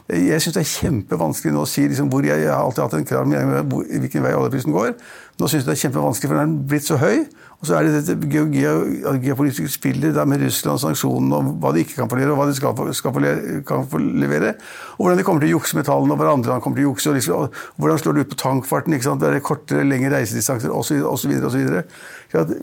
Jeg 0.07 0.43
syns 0.43 0.57
det 0.57 0.63
er 0.65 0.73
kjempevanskelig 0.73 1.55
nå 1.55 1.63
å 1.63 1.69
si 1.69 1.85
liksom, 1.87 2.11
hvor 2.11 2.27
jeg, 2.27 2.43
jeg, 2.43 2.51
har 2.51 2.59
alltid 2.59 2.83
hatt 2.83 2.97
en 2.99 3.07
krav 3.07 3.23
om 3.23 3.71
hvilken 3.87 4.27
vei 4.27 4.35
oljeprisen 4.35 4.75
går. 4.75 4.93
Nå 5.39 5.47
syns 5.47 5.63
jeg 5.63 5.69
det 5.69 5.77
er 5.77 5.83
kjempevanskelig, 5.85 6.31
for 6.33 6.41
den 6.41 6.57
er 6.57 6.69
blitt 6.73 6.87
så 6.89 6.99
høy. 6.99 7.23
Og 7.57 7.65
så 7.65 7.73
er 7.73 7.87
det 7.87 8.03
dette 8.05 8.27
geopolitiske 8.29 9.71
spillet 9.73 10.17
med 10.29 10.43
Russland 10.45 10.77
sanksjonene 10.77 11.39
og 11.39 11.55
hva 11.63 11.71
de 11.73 11.81
ikke 11.81 11.95
kan 11.97 12.09
få 12.11 12.19
levere, 12.19 12.35
og 12.35 12.41
hva 12.43 12.45
de 12.51 12.57
skal 12.57 12.93
skal 12.93 13.15
få 13.15 13.23
kan 13.65 13.87
få 13.89 13.97
levere. 13.97 14.53
Og 14.97 15.05
hvordan 15.07 15.17
de 15.17 15.25
kommer 15.25 15.41
til 15.41 15.49
å 15.49 15.57
jukse 15.57 15.77
med 15.77 15.87
tallene, 15.89 16.13
og 16.13 16.21
hverandre 16.21 16.53
Han 16.53 16.61
kommer 16.61 16.77
til 16.77 16.85
å 16.85 16.91
jukse. 16.91 17.09
Og, 17.09 17.17
liksom, 17.17 17.47
og 17.49 17.81
hvordan 17.81 17.97
slår 18.03 18.13
det 18.13 18.25
ut 18.27 18.33
på 18.35 18.39
tankfarten? 18.43 18.93
ikke 18.93 19.07
sant? 19.09 19.25
Det 19.25 19.33
er 19.33 19.41
kortere, 19.41 19.87
lengre 19.89 20.13
reisedistanser 20.13 20.69
osv. 20.69 21.01
osv. 21.09 21.65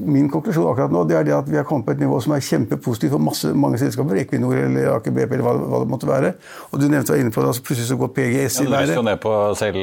Min 0.05 0.29
konklusjon 0.29 0.67
akkurat 0.69 0.93
nå 0.93 1.05
det 1.09 1.17
er 1.17 1.27
det 1.29 1.35
at 1.37 1.49
vi 1.49 1.57
har 1.57 1.65
kommet 1.69 1.87
på 1.89 1.95
et 1.95 2.03
nivå 2.03 2.19
som 2.21 2.35
er 2.37 2.45
kjempepositivt 2.45 3.15
for 3.15 3.23
masse, 3.23 3.49
mange 3.57 3.81
selskaper. 3.81 4.21
Equinor 4.21 4.59
eller 4.61 4.91
Aker 4.93 5.15
BP 5.15 5.37
eller 5.39 5.45
hva, 5.47 5.55
hva, 5.57 5.83
det 5.85 5.91
måtte 5.91 6.09
være. 6.09 6.35
Og 6.71 6.81
du 6.83 6.87
nevnte 6.89 7.15
var 7.15 7.23
inne 7.23 7.33
på 7.35 7.43
det, 7.43 7.53
altså 7.55 7.65
plutselig 7.65 7.89
så 7.89 7.99
går 8.01 8.13
PGS 8.19 8.61
i 8.61 8.67
været. 8.69 8.73
Ja, 8.75 8.81
det 8.81 8.81
drysser 8.81 9.01
jo 9.01 9.07
ned 9.09 9.21
på 9.25 9.35
selv 9.61 9.81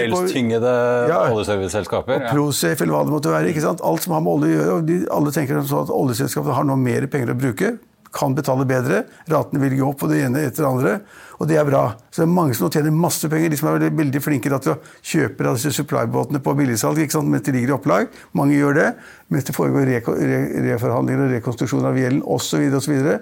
gjeldstyngede 0.00 0.76
ja, 1.12 1.22
oljeserviceselskaper. 1.30 2.16
Og 2.16 2.28
Prosafe 2.32 2.86
eller 2.86 2.96
hva 2.96 3.02
det 3.04 3.16
måtte 3.18 3.34
være. 3.34 3.52
ikke 3.52 3.64
sant? 3.64 3.84
Alt 3.84 4.06
som 4.06 4.16
har 4.16 4.24
med 4.24 4.38
olje 4.38 4.52
å 4.52 4.54
gjøre. 4.54 4.78
og 4.78 4.86
de, 4.88 5.00
Alle 5.18 5.34
tenker 5.36 5.60
sånn 5.64 5.84
at 5.84 5.92
oljeselskapene 5.94 6.56
har 6.56 6.70
nå 6.70 6.78
mer 6.80 7.08
penger 7.12 7.34
å 7.34 7.38
bruke 7.44 7.76
kan 8.14 8.34
betale 8.36 8.66
bedre. 8.68 9.02
Ratene 9.30 9.62
vil 9.62 9.76
gå 9.78 9.88
opp 9.90 10.00
på 10.04 10.10
det 10.10 10.22
ene 10.24 10.44
etter 10.46 10.64
det 10.64 10.70
andre, 10.70 10.94
og 11.38 11.48
det 11.50 11.58
er 11.58 11.66
bra. 11.68 11.84
Så 12.10 12.22
det 12.22 12.28
er 12.28 12.34
mange 12.36 12.56
som 12.56 12.70
tjener 12.72 12.94
masse 12.94 13.28
penger. 13.30 13.50
De 13.50 13.58
som 13.58 13.70
er 13.72 13.88
veldig, 13.88 14.22
flinke 14.22 14.52
til 14.52 14.74
å 14.74 14.78
kjøpe 15.02 15.48
disse 15.50 15.74
supply-båtene 15.80 16.42
på 16.44 16.54
billigsalg 16.58 17.02
mens 17.04 17.46
de 17.46 17.56
ligger 17.56 17.74
i 17.74 17.76
opplag. 17.78 18.12
Mange 18.38 18.58
gjør 18.58 18.78
det. 18.78 18.90
Mens 19.34 19.48
det 19.48 19.56
foregår 19.56 19.88
re 19.90 20.02
re 20.04 20.44
reforhandlinger 20.70 21.26
og 21.26 21.34
rekonstruksjon 21.38 21.90
av 21.90 21.98
gjelden 21.98 22.22
osv. 22.22 23.18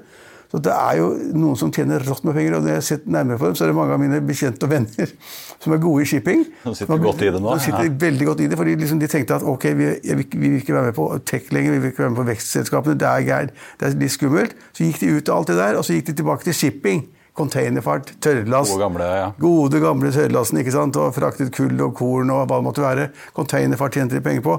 Så 0.53 0.59
det 0.61 0.73
er 0.77 0.99
jo 0.99 1.07
noen 1.33 1.57
som 1.57 1.71
tjener 1.73 2.03
rått 2.05 2.27
med 2.29 2.37
penger, 2.37 2.59
og 2.59 2.65
når 2.65 2.75
jeg 2.75 2.77
har 2.77 2.85
sett 2.85 3.07
nærmere 3.09 3.41
på 3.41 3.49
dem, 3.49 3.55
så 3.57 3.65
er 3.65 3.71
det 3.71 3.77
mange 3.79 3.95
av 3.97 4.03
mine 4.03 4.19
bekjente 4.29 4.67
og 4.69 4.73
venner 4.75 5.15
som 5.63 5.73
er 5.73 5.81
gode 5.81 6.05
i 6.05 6.11
shipping. 6.11 6.43
De 6.67 6.75
sitter 6.77 7.01
godt 7.01 7.25
i 7.25 7.31
det 7.33 7.41
nå? 7.41 7.55
De 7.57 7.65
sitter 7.65 7.89
ja. 7.89 7.95
veldig 8.03 8.29
godt 8.29 8.45
i 8.45 8.51
det, 8.53 8.59
fordi 8.61 8.77
liksom 8.83 9.01
de 9.01 9.09
tenkte 9.09 9.39
at 9.41 9.47
ok, 9.49 9.65
vi, 9.79 9.89
vi, 10.05 10.29
vi, 10.29 10.43
vil 10.45 10.59
ikke 10.61 10.77
være 10.77 10.91
med 10.91 10.99
på 10.99 11.09
tech 11.25 11.49
lenger, 11.57 11.79
vi 11.79 11.81
vil 11.87 11.95
ikke 11.95 12.05
være 12.05 12.13
med 12.13 12.21
på 12.21 12.29
vekstselskapene, 12.29 12.99
det 13.01 13.09
er 13.09 13.27
gærent, 13.31 13.65
det 13.81 13.89
er 13.89 13.99
litt 14.05 14.17
skummelt. 14.19 14.55
Så 14.77 14.85
gikk 14.85 15.01
de 15.01 15.17
ut 15.17 15.33
av 15.33 15.41
alt 15.41 15.55
det 15.55 15.59
der, 15.63 15.81
og 15.81 15.89
så 15.89 15.97
gikk 15.97 16.11
de 16.11 16.19
tilbake 16.21 16.51
til 16.51 16.59
shipping. 16.61 17.05
Containerfart, 17.33 18.11
tørrlast. 18.21 18.75
Gode 18.75 18.83
gamle, 18.83 19.05
ja. 19.09 19.29
Gode, 19.41 19.79
gamle 19.81 20.11
tørrlasten. 20.13 20.59
ikke 20.61 20.75
sant? 20.75 20.99
Og 21.01 21.15
Fraktet 21.17 21.49
kull 21.57 21.81
og 21.81 21.95
korn 21.97 22.29
og 22.29 22.43
hva 22.45 22.59
det 22.59 22.67
måtte 22.67 22.85
være. 22.85 23.07
Containerfart 23.33 23.97
tjente 23.97 24.19
de 24.19 24.25
penger 24.25 24.45
på. 24.45 24.59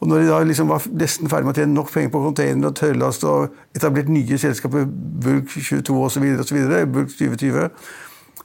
Og 0.00 0.08
når 0.10 0.22
de 0.22 0.30
da 0.30 0.40
liksom 0.44 0.70
var 0.72 0.86
nesten 0.90 1.30
ferdig 1.30 1.46
med 1.46 1.54
å 1.54 1.60
tjene 1.60 1.76
nok 1.76 1.92
penger 1.92 2.10
på 2.12 2.24
container 2.24 2.70
og 2.70 2.78
tørrlast 2.78 3.26
og 3.30 3.76
etablert 3.76 4.10
nye 4.12 4.38
selskaper, 4.40 4.88
Bulk 4.88 5.52
22 5.54 6.00
osv., 6.08 6.26
Bulk 6.92 7.14
2020 7.14 7.70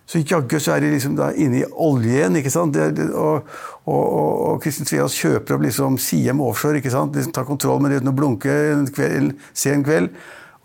så 0.09 0.17
jaggu 0.25 0.57
så 0.57 0.73
er 0.73 0.81
de 0.81 0.87
liksom 0.89 1.13
da 1.19 1.27
inne 1.37 1.59
i 1.59 1.67
oljen. 1.69 2.39
ikke 2.39 2.49
sant? 2.49 2.73
Det, 2.73 2.87
det, 2.97 3.11
og, 3.13 3.45
og, 3.85 4.05
og 4.09 4.55
Kristin 4.63 4.87
Sveas 4.89 5.13
kjøper 5.13 5.53
opp 5.53 5.65
liksom 5.67 5.99
Siem 6.01 6.41
Offshore. 6.41 6.79
ikke 6.81 6.89
sant? 6.93 7.13
De 7.13 7.29
tar 7.29 7.45
kontroll 7.45 7.81
med 7.83 7.93
det 7.93 7.99
uten 8.01 8.09
å 8.09 8.15
blunke 8.17 8.55
en, 8.71 8.87
kveld, 8.89 9.19
en 9.19 9.27
sen 9.53 9.85
kveld. 9.85 10.09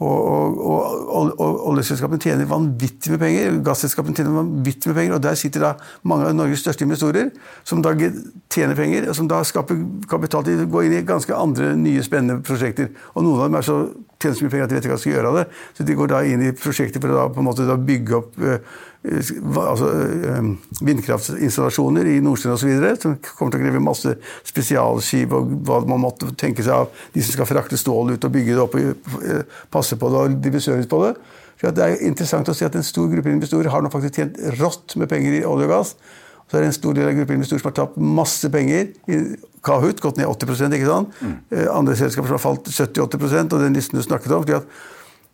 Og, 0.04 0.58
og, 0.60 1.30
og, 1.40 1.58
oljeselskapene 1.70 2.20
tjener 2.20 2.48
vanvittig 2.50 3.12
med 3.14 3.22
penger. 3.22 3.58
Gasselskapene 3.64 4.16
tjener 4.18 4.36
vanvittig 4.36 4.90
med 4.90 4.98
penger, 4.98 5.16
og 5.16 5.22
der 5.24 5.38
sitter 5.38 5.64
da 5.64 5.72
mange 6.10 6.28
av 6.28 6.36
Norges 6.36 6.64
største 6.64 6.86
investorer 6.86 7.30
som 7.64 7.82
da 7.84 7.94
tjener 7.96 8.76
penger, 8.78 9.08
og 9.08 9.16
som 9.18 9.30
da 9.30 9.40
skaper 9.46 9.80
kapital 10.10 10.44
til 10.46 10.64
å 10.64 10.70
gå 10.70 10.86
inn 10.86 10.98
i 10.98 11.04
ganske 11.06 11.36
andre 11.36 11.72
nye, 11.78 12.02
spennende 12.04 12.42
prosjekter. 12.44 12.90
Og 13.14 13.24
noen 13.24 13.40
av 13.40 13.48
dem 13.48 13.60
er 13.60 13.68
så 13.68 13.78
tjener 14.24 14.38
så 14.38 14.46
mye 14.46 14.54
penger 14.54 14.66
at 14.66 14.72
de 14.72 14.78
vet 14.78 14.86
ikke 14.86 14.94
hva 14.94 14.98
de 14.98 15.04
skal 15.04 15.14
gjøre 15.14 15.30
av 15.30 15.38
det. 15.38 15.44
Så 15.76 15.86
de 15.88 15.96
går 15.98 16.10
da 16.10 16.22
inn 16.28 16.42
i 16.44 16.50
prosjekter 16.56 17.04
for 17.04 17.14
å 17.14 17.54
da, 17.60 17.76
bygge 17.90 18.16
opp 18.18 18.40
uh, 18.42 18.80
altså, 19.62 19.90
uh, 19.92 20.48
vindkraftinstallasjoner 20.88 22.10
i 22.14 22.16
Nordsjøen 22.24 22.56
osv. 22.56 22.72
Som 23.02 23.16
kommer 23.28 23.54
til 23.54 23.60
å 23.60 23.64
kreve 23.66 23.84
masse 23.84 24.16
spesialskip 24.48 25.36
og 25.36 25.54
hva 25.68 25.80
man 25.90 26.02
måtte 26.06 26.32
tenke 26.40 26.66
seg 26.66 26.84
av 26.84 27.06
de 27.14 27.22
som 27.22 27.36
skal 27.36 27.50
frakte 27.50 27.80
stål 27.80 28.16
ut 28.16 28.28
og 28.28 28.34
bygge 28.34 28.56
det 28.56 28.64
opp 28.64 28.76
og 28.80 29.08
uh, 29.22 29.62
passe 29.74 30.00
på 30.00 30.12
det 30.12 30.20
og 30.24 30.36
drive 30.44 30.64
service 30.64 30.90
på 30.90 31.04
det. 31.06 31.14
Så 31.60 31.70
det 31.70 31.84
er 31.86 32.02
interessant 32.04 32.48
å 32.50 32.56
se 32.56 32.66
at 32.66 32.74
en 32.76 32.84
stor 32.84 33.06
gruppe 33.12 33.30
investorer 33.32 33.70
har 33.72 33.84
nå 33.84 33.92
faktisk 33.92 34.18
tjent 34.18 34.40
rått 34.58 34.96
med 35.00 35.08
penger 35.12 35.38
i 35.38 35.46
olje 35.48 35.68
og 35.68 35.74
gass. 35.76 35.94
Så 36.48 36.56
er 36.56 36.64
det 36.64 36.70
en 36.70 36.76
stor 36.76 36.96
del 36.96 37.08
av 37.08 37.14
gruppen 37.16 37.38
investorer 37.38 37.62
som 37.62 37.70
har 37.70 37.76
tapt 37.78 38.00
masse 38.20 38.50
penger. 38.52 38.90
i 39.08 39.20
Kahoot 39.64 40.00
gått 40.00 40.18
ned 40.20 40.28
80 40.28 40.76
ikke 40.76 40.90
sant? 40.90 41.14
Mm. 41.24 41.36
Andre 41.72 41.96
selskaper 41.96 42.28
som 42.28 42.36
har 42.36 42.42
falt 42.42 42.68
70-80% 42.68 43.56
og 43.56 43.64
den 43.64 43.78
listen 43.78 43.98
du 43.98 44.04
snakket 44.04 44.32
om. 44.36 44.44
fordi 44.44 44.58
at 44.58 44.68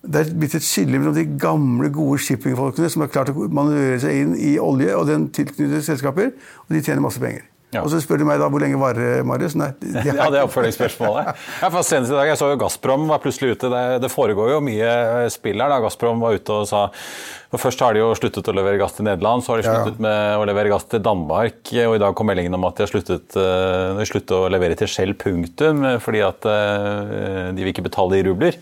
det 0.00 0.20
er 0.20 0.30
blitt 0.32 0.54
et 0.56 0.64
skille 0.64 0.96
mellom 0.96 1.14
de 1.16 1.26
gamle, 1.40 1.90
gode 1.92 2.22
shippingfolkene 2.24 2.88
som 2.88 3.02
har 3.04 3.10
klart 3.12 3.32
å 3.34 3.48
manøvrere 3.52 3.98
seg 4.00 4.20
inn 4.22 4.30
i 4.38 4.54
olje 4.62 4.94
og 4.96 5.10
den 5.10 5.26
tilknyttede 5.34 5.82
selskaper, 5.84 6.30
og 6.64 6.72
de 6.72 6.80
tjener 6.80 7.04
masse 7.04 7.20
penger. 7.20 7.44
Ja. 7.70 7.84
Og 7.84 7.90
så 7.92 8.00
spør 8.02 8.18
du 8.18 8.26
meg 8.26 8.40
da 8.42 8.48
hvor 8.50 8.62
lenge 8.62 8.78
varer 8.80 9.24
Marius? 9.26 9.54
Nei, 9.58 9.70
de 9.78 9.92
ja, 10.08 10.26
det 10.26 10.40
er 10.40 10.46
oppfølgingsspørsmålet. 10.48 11.34
Ja, 11.62 11.68
for 11.70 11.86
Senest 11.86 12.10
i 12.10 12.16
dag 12.18 12.30
jeg 12.32 12.40
så 12.40 12.48
jo 12.50 12.58
Gazprom 12.58 13.06
var 13.10 13.22
plutselig 13.22 13.54
ute. 13.54 13.70
Det, 13.70 13.84
det 14.02 14.10
foregår 14.10 14.56
jo 14.56 14.62
mye 14.64 15.28
spill 15.30 15.62
her. 15.62 15.70
da. 15.70 15.78
Gazprom 15.84 16.22
var 16.22 16.38
ute 16.38 16.56
og 16.62 16.66
sa 16.70 16.88
for 17.50 17.58
Først 17.58 17.80
har 17.82 17.96
de 17.96 17.98
jo 17.98 18.12
sluttet 18.14 18.46
å 18.46 18.54
levere 18.54 18.78
gass 18.78 18.94
til 18.94 19.08
Nederland, 19.08 19.42
så 19.42 19.52
har 19.52 19.58
de 19.58 19.66
sluttet 19.66 19.96
ja. 19.98 20.04
med 20.06 20.38
å 20.38 20.44
levere 20.46 20.70
gass 20.70 20.84
til 20.86 21.02
Danmark. 21.02 21.58
Og 21.66 21.94
i 21.96 22.02
dag 22.02 22.14
kom 22.14 22.30
meldingen 22.30 22.54
om 22.54 22.66
at 22.68 22.78
de 22.78 22.86
har 22.86 22.92
sluttet, 22.92 23.34
uh, 23.34 23.98
sluttet 24.06 24.34
å 24.36 24.44
levere 24.54 24.78
til 24.78 24.90
Shell 24.90 25.16
punktum 25.18 25.82
fordi 25.98 26.22
at 26.22 26.46
uh, 26.46 27.50
de 27.50 27.58
vil 27.58 27.72
ikke 27.72 27.88
betale 27.88 28.20
i 28.20 28.26
rubler. 28.28 28.58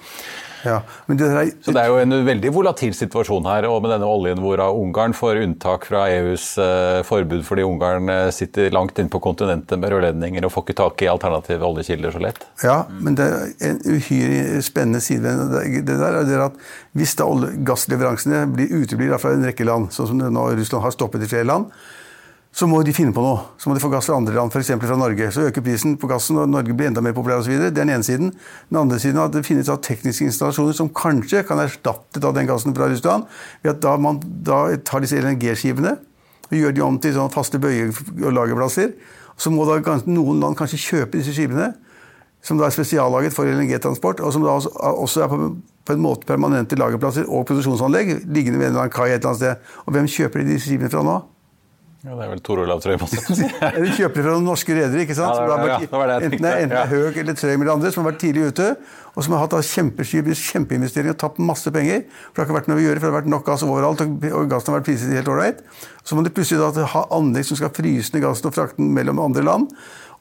Ja, 0.66 0.79
det 1.07 1.27
er... 1.29 1.51
Så 1.62 1.75
det 1.75 1.83
er 1.83 1.92
jo 1.92 1.99
en 2.03 2.14
veldig 2.27 2.53
volatil 2.55 2.94
situasjon 2.97 3.47
her. 3.49 3.68
Og 3.71 3.83
med 3.85 3.92
denne 3.94 4.09
oljen 4.09 4.40
hvor 4.42 4.61
Ungarn 4.68 5.14
får 5.16 5.42
unntak 5.44 5.87
fra 5.88 6.07
EUs 6.12 6.51
uh, 6.61 7.01
forbud 7.07 7.44
fordi 7.47 7.66
Ungarn 7.66 8.11
uh, 8.11 8.31
sitter 8.35 8.73
langt 8.75 8.99
inne 8.99 9.12
på 9.12 9.21
kontinentet 9.25 9.81
med 9.81 9.92
rørledninger 9.94 10.47
og 10.47 10.55
får 10.55 10.66
ikke 10.66 10.79
tak 10.83 11.05
i 11.05 11.11
alternative 11.12 11.68
oljekilder 11.68 12.14
så 12.14 12.23
lett. 12.23 12.42
Ja, 12.64 12.81
men 12.90 13.18
det 13.18 13.29
er 13.29 13.71
en 13.71 13.83
uhyre 13.87 14.62
spennende 14.64 15.03
side 15.05 15.23
ved 15.25 15.85
det 15.87 16.01
der. 16.01 16.21
er 16.25 16.49
at 16.49 16.59
Hvis 16.99 17.14
da 17.18 17.29
gassleveransene 17.68 18.47
blir 18.53 18.75
uteblir 18.83 19.16
fra 19.18 19.35
en 19.37 19.47
rekke 19.47 19.66
land, 19.68 19.92
sånn 19.94 20.11
som 20.12 20.21
nå 20.23 20.51
Russland 20.59 20.85
har 20.85 20.94
stoppet 20.94 21.25
i 21.25 21.31
flere 21.31 21.49
land, 21.49 21.73
så 22.59 22.66
må 22.66 22.81
de 22.83 22.90
finne 22.90 23.14
på 23.14 23.23
noe. 23.23 23.53
Så 23.61 23.71
må 23.71 23.77
de 23.77 23.83
få 23.83 23.90
gass 23.92 24.09
fra 24.09 24.16
andre 24.18 24.33
land, 24.35 24.51
f.eks. 24.51 24.73
fra 24.83 24.97
Norge. 24.99 25.29
Så 25.31 25.44
øker 25.47 25.62
prisen 25.62 25.92
på 26.01 26.09
gassen, 26.11 26.40
og 26.42 26.49
Norge 26.51 26.75
blir 26.75 26.88
enda 26.90 27.03
mer 27.05 27.14
populær 27.14 27.38
osv. 27.38 27.53
Det 27.55 27.68
er 27.68 27.77
den 27.77 27.92
ene 27.94 28.03
siden. 28.03 28.33
Den 28.73 28.81
andre 28.81 28.99
siden 28.99 29.21
er 29.21 29.29
at 29.29 29.37
det 29.37 29.44
finnes 29.47 29.71
tekniske 29.85 30.27
installasjoner 30.27 30.75
som 30.75 30.90
kanskje 30.90 31.44
kan 31.47 31.62
erstatte 31.62 32.18
den 32.18 32.51
gassen 32.51 32.75
fra 32.75 32.88
Russland. 32.90 33.29
ved 33.62 33.77
at 33.77 33.81
Da 33.85 33.94
man 33.97 34.18
da 34.42 34.75
tar 34.83 35.07
disse 35.07 35.21
LNG-skivene 35.21 35.94
og 36.49 36.57
gjør 36.57 36.75
de 36.75 36.83
om 36.83 36.99
til 36.99 37.14
faste 37.31 37.62
bøye- 37.62 37.94
og 38.25 38.33
lagerplasser. 38.33 38.92
Så 39.37 39.55
må 39.55 39.62
da 39.68 40.01
noen 40.07 40.40
land 40.40 40.59
kanskje 40.59 40.83
kjøpe 40.83 41.21
disse 41.21 41.37
skivene, 41.37 41.75
som 42.42 42.59
da 42.59 42.66
er 42.66 42.75
spesiallaget 42.75 43.38
for 43.38 43.47
LNG-transport, 43.47 44.18
og 44.18 44.33
som 44.33 44.42
da 44.42 44.59
også 44.59 45.23
er 45.23 45.29
på, 45.31 45.55
på 45.87 45.94
en 45.94 46.03
måte 46.03 46.27
permanente 46.27 46.75
lagerplasser 46.75 47.29
og 47.29 47.47
produksjonsanlegg 47.47 48.27
liggende 48.27 48.59
ved 48.59 48.73
en 48.73 48.73
eller 48.73 48.88
annen 48.88 48.99
kai 48.99 49.12
et 49.12 49.21
eller 49.21 49.37
annet 49.37 49.44
sted. 49.44 49.75
Og 49.87 49.94
hvem 49.94 50.11
kjøper 50.11 50.42
de 50.42 50.57
disse 50.57 50.66
skivene 50.66 50.90
fra 50.90 51.07
nå? 51.07 51.21
Ja, 52.06 52.14
Det 52.14 52.24
er 52.24 52.28
vel 52.30 52.40
Tor 52.46 52.61
Olav 52.62 52.78
Trøim 52.78 53.00
også. 53.02 53.18
Eller 53.74 53.90
kjøper 53.90 54.20
det 54.20 54.22
fra 54.22 54.34
noen 54.37 54.46
norske 54.46 54.74
redere. 54.76 55.02
ikke 55.02 55.16
sant? 55.18 55.34
Ja, 55.34 55.56
det, 55.58 55.66
ja, 55.66 55.78
det 55.82 55.88
det 55.90 56.28
enten 56.28 56.46
det 56.46 56.78
er 56.78 56.92
Høg 56.92 57.18
eller 57.18 57.34
Trøim 57.34 57.64
eller 57.64 57.72
andre 57.74 57.90
som 57.90 58.04
har 58.04 58.12
vært 58.12 58.20
tidlig 58.22 58.52
ute, 58.52 58.68
og 59.16 59.26
som 59.26 59.34
har 59.34 59.42
hatt 59.42 59.56
kjempeinvesteringer 59.66 61.16
og 61.16 61.18
tapt 61.18 61.40
masse 61.42 61.72
penger. 61.74 62.04
For 62.30 62.38
det 62.38 62.44
har 62.44 62.46
ikke 62.46 62.58
vært 62.61 62.70
noe 62.70 62.78
å 62.78 62.84
gjøre, 62.84 63.00
for 63.00 63.08
det 63.08 63.11
har 63.11 63.18
vært 63.18 63.32
nok 63.34 63.46
gass 63.50 63.66
overalt, 63.66 64.04
og 64.06 64.52
gassen 64.52 64.70
har 64.70 64.78
vært 64.78 64.90
priset 64.92 65.16
helt 65.18 65.32
ålreit. 65.34 65.64
Så 66.06 66.14
må 66.14 66.22
de 66.22 66.34
plutselig 66.38 66.62
da 66.62 66.87
ha 66.94 67.06
anlegg 67.18 67.50
som 67.50 67.58
skal 67.58 67.74
fryse 67.74 68.14
ned 68.14 68.22
gassen 68.28 68.46
og 68.46 68.54
frakte 68.54 68.78
den 68.78 68.94
mellom 68.94 69.18
andre 69.26 69.42
land. 69.50 69.74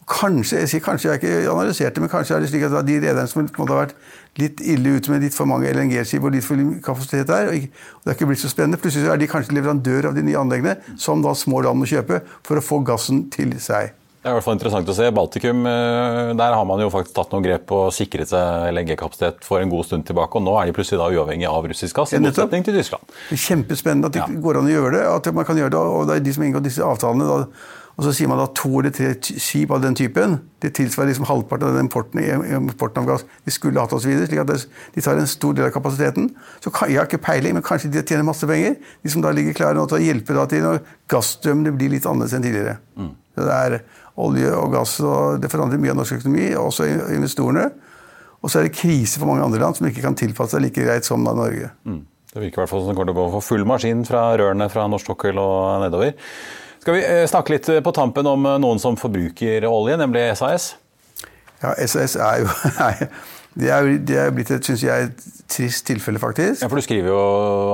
Kanskje 0.08 0.64
jeg 0.64 0.72
sier 0.72 0.82
kanskje 0.82 1.12
jeg 1.12 1.22
ikke 1.22 1.52
analyserte, 1.52 2.02
men 2.02 2.10
kanskje 2.10 2.38
er 2.40 2.42
det 2.42 2.50
slik 2.50 2.64
at 2.64 2.78
de 2.88 3.00
rederne 3.04 3.28
som 3.30 3.44
har 3.44 3.74
vært 3.84 3.98
litt 4.42 4.62
ille 4.62 4.98
ut 4.98 5.10
med 5.12 5.26
litt 5.26 5.36
for 5.36 5.50
mange 5.50 5.70
LNG-skip 5.74 6.24
og 6.24 6.34
litt 6.36 6.46
for 6.46 6.62
kapasitet 6.86 7.30
der, 7.30 7.52
og 7.52 7.68
det 7.68 8.12
er 8.12 8.18
ikke 8.18 8.30
blitt 8.30 8.44
så 8.44 8.52
spennende. 8.52 8.80
Plutselig 8.82 9.12
er 9.12 9.22
de 9.22 9.30
kanskje 9.30 9.58
leverandør 9.58 10.12
av 10.12 10.18
de 10.18 10.26
nye 10.26 10.40
anleggene, 10.40 10.78
som 11.00 11.24
da 11.26 11.36
små 11.38 11.64
land 11.66 11.82
må 11.82 11.90
kjøpe 11.90 12.22
for 12.46 12.60
å 12.60 12.66
få 12.66 12.84
gassen 12.88 13.26
til 13.34 13.56
seg. 13.62 13.96
Det 14.18 14.32
er 14.32 14.34
i 14.34 14.40
hvert 14.42 14.44
fall 14.44 14.56
interessant 14.58 14.90
å 14.92 14.94
se. 14.98 15.06
Baltikum, 15.16 15.62
eh, 15.70 16.34
der 16.36 16.56
har 16.58 16.66
man 16.68 16.82
jo 16.84 16.90
faktisk 16.92 17.16
tatt 17.16 17.32
noen 17.32 17.46
grep 17.46 17.72
og 17.72 17.94
sikret 17.96 18.28
seg 18.28 18.74
LNG-kapasitet 18.74 19.46
for 19.48 19.64
en 19.64 19.72
god 19.72 19.88
stund 19.88 20.04
tilbake. 20.10 20.36
Og 20.36 20.44
nå 20.44 20.56
er 20.60 20.68
de 20.68 20.74
plutselig 20.76 21.00
da 21.00 21.08
uavhengig 21.14 21.48
av 21.48 21.64
russisk 21.72 21.96
gass, 21.96 22.12
i 22.12 22.20
motsetning 22.20 22.66
til 22.68 22.76
Tyskland. 22.76 23.08
Det 23.30 23.38
er 23.38 23.44
kjempespennende 23.46 24.10
at 24.12 24.18
det 24.18 24.24
ja. 24.26 24.28
går 24.44 24.60
an 24.60 24.68
å 24.68 24.74
gjøre 24.74 24.92
det. 24.98 25.04
at 25.14 25.32
man 25.38 25.48
kan 25.48 25.62
gjøre 25.62 25.72
det, 25.78 25.80
og 25.80 26.10
det 26.10 26.18
er 26.18 26.26
de 26.26 26.34
som 26.36 26.44
inngår 26.44 26.66
disse 26.66 26.84
avtalene. 26.84 27.30
da 27.30 27.77
og 27.98 28.06
så 28.06 28.12
sier 28.14 28.30
man 28.30 28.38
da 28.38 28.46
to 28.54 28.70
eller 28.78 28.94
tre 28.94 29.16
skip 29.26 29.72
av 29.74 29.82
den 29.82 29.96
typen 29.98 30.36
det 30.62 30.70
tilsvarer 30.78 31.10
liksom 31.10 31.26
halvparten 31.26 31.66
av 31.66 31.76
den 31.78 31.88
importen, 31.88 32.22
importen 32.54 33.02
av 33.02 33.08
gass 33.10 33.24
de 33.46 33.54
skulle 33.54 33.82
hatt 33.82 33.94
osv. 33.94 34.12
Slik 34.26 34.42
at 34.42 34.52
de 34.94 35.04
tar 35.06 35.18
en 35.18 35.30
stor 35.30 35.56
del 35.58 35.66
av 35.66 35.74
kapasiteten. 35.74 36.30
Så 36.62 36.72
Jeg 36.88 36.98
har 36.98 37.10
ikke 37.10 37.22
peiling, 37.22 37.54
men 37.58 37.66
kanskje 37.66 37.90
de 37.94 38.02
tjener 38.02 38.26
masse 38.26 38.46
penger. 38.46 38.76
De 39.02 39.10
som 39.10 39.22
da 39.22 39.32
ligger 39.34 39.58
klare 39.58 39.78
nå 39.78 39.86
til 39.90 39.98
å 39.98 40.02
hjelpe 40.02 40.34
da 40.38 40.46
til 40.50 40.62
når 40.66 40.82
gassstrømmene 41.10 41.74
blir 41.78 41.94
litt 41.94 42.06
annerledes 42.06 42.38
enn 42.38 42.46
tidligere. 42.46 42.78
Mm. 42.98 43.12
Så 43.34 43.48
det 43.50 43.58
er 43.58 43.78
olje 44.18 44.54
og 44.58 44.74
gass, 44.74 45.00
og 45.02 45.42
det 45.42 45.52
forandrer 45.54 45.82
mye 45.82 45.94
av 45.94 46.02
norsk 46.02 46.20
økonomi, 46.20 46.52
også 46.58 46.90
investorene. 47.18 47.70
Og 48.42 48.50
så 48.50 48.60
er 48.60 48.68
det 48.68 48.78
krise 48.78 49.18
for 49.18 49.30
mange 49.30 49.46
andre 49.46 49.62
land 49.62 49.78
som 49.78 49.90
ikke 49.90 50.06
kan 50.06 50.18
tilpasse 50.18 50.54
seg 50.54 50.66
like 50.66 50.86
greit 50.86 51.06
som 51.06 51.26
da 51.26 51.34
Norge. 51.38 51.70
Mm. 51.86 52.06
Det 52.34 52.44
virker 52.44 52.60
i 52.60 52.64
hvert 52.64 52.74
fall 52.74 52.86
som 52.86 52.94
det 52.94 52.98
kommer 52.98 53.10
til 53.10 53.18
å 53.18 53.22
gå 53.24 53.28
for 53.38 53.46
full 53.46 53.66
maskin 53.70 54.06
fra 54.06 54.30
rørene 54.38 54.70
fra 54.70 54.86
norsk 54.90 55.14
sokkel 55.14 55.42
og 55.42 55.86
nedover. 55.86 56.14
Skal 56.88 56.96
vi 56.96 57.02
eh, 57.04 57.26
snakke 57.28 57.52
litt 57.52 57.68
eh, 57.68 57.82
på 57.84 57.92
tampen 57.92 58.24
om 58.32 58.46
eh, 58.48 58.54
noen 58.64 58.78
som 58.80 58.96
forbruker 58.96 59.66
olje, 59.68 59.98
nemlig 60.00 60.22
SAS? 60.40 60.70
Ja, 61.60 61.74
SAS 61.84 62.14
er 62.30 62.46
jo 62.46 62.54
Det 63.58 63.74
er, 63.74 63.90
det 64.08 64.16
er 64.22 64.32
blitt 64.32 64.54
et 64.56 64.64
synes 64.64 64.86
jeg, 64.86 65.10
trist 65.52 65.84
tilfelle, 65.90 66.22
faktisk. 66.22 66.62
Ja, 66.64 66.70
For 66.72 66.80
du 66.80 66.86
skriver 66.86 67.12
jo 67.12 67.18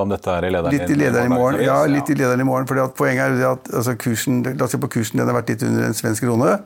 om 0.01 0.09
dette 0.09 0.33
her 0.33 0.47
i 0.47 0.49
lederen 0.55 0.73
litt 0.73 0.89
i 0.89 0.97
lederen 0.97 1.29
i 1.29 1.35
morgen. 1.35 1.61
Ja, 1.61 1.77
litt 1.85 2.09
i 2.09 2.17
lederen 2.17 2.41
i 2.41 2.49
morgen. 2.49 2.65
for 2.65 2.81
Poenget 2.97 3.37
er 3.37 3.51
at 3.51 3.69
altså, 3.69 3.93
kursen, 4.01 4.41
la 4.47 4.65
oss 4.65 4.73
se 4.73 4.81
på 4.81 4.89
kursen, 4.97 5.21
den 5.21 5.29
har 5.29 5.37
vært 5.37 5.53
litt 5.53 5.67
under 5.69 5.91
en 5.91 5.97
svensk 5.99 6.25
krone. 6.25 6.57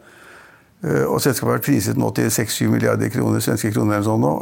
Og 0.87 1.19
selskapet 1.19 1.49
har 1.49 1.55
vært 1.57 1.67
priset 1.67 1.99
nå 1.99 2.13
til 2.15 2.31
6-7 2.31 2.71
milliarder 2.77 3.11
kroner, 3.11 3.43
svenske 3.43 3.73
kroner. 3.75 3.97
eller 3.97 4.07
sånn 4.07 4.23
nå. 4.23 4.33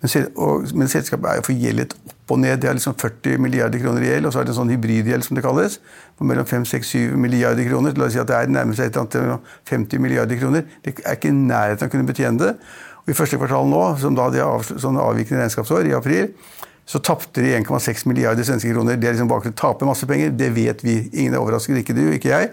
Men, 0.00 0.68
men 0.80 0.96
selskapet 0.96 1.28
er 1.28 1.42
jo 1.42 1.48
forgjeldet 1.50 1.98
opp 2.24 2.32
og 2.32 2.40
ned. 2.40 2.56
Det 2.60 2.68
er 2.70 2.78
liksom 2.78 2.96
40 2.96 3.38
milliarder 3.38 3.80
kroner 3.82 4.02
i 4.02 4.08
gjeld, 4.08 4.26
og 4.26 4.32
så 4.32 4.40
er 4.40 4.48
det 4.48 4.54
en 4.54 4.60
sånn 4.62 4.72
hybridgjeld 4.72 5.26
som 5.26 5.36
det 5.36 5.44
kalles 5.44 5.78
på 6.16 6.24
mellom 6.24 6.48
5-6-7 6.48 7.18
milliarder 7.20 7.68
kroner. 7.68 7.94
La 8.00 8.08
oss 8.08 8.16
si 8.16 8.22
at 8.22 8.30
det 8.30 8.38
er 8.38 8.52
nærmest 8.52 8.80
et 8.80 8.96
eller 8.96 9.36
annet 9.36 9.52
50 9.68 10.00
milliarder 10.00 10.40
kroner. 10.40 10.64
Det 10.80 10.96
er 11.04 11.18
ikke 11.18 11.28
i 11.28 11.36
nærheten 11.36 11.84
av 11.84 11.90
å 11.90 11.92
kunne 11.92 12.08
betjene 12.08 12.40
det. 12.40 12.54
Og 13.04 13.12
I 13.12 13.18
første 13.18 13.36
kvartal 13.36 13.68
nå, 13.68 13.82
som 14.00 14.16
da 14.16 14.30
de 14.32 14.40
av, 14.40 14.64
sånn 14.64 14.96
avvikende 15.00 15.42
regnskapsår, 15.42 15.90
i 15.90 15.96
april, 15.96 16.32
så 16.88 17.00
tapte 17.04 17.44
de 17.44 17.52
1,6 17.58 18.06
milliarder 18.08 18.44
svenske 18.44 18.72
kroner. 18.72 18.96
Det 18.96 19.08
er 19.08 19.16
liksom 19.16 19.28
bakgrunnen. 19.28 19.56
å 19.56 19.60
tape 19.60 19.88
masse 19.88 20.08
penger. 20.08 20.32
Det 20.32 20.50
vet 20.56 20.84
vi. 20.84 20.98
Ingen 21.12 21.36
er 21.36 21.44
overrasket, 21.44 21.80
ikke 21.80 21.96
du, 21.96 22.06
ikke 22.12 22.32
jeg. 22.32 22.50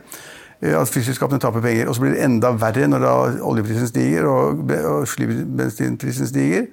Eh, 0.61 0.75
at 0.75 0.91
flyselskapene 0.91 1.39
taper 1.39 1.63
penger. 1.63 1.87
Og 1.87 1.95
så 1.95 2.03
blir 2.03 2.15
det 2.15 2.23
enda 2.27 2.51
verre 2.55 2.87
når 2.91 3.07
oljeprisen 3.39 3.87
stiger 3.91 4.27
og 4.27 4.63
bensinprisen 4.67 6.27
stiger. 6.27 6.67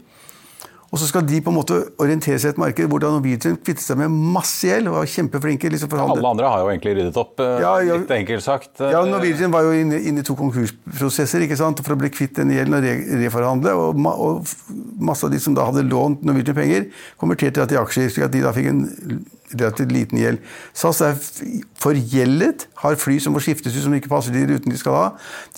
Og 0.88 0.96
så 1.00 1.08
skal 1.10 1.24
de 1.28 1.38
på 1.44 1.52
en 1.52 1.56
måte 1.58 1.76
orientere 2.00 2.38
seg 2.40 2.52
i 2.52 2.54
et 2.54 2.60
marked 2.60 2.88
hvor 2.88 3.02
Norwegian 3.02 3.58
kvittet 3.60 3.84
seg 3.84 3.98
med 4.00 4.14
masse 4.36 4.64
gjeld. 4.64 4.88
og 4.88 4.96
var 4.96 5.10
kjempeflinke. 5.12 5.68
Liksom 5.68 5.92
ja, 5.92 6.06
alle 6.14 6.30
andre 6.30 6.48
har 6.48 6.62
jo 6.62 6.70
egentlig 6.72 6.94
ryddet 6.96 7.18
opp, 7.20 7.34
eh, 7.44 7.58
ja, 7.60 7.72
ja, 7.84 7.98
litt 8.00 8.14
enkelt 8.16 8.44
sagt. 8.44 8.72
Ja, 8.80 9.02
Norwegian 9.04 9.52
var 9.52 9.66
jo 9.66 9.74
inne, 9.76 10.00
inne, 10.00 10.24
i 10.24 10.26
to 10.26 10.36
konkursprosesser 10.38 11.44
ikke 11.44 11.58
sant? 11.60 11.82
for 11.84 11.94
å 11.94 12.00
bli 12.00 12.08
kvitt 12.12 12.40
den 12.40 12.54
gjelden 12.56 12.78
og 12.78 12.86
re 12.86 12.94
reforhandle. 13.26 13.74
Og, 13.76 14.00
og, 14.14 14.54
masse 14.98 15.28
av 15.28 15.34
de 15.34 15.40
som 15.42 15.56
da 15.56 15.68
hadde 15.68 15.84
lånt 15.90 16.24
Norwegian 16.26 16.56
penger, 16.56 16.88
konverterte 17.20 17.68
til 17.68 17.82
aksjer, 17.82 18.08
slik 18.14 18.30
at 18.30 18.32
de 18.32 18.46
da 18.46 18.54
fikk 18.56 18.72
en 18.72 18.86
relativt 19.52 19.92
liten 19.92 20.20
gjeld. 20.20 20.40
SAS 20.76 21.02
er 21.04 21.20
forgjeldet, 21.80 22.66
har 22.82 22.98
fly 23.00 23.18
som 23.22 23.34
må 23.34 23.42
skiftes 23.42 23.74
ut 23.76 23.84
som 23.84 23.94
ikke 23.96 24.10
passer 24.12 24.34
de 24.34 24.44
rutene 24.48 24.74
de 24.74 24.80
skal 24.80 24.96
ha. 24.96 25.06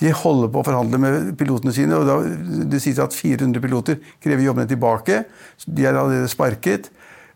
De 0.01 0.13
holder 0.23 0.53
på 0.53 0.63
å 0.63 0.67
forhandle 0.67 1.01
med 1.03 1.35
pilotene 1.41 1.75
sine, 1.77 1.99
og 1.99 2.69
det 2.71 2.81
sies 2.83 3.01
at 3.03 3.17
400 3.17 3.61
piloter 3.63 4.01
krever 4.23 4.47
jobbene 4.47 4.71
tilbake. 4.71 5.25
De 5.67 5.87
er 5.87 5.95
allerede 5.95 6.31
sparket. 6.33 6.91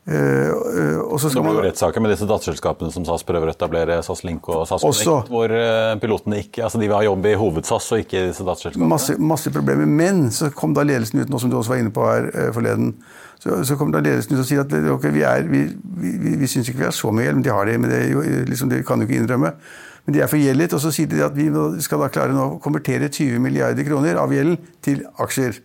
Uh, 0.04 1.14
det 1.16 1.40
ble 1.40 1.52
jo 1.56 1.62
rettssaker 1.64 2.02
med 2.04 2.10
disse 2.12 2.26
datterselskapene 2.28 2.92
som 2.92 3.06
SAS 3.08 3.22
prøver 3.24 3.48
å 3.48 3.54
etablere, 3.54 3.96
SAS 4.04 4.20
Link 4.26 4.50
og 4.52 4.66
SAS 4.68 4.84
Connect, 4.84 5.30
hvor 5.32 5.48
uh, 5.48 5.94
pilotene 6.02 6.42
ikke, 6.42 6.66
altså 6.66 6.80
de 6.82 6.90
vil 6.90 6.98
ha 6.98 7.06
jobb 7.06 7.28
i 7.30 7.32
hoved-SAS 7.40 7.86
og 7.96 8.02
ikke 8.02 8.26
disse 8.26 8.44
datterselskapene. 8.44 8.90
Masse, 8.90 9.16
masse, 9.16 9.52
problemer. 9.54 9.88
Men 9.88 10.26
så 10.34 10.50
kom 10.52 10.76
da 10.76 10.84
ledelsen 10.84 11.22
ut, 11.22 11.32
nå 11.32 11.40
som 11.40 11.52
du 11.52 11.56
også 11.56 11.72
var 11.72 11.80
inne 11.80 11.94
på 11.94 12.04
her 12.04 12.28
uh, 12.34 12.50
forleden, 12.52 12.92
så, 13.40 13.62
så 13.64 13.80
kom 13.80 13.96
da 13.96 14.04
ledelsen 14.04 14.36
ut 14.36 14.44
og 14.44 14.48
sier 14.50 14.64
at 14.66 14.76
okay, 14.92 15.12
vi, 15.14 15.24
er, 15.28 15.48
vi, 15.48 15.64
vi, 15.72 16.36
vi, 16.42 16.52
syns 16.52 16.68
ikke 16.68 16.82
vi 16.82 16.88
har 16.90 16.96
så 16.96 17.08
mye 17.12 17.24
gjeld, 17.30 17.40
men 17.40 17.48
de 17.48 17.56
har 17.56 17.68
det. 17.68 17.80
Men 17.80 17.92
det, 17.92 18.04
liksom, 18.52 18.72
det 18.72 18.84
kan 18.88 19.00
jo 19.00 19.08
ikke 19.08 19.22
innrømme. 19.22 19.56
Men 20.04 20.16
de 20.16 20.20
er 20.20 20.28
forgjeldet. 20.28 20.76
Og 20.76 20.84
så 20.84 20.92
sier 20.92 21.08
de 21.08 21.24
at 21.24 21.36
vi 21.36 21.48
skal 21.84 22.04
da 22.04 22.12
klare 22.12 22.36
å 22.40 22.58
konvertere 22.64 23.08
20 23.08 23.40
milliarder 23.44 23.88
kroner 23.88 24.20
av 24.20 24.32
gjelden 24.36 24.60
til 24.84 25.04
aksjer. 25.20 25.64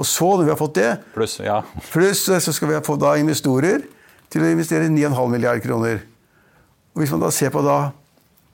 Og 0.00 0.08
så, 0.08 0.28
når 0.32 0.46
vi 0.46 0.52
har 0.54 0.60
fått 0.60 0.78
det, 0.78 0.90
pluss 1.12 1.36
ja. 1.44 1.60
plus, 1.92 2.24
så 2.24 2.54
skal 2.56 2.72
vi 2.72 2.80
få 2.86 2.96
da 3.00 3.18
investorer 3.20 3.84
til 4.32 4.44
å 4.46 4.48
investere 4.48 4.88
9,5 4.88 5.32
milliarder 5.34 5.64
kroner. 5.64 6.00
Og 6.94 7.02
Hvis 7.02 7.12
man 7.12 7.26
da 7.26 7.30
ser 7.34 7.52
på 7.52 7.62
da 7.66 7.90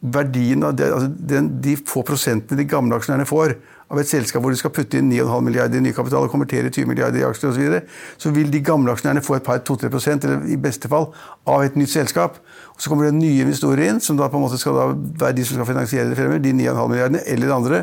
verdien 0.00 0.62
av 0.66 0.74
det, 0.76 0.90
altså 0.92 1.08
den, 1.08 1.48
de 1.62 1.76
få 1.88 2.02
prosentene 2.06 2.58
de 2.58 2.66
gamle 2.68 2.98
aksjonærene 2.98 3.28
får 3.28 3.54
av 3.86 4.00
et 4.02 4.10
selskap 4.10 4.42
hvor 4.42 4.50
de 4.50 4.58
skal 4.58 4.72
putte 4.74 4.98
inn 4.98 5.08
9,5 5.12 5.46
milliarder 5.46 5.78
i 5.78 5.84
ny 5.84 5.92
kapital 5.94 6.26
og 6.26 6.32
konvertere 6.32 6.72
20 6.72 6.90
milliarder 6.90 7.22
i 7.22 7.24
aksjer 7.28 7.52
osv., 7.52 7.54
så, 7.54 7.62
videre, 7.62 7.80
så 8.18 8.32
vil 8.34 8.50
de 8.50 8.62
gamle 8.66 8.92
aksjonærene 8.92 9.22
få 9.24 9.38
et 9.38 9.46
par 9.46 9.62
2-3 9.62 9.88
eller 10.16 10.44
i 10.50 10.58
beste 10.60 10.90
fall, 10.90 11.08
av 11.46 11.64
et 11.64 11.78
nytt 11.78 11.94
selskap. 11.94 12.40
Og 12.74 12.82
Så 12.82 12.90
kommer 12.90 13.08
det 13.08 13.14
nye 13.16 13.46
investorer 13.46 13.86
inn, 13.86 14.02
som 14.02 14.18
da 14.18 14.28
på 14.28 14.40
en 14.40 14.46
måte 14.48 14.58
skal 14.60 14.98
være 15.22 15.38
de 15.38 15.46
som 15.46 15.60
skal 15.60 15.70
finansiere 15.70 16.10
det 16.10 16.18
fremover, 16.18 16.42
de 16.42 16.54
9,5 16.58 16.92
milliardene 16.92 17.24
eller 17.24 17.56
andre. 17.56 17.82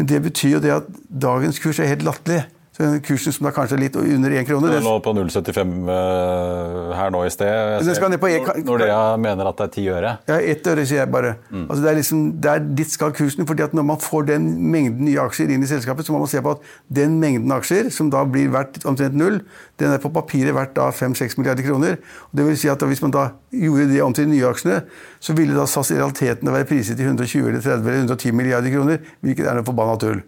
Men 0.00 0.08
det 0.12 0.22
betyr 0.24 0.56
jo 0.56 0.64
det 0.64 0.76
at 0.80 0.92
dagens 1.28 1.60
kurs 1.62 1.80
er 1.80 1.92
helt 1.92 2.04
latterlig. 2.08 2.42
Så 2.76 2.84
den 2.84 2.98
kursen 3.00 3.32
som 3.32 3.46
da 3.46 3.52
kanskje 3.56 3.78
er 3.78 3.80
litt 3.86 3.94
under 3.96 4.32
én 4.36 4.44
krone 4.44 4.68
Den 4.68 4.84
lå 4.84 4.98
på 5.00 5.12
0,75 5.16 5.70
uh, 5.88 6.90
her 6.92 7.12
nå 7.14 7.22
i 7.24 7.30
sted. 7.32 7.86
Ned 7.86 8.20
på 8.20 8.28
Når- 8.28 8.58
Nordea 8.66 8.98
mener 9.16 9.48
at 9.48 9.56
det 9.56 9.64
er 9.64 9.72
10 9.80 9.86
øre. 9.96 10.10
Ja, 10.28 10.36
ett 10.52 10.66
øre, 10.68 10.84
sier 10.84 11.00
jeg 11.00 11.10
bare. 11.14 11.30
Altså, 11.52 11.78
det 11.82 11.90
er 11.90 11.96
liksom, 11.96 12.20
det 12.44 12.50
er 12.52 12.66
dit 12.82 12.90
skal 12.92 13.14
kursen. 13.16 13.46
fordi 13.48 13.64
at 13.64 13.72
Når 13.72 13.82
man 13.82 13.96
får 13.96 14.26
den 14.28 14.50
mengden 14.72 15.06
nye 15.08 15.22
aksjer 15.24 15.54
inn 15.54 15.64
i 15.64 15.70
selskapet, 15.70 16.04
så 16.04 16.12
må 16.12 16.18
man 16.20 16.28
se 16.28 16.42
på 16.44 16.52
at 16.52 16.58
den 16.92 17.16
mengden 17.22 17.52
aksjer, 17.56 17.88
som 17.90 18.10
da 18.12 18.24
blir 18.28 18.52
verdt 18.52 18.84
omtrent 18.84 19.16
null, 19.16 19.40
den 19.80 19.92
er 19.92 20.02
på 20.02 20.12
papiret 20.12 20.54
verdt 20.54 20.74
da 20.76 20.90
5-6 20.90 21.38
milliarder 21.40 21.64
kroner. 21.64 21.96
Og 22.28 22.36
det 22.36 22.46
vil 22.50 22.58
si 22.60 22.68
at 22.68 22.84
Hvis 22.86 23.02
man 23.02 23.10
da 23.10 23.30
gjorde 23.50 23.88
det 23.90 24.02
om 24.02 24.12
til 24.12 24.28
de 24.28 24.30
nye 24.36 24.46
aksjene, 24.46 24.82
så 25.18 25.32
ville 25.34 25.56
da 25.56 25.64
SAS 25.66 25.90
i 25.90 25.96
realiteten 25.96 26.52
være 26.52 26.68
priset 26.68 26.96
til 26.96 27.08
120 27.08 27.48
eller 27.48 27.60
30 27.64 27.88
eller 27.88 28.04
110 28.04 28.32
milliarder 28.36 28.70
kroner, 28.70 29.00
hvilket 29.24 29.48
er 29.48 29.54
noe 29.58 29.64
forbanna 29.64 29.96
tull. 29.98 30.20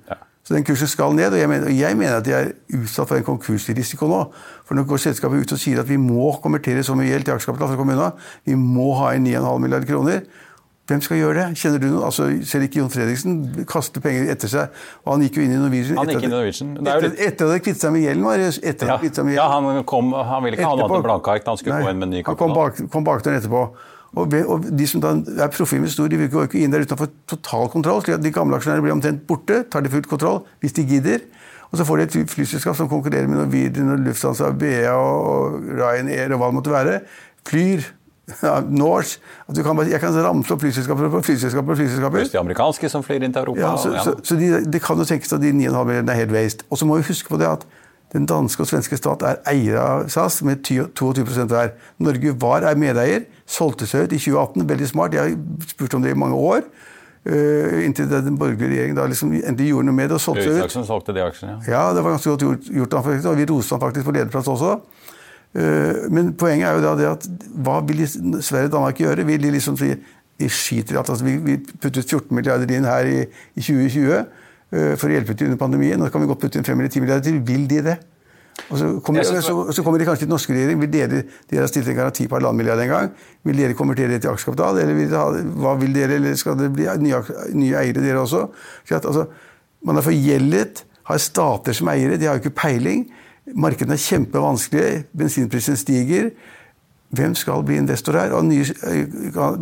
Så 0.48 0.54
den 0.56 0.64
kursen 0.64 0.88
skal 0.88 1.12
ned, 1.12 1.34
og 1.36 1.38
jeg 1.42 1.48
mener, 1.50 1.66
og 1.68 1.76
jeg 1.76 1.96
mener 2.00 2.14
at 2.22 2.24
de 2.24 2.32
er 2.32 2.46
utsatt 2.78 3.10
for 3.10 3.18
en 3.20 3.24
konkursrisiko 3.26 4.08
nå. 4.08 4.22
For 4.64 4.78
nå 4.78 4.86
går 4.88 5.02
selskapet 5.02 5.42
ut 5.44 5.52
og 5.52 5.60
sier 5.60 5.82
at 5.82 5.88
vi 5.90 5.98
må 6.00 6.30
konvertere 6.40 6.80
så 6.86 6.96
mye 6.96 7.10
gjeld 7.10 7.26
til 7.28 7.34
aksjekapital 7.36 7.68
fra 7.74 7.76
kommunen. 7.76 8.22
Vi 8.48 8.56
må 8.56 8.94
ha 9.02 9.10
inn 9.18 9.26
9,5 9.28 9.58
milliarder 9.66 9.90
kroner. 9.90 10.22
Hvem 10.88 11.02
skal 11.04 11.18
gjøre 11.20 11.34
det? 11.36 11.46
Kjenner 11.60 11.82
du 11.82 11.86
noen? 11.90 12.04
Altså, 12.08 12.30
Selv 12.48 12.64
ikke 12.64 12.78
Jon 12.80 12.88
Fredriksen 12.88 13.34
kaster 13.68 14.00
penger 14.00 14.30
etter 14.32 14.48
seg. 14.48 14.70
Og 15.04 15.10
han 15.18 15.26
gikk 15.26 15.36
jo 15.36 15.44
inn 15.44 15.52
i 15.52 15.58
Norwegian. 15.60 15.98
Han 16.00 16.08
etter 16.08 16.16
gikk 16.16 16.24
inn 16.24 16.32
i 16.32 16.32
at- 16.32 16.38
Norwegian. 16.38 16.70
Det 16.78 16.88
er 16.88 16.96
jo 16.96 17.08
litt- 17.10 17.20
etter 17.28 17.44
at 17.44 17.52
han 17.52 17.60
kvittet 17.66 17.82
seg 17.84 17.92
med 17.92 18.02
gjelden. 18.06 18.24
var 18.24 18.36
det 18.40 18.48
etter 18.64 18.88
at 18.88 19.02
Ja, 19.04 19.12
han 19.20 19.26
med 19.28 19.34
ja 19.36 19.48
han, 19.52 19.84
kom, 19.84 20.12
han 20.16 20.42
ville 20.48 20.56
ikke 20.56 20.64
ha 20.64 20.74
noe 20.76 20.88
annet 20.88 20.96
enn 20.96 21.04
blanke 21.10 21.28
ark. 21.28 21.44
Han 21.44 21.56
skulle 21.60 21.74
Nei, 21.76 21.84
gå 21.84 21.90
inn 21.92 21.98
med 21.98 22.08
ny 22.08 22.22
Han 22.24 22.36
kom, 22.40 22.54
kapital. 22.56 22.86
bak, 22.88 22.90
kom 22.96 23.04
bakdøren 23.04 23.36
etterpå. 23.42 23.62
Og, 24.16 24.32
og 24.48 24.64
de 24.78 24.86
som 24.88 25.02
da 25.04 25.10
er 25.44 25.50
proffe 25.52 25.76
investorer, 25.76 26.08
de 26.14 26.28
går 26.32 26.46
ikke 26.48 26.62
inn 26.64 26.72
der 26.72 26.80
uten 26.86 26.96
å 26.96 27.02
få 27.02 27.10
total 27.28 27.68
kontroll. 27.68 28.00
slik 28.02 28.16
at 28.16 28.22
De 28.24 28.30
gamle 28.32 28.56
aksjonærene 28.56 28.82
blir 28.86 28.94
omtrent 28.96 29.26
borte, 29.28 29.64
tar 29.70 29.84
de 29.84 29.90
fullt 29.92 30.08
kontroll 30.08 30.40
hvis 30.62 30.72
de 30.78 30.86
gidder. 30.88 31.26
Og 31.68 31.76
så 31.78 31.84
får 31.84 32.00
de 32.00 32.22
et 32.22 32.30
flyselskap 32.32 32.76
som 32.78 32.88
konkurrerer 32.88 33.28
med 33.28 33.36
Norwegian 33.42 33.92
og 33.92 34.00
Lufthansa, 34.06 34.48
BA 34.56 34.88
og 34.96 35.58
Ryanair 35.76 36.32
og 36.32 36.40
hva 36.40 36.48
det 36.48 36.56
måtte 36.56 36.72
være. 36.72 37.00
Flyr. 37.48 37.84
Ja, 38.42 38.58
Norse. 38.60 39.20
At 39.48 39.56
du 39.56 39.62
kan 39.64 39.76
bare, 39.76 39.88
jeg 39.88 40.00
kan 40.00 40.12
ramse 40.24 40.52
opp 40.52 40.60
flyselskaper 40.60 41.08
på 41.12 41.20
flyselskaper 41.24 41.72
og 41.72 41.78
flyselskaper. 41.80 42.26
De 42.32 42.40
amerikanske 42.40 42.88
som 42.92 43.04
flyr 43.04 43.24
inn 43.24 43.32
til 43.32 43.40
Europa. 43.44 43.60
Ja, 43.60 43.70
og- 43.72 43.78
så, 43.84 43.92
ja. 43.94 44.02
så, 44.04 44.16
så 44.22 44.36
de, 44.36 44.50
det 44.68 44.82
kan 44.84 44.96
jo 45.00 45.04
tenkes 45.08 45.32
at 45.32 45.40
de 45.40 45.52
9,5 45.52 45.84
milliardene 45.84 46.12
er 46.12 46.20
helt 46.24 46.32
waste. 46.36 46.64
Og 46.70 46.76
så 46.80 46.88
må 46.88 46.96
vi 47.00 47.06
huske 47.08 47.28
på 47.28 47.38
det 47.40 47.48
at 47.48 47.64
den 48.12 48.26
danske 48.26 48.64
og 48.64 48.68
svenske 48.70 48.96
stat 48.96 49.22
er 49.26 49.40
eier 49.50 49.78
av 49.82 50.06
SAS 50.12 50.40
med 50.46 50.62
22% 50.64 51.52
hver. 51.52 51.74
Norge 52.00 52.34
var 52.40 52.64
er 52.64 52.78
medeier, 52.80 53.26
solgte 53.48 53.88
seg 53.88 54.06
ut 54.06 54.14
i 54.16 54.20
2018. 54.22 54.68
Veldig 54.68 54.88
smart. 54.88 55.16
Jeg 55.16 55.34
har 55.34 55.66
spurt 55.68 55.96
om 55.98 56.04
det 56.04 56.14
i 56.14 56.18
mange 56.18 56.38
år. 56.38 56.64
Uh, 57.28 57.84
inntil 57.84 58.06
den 58.08 58.38
borgerlige 58.40 58.70
regjeringen 58.70 58.96
da 58.96 59.04
liksom 59.10 59.34
endelig 59.36 59.72
gjorde 59.72 59.88
noe 59.90 59.96
med 59.98 60.06
det 60.08 60.16
og 60.16 60.22
solgte 60.24 60.46
seg 60.46 60.54
ut. 60.54 60.60
Isaksen 60.62 60.86
solgte 60.88 61.12
de 61.12 61.20
aksjene. 61.20 61.58
ja. 61.66 61.72
Ja, 61.74 61.82
det 61.92 62.04
var 62.04 62.14
ganske 62.14 62.30
godt 62.30 62.44
gjort, 62.46 62.70
gjort 62.78 62.94
faktisk, 63.04 63.28
og 63.28 63.36
vi 63.36 63.48
roste 63.50 63.74
han 63.74 63.82
faktisk 63.82 64.08
på 64.08 64.14
lederplass 64.16 64.48
også. 64.54 64.78
Uh, 65.58 66.06
Men 66.14 66.32
poenget 66.38 66.68
er 66.70 66.78
jo 66.78 66.84
da 66.86 66.94
det 66.96 67.10
at 67.10 67.28
hva 67.66 67.82
vil 67.84 68.06
Sverige 68.08 68.70
og 68.70 68.78
Danmark 68.78 69.02
gjøre? 69.02 69.26
Vil 69.28 69.42
de 69.42 69.52
liksom 69.58 69.76
si 69.76 69.92
vi 70.38 70.48
skiter 70.48 70.94
i 70.94 70.98
at 70.98 71.08
altså, 71.10 71.24
vi, 71.24 71.36
vi 71.42 71.56
puttet 71.82 72.06
14 72.06 72.34
milliarder 72.34 72.70
inn 72.70 72.86
her 72.86 73.08
i, 73.10 73.24
i 73.58 73.64
2020 73.64 74.12
eh, 74.14 74.28
for 74.70 75.08
å 75.08 75.14
hjelpe 75.16 75.34
til 75.34 75.48
under 75.48 75.60
pandemien. 75.60 75.98
Nå 76.00 76.10
kan 76.12 76.20
vi 76.22 76.28
godt 76.30 76.42
putte 76.44 76.60
inn 76.60 76.66
5 76.66 76.78
eller 76.78 76.92
10 76.92 77.00
milliarder 77.04 77.24
til. 77.30 77.40
Vil 77.48 77.66
de 77.70 77.82
det? 77.86 77.98
Og 78.68 78.78
så 78.78 78.86
kommer, 79.00 79.22
synes- 79.24 79.46
så, 79.46 79.72
så 79.72 79.82
kommer 79.86 79.98
de 80.00 80.04
kanskje 80.08 80.24
til 80.24 80.28
den 80.28 80.34
norske 80.34 80.52
regjering. 80.52 80.80
Vil 80.82 80.90
dere, 80.92 81.22
dere 81.48 81.62
har 81.62 81.70
stilt 81.70 81.88
en 81.88 81.96
garanti 81.96 82.26
på 82.28 82.36
halvannen 82.36 82.58
milliard 82.58 82.82
en 82.82 82.90
gang. 82.90 83.12
Vil 83.46 83.62
dere 83.62 83.76
konvertere 83.78 84.10
det 84.16 84.22
til 84.24 84.32
aksjekapital? 84.32 84.80
Eller 84.82 84.98
vil 84.98 85.14
ha, 85.16 85.28
hva 85.62 85.76
vil 85.80 85.94
dere, 85.94 86.18
eller 86.18 86.34
skal 86.36 86.58
det 86.58 86.72
bli 86.74 86.88
nye, 87.06 87.22
nye 87.54 87.78
eiere, 87.80 88.02
dere 88.02 88.24
også? 88.24 88.42
Så 88.88 88.98
at, 88.98 89.06
altså, 89.08 89.28
man 89.86 89.96
er 90.00 90.04
forgjeldet, 90.04 90.84
har 91.08 91.22
stater 91.22 91.72
som 91.72 91.88
eiere, 91.88 92.18
de 92.20 92.26
har 92.28 92.36
jo 92.36 92.42
ikke 92.44 92.58
peiling. 92.58 93.06
Markedene 93.56 93.96
er 93.96 94.02
kjempevanskelige, 94.04 95.04
bensinprisen 95.16 95.78
stiger. 95.80 96.32
Hvem 97.08 97.32
skal 97.40 97.62
bli 97.64 97.78
investor 97.80 98.18
her? 98.20 98.34
Og 98.36 98.44
nye, 98.44 98.64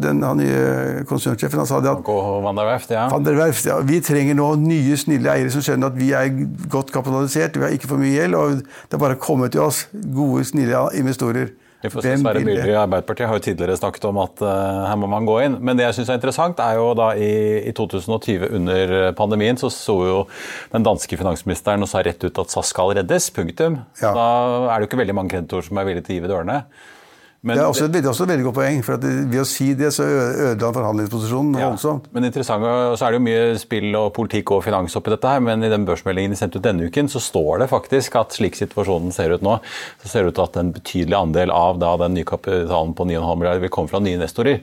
den 0.02 0.22
den 0.22 0.40
nye 0.40 1.04
konsernsjefen 1.06 1.62
sa 1.68 1.78
det 1.84 1.92
at 1.92 2.08
Van 2.08 2.58
der 2.58 2.66
Werft, 2.66 2.90
ja. 2.90 3.04
Van 3.12 3.26
der 3.26 3.38
Werf, 3.38 3.60
ja, 3.66 3.78
vi 3.86 4.00
trenger 4.02 4.34
nå 4.34 4.48
nye, 4.58 4.96
snille 4.98 5.30
eiere 5.30 5.52
som 5.54 5.62
skjønner 5.62 5.92
at 5.92 6.00
vi 6.00 6.10
er 6.10 6.32
godt 6.72 6.90
kapitalisert, 6.94 7.54
vi 7.54 7.68
har 7.68 7.76
ikke 7.76 7.92
for 7.92 8.02
mye 8.02 8.16
gjeld, 8.16 8.34
og 8.34 8.64
det 8.66 8.98
er 8.98 9.04
bare 9.04 9.14
å 9.14 9.22
komme 9.22 9.46
til 9.52 9.62
oss, 9.62 9.84
gode, 9.94 10.42
snille 10.50 10.88
investorer. 10.98 11.54
Sverre 11.84 12.40
Myrli 12.40 12.72
i 12.72 12.76
Arbeiderpartiet 12.76 13.28
har 13.28 13.38
jo 13.38 13.44
tidligere 13.44 13.76
snakket 13.78 14.06
om 14.08 14.18
at 14.22 14.40
uh, 14.42 14.86
her 14.88 14.96
må 14.98 15.08
man 15.12 15.28
gå 15.28 15.36
inn. 15.44 15.58
Men 15.62 15.78
det 15.78 15.84
jeg 15.84 15.98
syns 15.98 16.10
er 16.10 16.18
interessant, 16.18 16.60
er 16.62 16.80
jo 16.80 16.88
da 16.98 17.10
i, 17.14 17.30
i 17.68 17.74
2020 17.76 18.48
under 18.58 18.94
pandemien 19.18 19.60
så 19.60 19.70
så 19.70 19.96
jo 20.08 20.18
den 20.72 20.86
danske 20.86 21.20
finansministeren 21.20 21.84
og 21.84 21.90
sa 21.92 22.02
rett 22.02 22.24
ut 22.24 22.42
at 22.42 22.52
SAS 22.52 22.72
skal 22.72 22.96
reddes. 22.96 23.28
Punktum. 23.36 23.80
Ja. 24.00 24.12
Da 24.16 24.28
er 24.72 24.74
det 24.74 24.86
jo 24.86 24.90
ikke 24.90 25.02
veldig 25.04 25.18
mange 25.20 25.34
kreditorer 25.36 25.68
som 25.68 25.78
er 25.78 25.88
villige 25.88 26.08
til 26.08 26.16
å 26.16 26.18
gi 26.18 26.24
ved 26.24 26.34
dørene. 26.34 26.60
Men 27.46 27.54
Det 27.56 27.62
er 27.62 27.68
også 27.70 27.84
et, 27.86 27.92
veldig- 27.94 28.10
også 28.10 28.24
et 28.26 28.30
veldig 28.32 28.44
godt 28.48 28.56
poeng, 28.58 28.80
for 28.84 28.96
ved 28.98 29.36
å 29.38 29.44
si 29.46 29.68
det, 29.78 29.92
så 29.94 30.02
ødela 30.02 30.66
han 30.66 30.74
forhandlingsposisjonen 30.74 31.58
Ja, 31.60 31.68
voldsomt. 31.70 32.08
Men 32.12 32.24
interessant, 32.26 32.64
så 32.98 33.06
er 33.06 33.12
det 33.14 33.20
jo 33.20 33.24
mye 33.28 33.58
spill 33.62 33.94
og 34.00 34.08
politikk 34.16 34.50
og 34.56 34.64
finans 34.66 34.96
oppi 34.98 35.14
dette 35.14 35.30
her, 35.30 35.38
men 35.46 35.62
i 35.62 35.70
den 35.70 35.86
børsmeldingen 35.86 36.34
de 36.34 36.36
sendte 36.40 36.58
ut 36.58 36.66
denne 36.66 36.88
uken, 36.90 37.06
så 37.08 37.22
står 37.22 37.60
det 37.62 37.70
faktisk 37.70 38.16
at 38.18 38.34
slik 38.34 38.58
situasjonen 38.58 39.12
ser 39.14 39.30
ut 39.36 39.42
nå, 39.46 39.60
så 40.02 40.08
ser 40.10 40.24
det 40.26 40.34
ut 40.34 40.38
til 40.40 40.48
at 40.48 40.56
en 40.64 40.72
betydelig 40.74 41.14
andel 41.22 41.50
av 41.54 41.78
da, 41.78 41.96
den 42.02 42.14
nye 42.18 42.24
kapitalen 42.26 42.94
på 42.98 43.06
9,5 43.06 43.38
milliarder 43.38 43.60
vil 43.62 43.70
komme 43.70 43.88
fra 43.88 44.00
nye 44.02 44.18
investorer. 44.18 44.60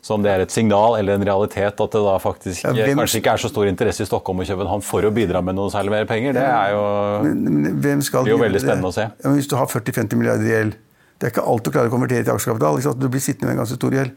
Så 0.00 0.14
om 0.14 0.22
det 0.22 0.30
er 0.30 0.40
et 0.44 0.52
signal 0.54 0.94
eller 1.00 1.16
en 1.18 1.24
realitet 1.26 1.80
at 1.80 1.90
det 1.96 2.00
da 2.04 2.18
faktisk 2.22 2.62
Ja, 2.64 2.70
hvem- 2.72 3.00
kanskje 3.00 3.18
ikke 3.20 3.32
er 3.34 3.40
så 3.42 3.48
stor 3.50 3.66
interesse 3.66 4.04
i 4.04 4.06
Stockholm 4.06 4.38
og 4.40 4.46
København 4.46 4.82
for 4.84 5.02
å 5.02 5.10
bidra 5.10 5.42
med 5.42 5.56
noe 5.56 5.70
særlig 5.70 5.90
mer 5.90 6.04
penger, 6.06 6.32
det 6.34 6.44
er 6.44 6.70
jo 6.76 7.22
Men, 7.24 7.44
men 7.44 7.62
Det 7.64 7.72
blir 7.82 8.28
jo 8.30 8.38
veldig 8.38 8.38
veldig 8.38 8.52
det? 8.52 8.62
spennende 8.62 8.92
å 8.92 8.94
se. 8.94 9.08
Hvis 9.24 9.48
du 9.48 9.56
har 9.56 9.66
40-50 9.66 10.14
milliarder 10.16 10.44
i 10.46 10.52
gjeld, 10.54 10.74
det 11.18 11.26
er 11.26 11.32
ikke 11.32 11.42
alt 11.50 11.66
du 11.66 11.72
klarer 11.74 11.90
å 11.90 11.92
konvertere 11.92 12.22
til 12.22 12.30
aksjekapital. 12.30 12.94
Du 12.94 13.08
blir 13.10 13.22
sittende 13.22 13.48
med 13.48 13.56
en 13.56 13.64
ganske 13.64 13.74
stor 13.74 13.94
gjeld. 13.96 14.12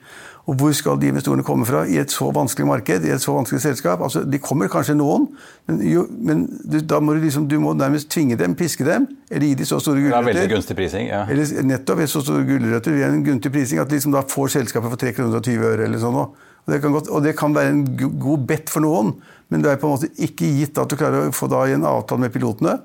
Og 0.50 0.58
hvor 0.58 0.74
skal 0.78 1.00
de 1.02 1.10
investorene 1.10 1.46
komme 1.46 1.66
fra 1.66 1.82
i 1.90 1.98
et 2.02 2.14
så 2.14 2.28
vanskelig 2.34 2.68
marked, 2.70 3.08
i 3.08 3.14
et 3.14 3.24
så 3.24 3.34
vanskelig 3.34 3.62
selskap? 3.64 4.04
Altså, 4.06 4.22
de 4.26 4.40
kommer 4.42 4.70
kanskje 4.70 4.94
noen, 5.00 5.26
men, 5.70 5.82
jo, 5.86 6.04
men 6.10 6.44
du, 6.62 6.78
da 6.86 7.00
må 7.02 7.16
du, 7.18 7.24
liksom, 7.26 7.48
du 7.50 7.58
må 7.62 7.74
nærmest 7.78 8.12
tvinge 8.14 8.38
dem, 8.38 8.54
piske 8.58 8.86
dem, 8.86 9.08
eller 9.32 9.48
gi 9.50 9.58
dem 9.64 9.70
så 9.70 9.82
store 9.82 10.02
det 10.02 10.14
er 10.14 10.30
veldig 10.30 10.46
gunstig 10.54 10.78
prising. 10.78 11.10
ja. 11.10 11.24
Eller 11.30 11.66
nettopp 11.66 12.04
ved 12.04 12.14
så 12.14 12.22
store 12.26 12.46
gulrøtter 12.46 12.98
ved 12.98 13.08
en 13.10 13.26
gunstig 13.26 13.54
prising 13.54 13.82
at 13.82 13.94
liksom 13.94 14.14
da 14.14 14.22
får 14.30 14.56
selskapet 14.60 14.94
for 14.94 15.06
3 15.08 15.18
kroner 15.18 15.42
og 15.42 15.46
20 15.50 15.70
øre 15.74 15.90
eller 15.90 16.02
sånn. 16.06 16.22
Og 16.22 16.70
det, 16.70 16.84
kan 16.86 16.94
godt, 16.94 17.10
og 17.10 17.26
det 17.26 17.38
kan 17.38 17.58
være 17.58 17.74
en 17.74 17.86
god 17.98 18.50
bet 18.50 18.70
for 18.70 18.86
noen, 18.86 19.16
men 19.50 19.66
det 19.66 19.74
er 19.74 19.82
på 19.82 19.90
en 19.90 19.98
måte 19.98 20.14
ikke 20.22 20.54
gitt 20.62 20.78
at 20.78 20.90
du 20.90 20.98
klarer 21.02 21.30
å 21.30 21.36
få 21.36 21.50
da 21.50 21.66
i 21.66 21.78
en 21.78 21.86
avtale 21.90 22.28
med 22.28 22.34
pilotene 22.34 22.78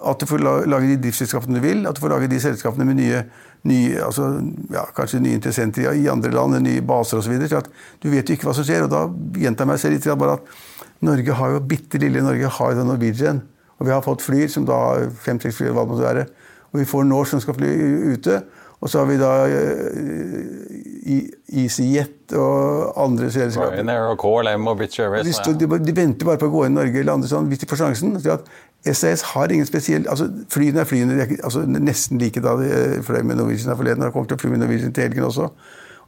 at 0.00 0.20
du 0.20 0.26
får 0.28 0.40
lage 0.40 0.88
de 0.88 0.98
driftsselskapene 1.04 1.58
du 1.58 1.64
vil, 1.64 1.84
at 1.88 1.96
du 1.96 2.00
får 2.02 2.14
lage 2.14 2.30
de 2.32 2.40
selskapene 2.40 2.86
med 2.88 3.00
nye, 3.02 3.22
nye 3.68 4.00
altså, 4.04 4.30
ja, 4.72 4.86
kanskje 4.96 5.20
nye 5.20 5.36
interessenter 5.36 5.90
i 5.92 6.08
andre 6.08 6.32
land, 6.32 6.58
nye 6.64 6.82
baser 6.86 7.20
osv. 7.20 7.36
Du 8.00 8.08
vet 8.12 8.28
jo 8.28 8.36
ikke 8.36 8.48
hva 8.48 8.56
som 8.56 8.66
skjer. 8.66 8.86
og 8.86 8.92
Da 8.92 9.04
gjentar 9.40 9.66
jeg 9.66 9.72
meg 9.72 9.82
selv 9.82 9.96
litt 9.98 10.20
bare 10.20 10.38
at 10.38 10.54
Norge 11.04 11.36
har 11.36 11.54
jo 11.54 11.64
bitte 11.64 12.00
lille 12.00 12.22
Norge 12.24 12.48
har 12.58 12.76
jo 12.76 12.86
Norwegian. 12.88 13.42
Og 13.80 13.88
vi 13.88 13.92
har 13.94 14.04
fått 14.04 14.24
fly 14.24 14.46
som 14.52 14.66
da 14.68 14.78
fem-seks 15.24 15.56
fly, 15.56 15.70
hva 15.72 15.86
måtte 15.88 16.04
være. 16.04 16.26
Og 16.70 16.82
vi 16.82 16.88
får 16.88 17.06
Norse 17.08 17.34
som 17.34 17.42
skal 17.42 17.56
fly 17.56 17.70
ute. 18.14 18.40
Og 18.80 18.88
så 18.88 19.02
har 19.02 19.08
vi 19.10 19.16
da 19.20 19.32
eh, 19.44 21.20
EasyJet 21.60 22.32
og 22.38 22.94
andre 23.02 23.28
selskaper. 23.32 23.76
Ryanair 23.76 24.12
og 24.12 24.18
KLM 24.22 24.66
og 24.70 24.78
British 24.80 25.02
Airways. 25.02 25.40
De, 25.44 25.68
de, 25.68 25.96
venter 25.96 26.28
bare 26.28 26.40
på 26.40 26.48
å 26.48 26.54
gå 26.54 26.64
inn 26.66 26.76
i 26.76 26.80
Norge 26.80 27.02
eller 27.02 27.18
andre 27.18 27.28
sånn, 27.28 27.50
hvis 27.50 27.60
de 27.60 27.68
får 27.68 27.82
sjansen. 27.82 28.16
Så 28.22 28.38
at 28.38 28.48
SAS 28.96 29.26
har 29.34 29.52
ingen 29.52 29.68
spesiell 29.68 30.06
altså 30.08 30.30
Flyene 30.48 30.80
er 30.80 30.88
flyene, 30.88 31.18
de 31.18 31.26
er 31.26 31.44
altså 31.44 31.66
nesten 31.68 32.20
like 32.22 32.40
da 32.40 32.56
de 32.60 32.70
eh, 32.72 32.96
fløy 33.04 33.20
med 33.20 33.36
Norwegian 33.36 33.72
her 33.72 33.76
forleden. 33.80 34.06
og 34.06 34.14
kommer 34.16 34.32
til 34.32 34.40
å 34.40 34.42
fly 34.44 34.54
med 34.54 34.64
Norwegian 34.64 34.96
til 34.96 35.08
helgen 35.08 35.28
også. 35.28 35.50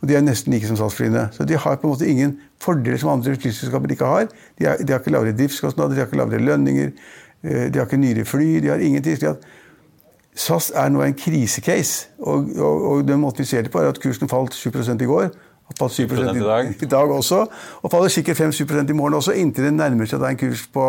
Og 0.02 0.08
De 0.08 0.16
er 0.16 0.24
nesten 0.24 0.54
like 0.54 0.66
som 0.66 0.78
SAS-flyene. 0.80 1.28
Så 1.36 1.44
de 1.46 1.58
har 1.60 1.76
på 1.76 1.86
en 1.86 1.92
måte 1.92 2.08
ingen 2.08 2.38
fordeler 2.62 2.96
som 2.98 3.12
andre 3.12 3.36
flyselskaper 3.36 3.92
ikke 3.92 4.08
har. 4.08 4.30
De, 4.58 4.66
er, 4.66 4.80
de 4.80 4.94
har 4.94 5.02
ikke 5.02 5.12
lavere 5.12 5.36
driftskostnader, 5.36 5.94
de 5.94 6.02
har 6.02 6.08
ikke 6.08 6.22
lavere 6.22 6.40
lønninger, 6.42 6.94
eh, 7.44 7.66
de 7.68 7.78
har 7.78 7.86
ikke 7.86 8.00
nyere 8.00 8.24
fly. 8.24 8.48
de 8.64 8.72
har 8.72 8.80
ingenting. 8.80 9.20
slik 9.20 9.36
at 9.36 9.44
SAS 10.34 10.70
er 10.74 10.88
nå 10.88 11.02
en 11.04 11.14
krisecase. 11.14 12.08
Og, 12.18 12.48
og, 12.56 12.84
og 12.90 13.08
det 13.08 13.18
på, 13.70 13.80
er 13.80 13.88
at 13.88 14.00
kursen 14.00 14.28
falt 14.28 14.54
7% 14.54 15.02
i 15.02 15.08
går. 15.08 15.32
Og 15.68 15.78
falt 15.78 15.92
7 15.92 16.06
7% 16.06 16.36
i 16.36 16.40
dag. 16.40 16.74
i 16.82 16.86
dag 16.86 17.10
også. 17.10 17.46
Og 17.82 17.90
faller 17.90 18.08
sikkert 18.08 18.40
5-7 18.40 18.90
i 18.90 18.92
morgen 18.92 19.14
også, 19.14 19.32
inntil 19.32 19.64
det 19.64 19.74
nærmer 19.74 20.08
seg 20.08 20.20
da 20.20 20.32
en 20.32 20.40
kurs 20.40 20.66
på 20.72 20.86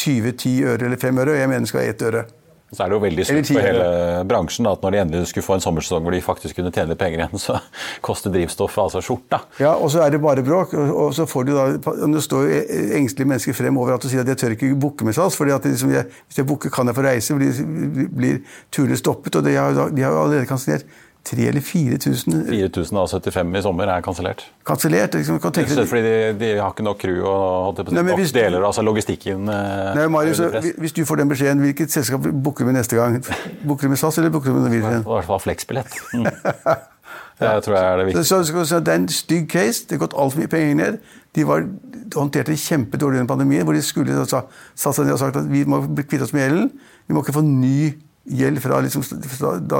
20-10 0.00 0.62
øre 0.64 0.84
eller 0.88 0.96
5 1.00 1.18
øre. 1.18 1.30
Og 1.30 1.38
jeg 1.38 1.48
mener 1.48 1.66
det 1.66 1.68
skal 1.68 1.80
være 1.80 1.96
1 1.96 2.02
øre. 2.02 2.24
Så 2.72 2.84
er 2.84 2.88
det 2.88 2.96
jo 2.96 3.02
veldig 3.02 3.24
skutt 3.28 3.50
for 3.52 3.66
hele 3.66 3.88
bransjen 4.28 4.64
da, 4.64 4.72
at 4.72 4.84
når 4.84 4.94
de 4.94 5.00
endelig 5.02 5.28
skulle 5.28 5.44
få 5.44 5.58
en 5.58 5.64
sommersesong 5.64 6.06
hvor 6.06 6.14
de 6.16 6.22
faktisk 6.24 6.56
kunne 6.56 6.72
tjene 6.72 6.94
litt 6.94 7.00
penger 7.02 7.20
igjen, 7.20 7.42
så 7.46 7.58
koster 8.04 8.32
drivstoffet 8.32 8.80
altså 8.86 9.02
skjorta. 9.04 9.42
Ja, 9.60 9.74
Og 9.76 9.92
så 9.92 10.00
er 10.06 10.14
det 10.14 10.22
bare 10.24 10.44
bråk. 10.46 10.72
Og, 10.80 11.12
så 11.16 11.26
får 11.28 11.48
du 11.48 11.52
da, 11.56 11.66
Det 11.76 12.24
står 12.24 12.48
jo 12.48 12.62
engstelige 12.98 13.28
mennesker 13.34 13.58
frem 13.58 13.80
overalt 13.82 14.06
du 14.06 14.08
sier 14.08 14.24
at 14.24 14.32
jeg 14.32 14.40
tør 14.40 14.56
ikke 14.56 14.72
booke 14.80 15.04
med 15.04 15.16
SAS. 15.18 15.36
for 15.36 15.52
at 15.52 15.68
liksom 15.68 15.92
Hvis 15.92 16.40
jeg 16.40 16.48
booker, 16.48 16.72
kan 16.72 16.88
jeg 16.88 16.96
få 16.96 17.04
reise. 17.04 17.36
Blir, 17.36 18.08
blir 18.08 18.42
turene 18.72 18.96
stoppet. 18.96 19.36
Og 19.36 19.44
de 19.44 19.56
har, 19.56 19.76
de 19.92 20.02
har 20.02 20.12
jo 20.16 20.24
allerede 20.24 20.48
kansellert 20.48 20.88
3000 21.24 21.48
eller 21.48 21.60
4000 21.62 22.46
4075 22.48 23.56
i 23.58 23.62
sommer 23.62 23.86
er 23.94 24.00
kansellert. 24.02 24.42
kansellert. 24.66 25.14
Liksom, 25.14 25.38
kan 25.40 25.52
tenke 25.54 25.70
Rett 25.70 25.78
slett 25.78 25.88
fordi 25.88 26.02
de, 26.02 26.32
de 26.40 26.48
har 26.58 26.72
ikke 26.74 26.82
nok 26.86 26.98
crew 26.98 27.20
og 27.30 27.78
Nei, 27.92 28.02
nok 28.02 28.18
hvis- 28.18 28.32
deler, 28.34 28.64
altså 28.66 28.82
logistikken 28.82 29.48
eh, 29.48 29.94
Nei, 29.94 30.06
Marius, 30.10 30.40
hvis 30.82 30.92
du 30.96 31.04
får 31.06 31.22
den 31.22 31.28
beskjeden, 31.30 31.62
hvilket 31.62 31.90
selskap 31.94 32.26
booker 32.42 32.64
du 32.66 32.72
med 32.72 32.80
neste 32.80 32.96
gang? 32.98 33.20
Booker 33.68 33.86
du 33.86 33.94
med 33.94 33.98
SAS 34.02 34.18
eller 34.18 34.30
booker 34.34 34.50
du 34.50 34.58
med 34.58 34.66
I 34.66 34.80
Norwegian? 34.80 35.02
hvert 35.06 35.30
fall 35.30 35.40
fleksbillett. 35.46 35.94
Mm. 36.14 36.26
Det 37.42 37.50
tror 37.64 37.74
jeg 37.76 37.84
er 37.92 37.96
det 38.02 38.06
viktigste. 38.10 38.44
så, 38.66 38.78
det 38.80 38.88
er 38.92 39.00
en 39.00 39.08
stygg 39.08 39.48
case. 39.50 39.86
Det 39.88 39.96
har 39.98 40.06
gått 40.06 40.14
altfor 40.18 40.42
mye 40.42 40.50
penger 40.52 40.74
ned. 40.78 40.98
De 41.34 41.46
var, 41.48 41.64
håndterte 42.14 42.52
det 42.52 42.58
kjempedårlig 42.60 43.22
under 43.22 43.30
pandemien, 43.34 43.64
hvor 43.66 43.74
de 43.78 43.82
skulle 43.82 44.24
sa, 44.28 44.42
satt 44.74 44.98
seg 44.98 45.06
ned 45.08 45.14
og 45.16 45.22
sagt 45.22 45.38
at 45.40 45.48
vi 45.50 45.62
må 45.64 45.80
bli 45.86 46.04
kvitt 46.04 46.22
oss 46.26 46.34
med 46.36 46.44
gjelden. 46.48 46.68
Vi 47.08 47.14
må 47.16 47.22
ikke 47.24 47.34
få 47.38 47.42
ny 47.46 47.92
gjeld 48.24 48.60
fra, 48.62 48.80
liksom, 48.80 49.02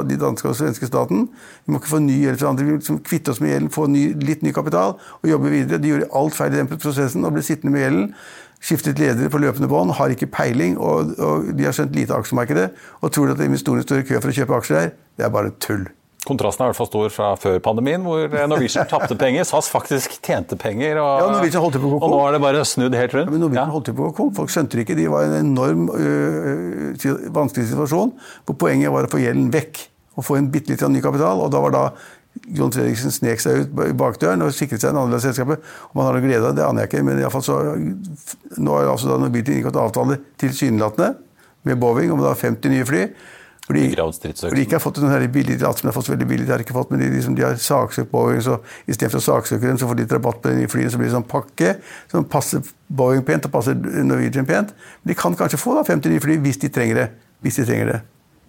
de 0.09 0.19
danske 0.19 0.49
og 0.49 0.57
svenske 0.59 0.87
staten. 0.89 1.29
Vi 1.65 1.73
må 1.73 1.79
ikke 1.79 1.93
få 1.95 2.01
ny 2.03 2.19
gjeld 2.25 2.41
fra 2.41 2.51
andre. 2.51 2.67
Vi 2.67 2.75
må 2.75 2.81
liksom 2.81 3.01
kvitte 3.07 3.35
oss 3.35 3.41
med 3.43 3.53
gjelden, 3.53 3.71
få 3.75 3.87
ny, 3.91 4.05
litt 4.19 4.43
ny 4.43 4.53
kapital 4.55 4.97
og 4.99 5.29
jobbe 5.31 5.53
videre. 5.53 5.81
De 5.83 5.93
gjorde 5.93 6.11
alt 6.19 6.37
feil 6.37 6.55
i 6.55 6.61
den 6.61 6.71
prosessen 6.73 7.27
og 7.29 7.37
ble 7.37 7.45
sittende 7.47 7.75
med 7.77 7.87
gjelden. 7.87 8.13
Skiftet 8.63 9.01
ledere 9.03 9.31
på 9.31 9.41
løpende 9.43 9.71
bånd, 9.71 9.95
har 9.99 10.15
ikke 10.15 10.31
peiling, 10.31 10.77
og, 10.79 11.17
og 11.19 11.49
de 11.59 11.67
har 11.67 11.75
skjønt 11.75 11.97
lite 11.99 12.15
av 12.15 12.23
aksjemarkedet. 12.23 12.69
Og 13.03 13.15
tror 13.15 13.33
at 13.33 13.43
investorene 13.43 13.87
står 13.87 14.03
i 14.03 14.07
kø 14.11 14.21
for 14.21 14.31
å 14.31 14.39
kjøpe 14.39 14.61
aksjer 14.61 14.81
her. 14.81 14.95
Det 15.19 15.27
er 15.27 15.35
bare 15.35 15.55
tull. 15.63 15.89
Kontrasten 16.23 16.63
er 16.63 16.69
i 16.69 16.71
hvert 16.71 16.79
fall 16.79 16.87
stor 16.87 17.09
fra 17.11 17.29
før 17.41 17.57
pandemien, 17.65 18.05
hvor 18.07 18.31
Norwegian 18.47 18.87
tapte 18.87 19.17
penger. 19.19 19.43
SAS 19.49 19.67
faktisk 19.73 20.21
tjente 20.23 20.55
penger. 20.61 21.01
Og, 21.03 21.19
Ja, 21.19 21.31
Norwegian 21.35 21.65
holdt 21.65 21.81
på 21.83 21.89
å 21.89 21.97
gå 21.97 21.99
og 21.99 22.13
nå 22.13 22.21
er 22.29 22.37
det 22.37 22.41
bare 22.45 22.63
snudd 22.69 22.95
helt 22.95 23.17
rundt. 23.17 23.27
Ja, 23.27 23.33
men 23.35 23.43
Norwegian 23.43 23.67
Ja. 23.67 23.73
holdt 23.75 23.91
på 23.97 24.07
å 24.07 24.13
gå 24.15 24.29
Folk 24.37 24.49
skjønte 24.55 24.79
det 24.79 24.87
ikke. 24.87 24.97
De 24.97 25.09
var 25.11 25.25
i 25.25 25.33
en 25.33 25.39
enorm 25.51 25.89
øh, 25.91 26.95
vanskelig 27.35 27.73
situasjon. 27.73 28.13
Hvor 28.47 28.55
poenget 28.55 28.93
var 28.95 29.09
å 29.09 29.11
få 29.11 29.19
gjelden 29.19 29.51
vekk. 29.51 29.89
Og 30.17 30.25
få 30.25 30.37
en 30.39 30.51
bitte 30.53 30.71
litt 30.71 30.85
ny 30.89 31.01
kapital. 31.01 31.41
Og 31.43 31.51
da 31.51 31.61
var 31.61 31.75
da 31.75 31.85
John 32.49 32.71
Fredriksen 32.71 33.11
snek 33.11 33.41
seg 33.41 33.65
ut 33.67 33.83
i 33.89 33.93
bakdøren 33.93 34.43
og 34.47 34.55
sikret 34.55 34.81
seg 34.81 34.91
en 34.95 35.03
av 35.03 35.21
selskapet. 35.21 35.59
Om 35.93 36.01
han 36.01 36.07
har 36.07 36.15
noe 36.21 36.25
glede 36.25 36.49
av 36.49 36.55
det, 36.55 36.65
aner 36.65 36.87
jeg 36.87 36.93
ikke. 36.93 37.05
Men 37.05 37.19
i 37.19 37.27
alle 37.27 37.35
fall 37.35 37.43
så, 37.43 37.59
nå 38.63 38.79
har 38.79 38.93
altså 38.95 39.11
da 39.11 39.19
Norwegian 39.19 39.59
inngått 39.59 39.77
avtale 39.77 40.21
tilsynelatende 40.39 41.17
med 41.65 41.81
Boeing 41.83 42.13
om 42.15 42.23
da 42.23 42.33
50 42.35 42.71
nye 42.71 42.87
fly. 42.87 43.09
De, 43.77 43.85
stridsøksen. 44.17 44.49
hvor 44.49 44.59
de 44.59 44.65
ikke 44.67 44.79
har 44.79 44.85
fått 44.85 45.01
noen 45.03 45.27
billig 45.33 45.59
de 45.59 45.67
har 45.67 45.97
fått 45.97 46.09
så 46.09 46.15
veldig 46.15 46.29
billig, 46.29 46.47
de 46.49 46.55
har 46.55 46.65
ikke 46.65 46.77
fått, 46.77 46.93
men 46.93 47.03
de, 47.03 47.11
liksom, 47.15 47.37
de 47.39 47.47
har 47.47 47.59
saksøkt 47.61 48.11
Boeing, 48.13 48.43
så 48.45 48.59
istedenfor 48.87 49.23
å 49.23 49.27
saksøke 49.29 49.67
dem, 49.67 49.81
så 49.81 49.89
får 49.89 49.99
de 49.99 50.07
litt 50.07 50.15
rabatt 50.17 50.43
på 50.43 50.53
de 50.53 50.61
nye 50.61 50.71
flyene, 50.71 50.93
så 50.93 51.01
blir 51.01 51.11
det 51.11 51.17
sånn 51.17 51.29
pakke 51.29 51.75
som 52.13 52.29
passer 52.29 52.65
Boeing 52.93 53.25
pent 53.27 53.49
og 53.49 53.55
passer 53.55 53.77
Norwegian 53.79 54.49
pent. 54.49 54.75
Men 55.03 55.13
de 55.13 55.19
kan 55.19 55.37
kanskje 55.39 55.61
få 55.61 55.79
da 55.79 55.87
50 55.89 56.13
nye 56.13 56.23
fly 56.23 56.39
hvis 56.45 56.61
de 56.63 56.73
trenger 56.73 57.03
det. 57.03 57.09
Hvis 57.43 57.61
de 57.61 57.69
trenger 57.69 57.93
det. 57.95 58.01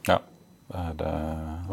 Ja. 0.09 0.19
Det 0.97 1.09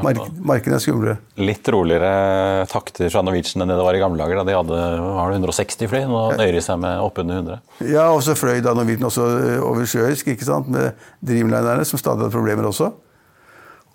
Mark, 0.00 0.20
markedene 0.38 0.78
er 0.78 0.82
skumle. 0.82 1.14
Litt 1.40 1.66
roligere 1.72 2.66
takter 2.70 3.10
fra 3.12 3.22
Norwegian 3.24 3.64
enn 3.64 3.72
det 3.72 3.76
det 3.78 3.84
var 3.86 3.96
i 3.96 4.00
gamle 4.02 4.20
dager. 4.20 4.40
Da 4.40 4.46
de 4.46 4.56
hadde 4.56 4.80
var 5.02 5.32
det 5.32 5.40
160 5.40 5.90
fly. 5.90 6.02
Nå 6.08 6.22
nøyer 6.38 6.56
de 6.56 6.62
seg 6.64 6.80
med 6.82 7.02
oppunder 7.04 7.40
100. 7.40 7.60
Ja, 7.90 8.06
og 8.14 8.22
så 8.24 8.36
fløy 8.38 8.62
da 8.64 8.74
Norwegian 8.76 9.08
også 9.08 9.26
over 9.26 9.66
oversjøisk, 9.70 10.32
ikke 10.34 10.48
sant, 10.48 10.70
med 10.72 10.94
Dreamlinerne, 11.26 11.86
som 11.88 12.00
stadig 12.00 12.26
hadde 12.26 12.34
problemer 12.36 12.68
også. 12.70 12.92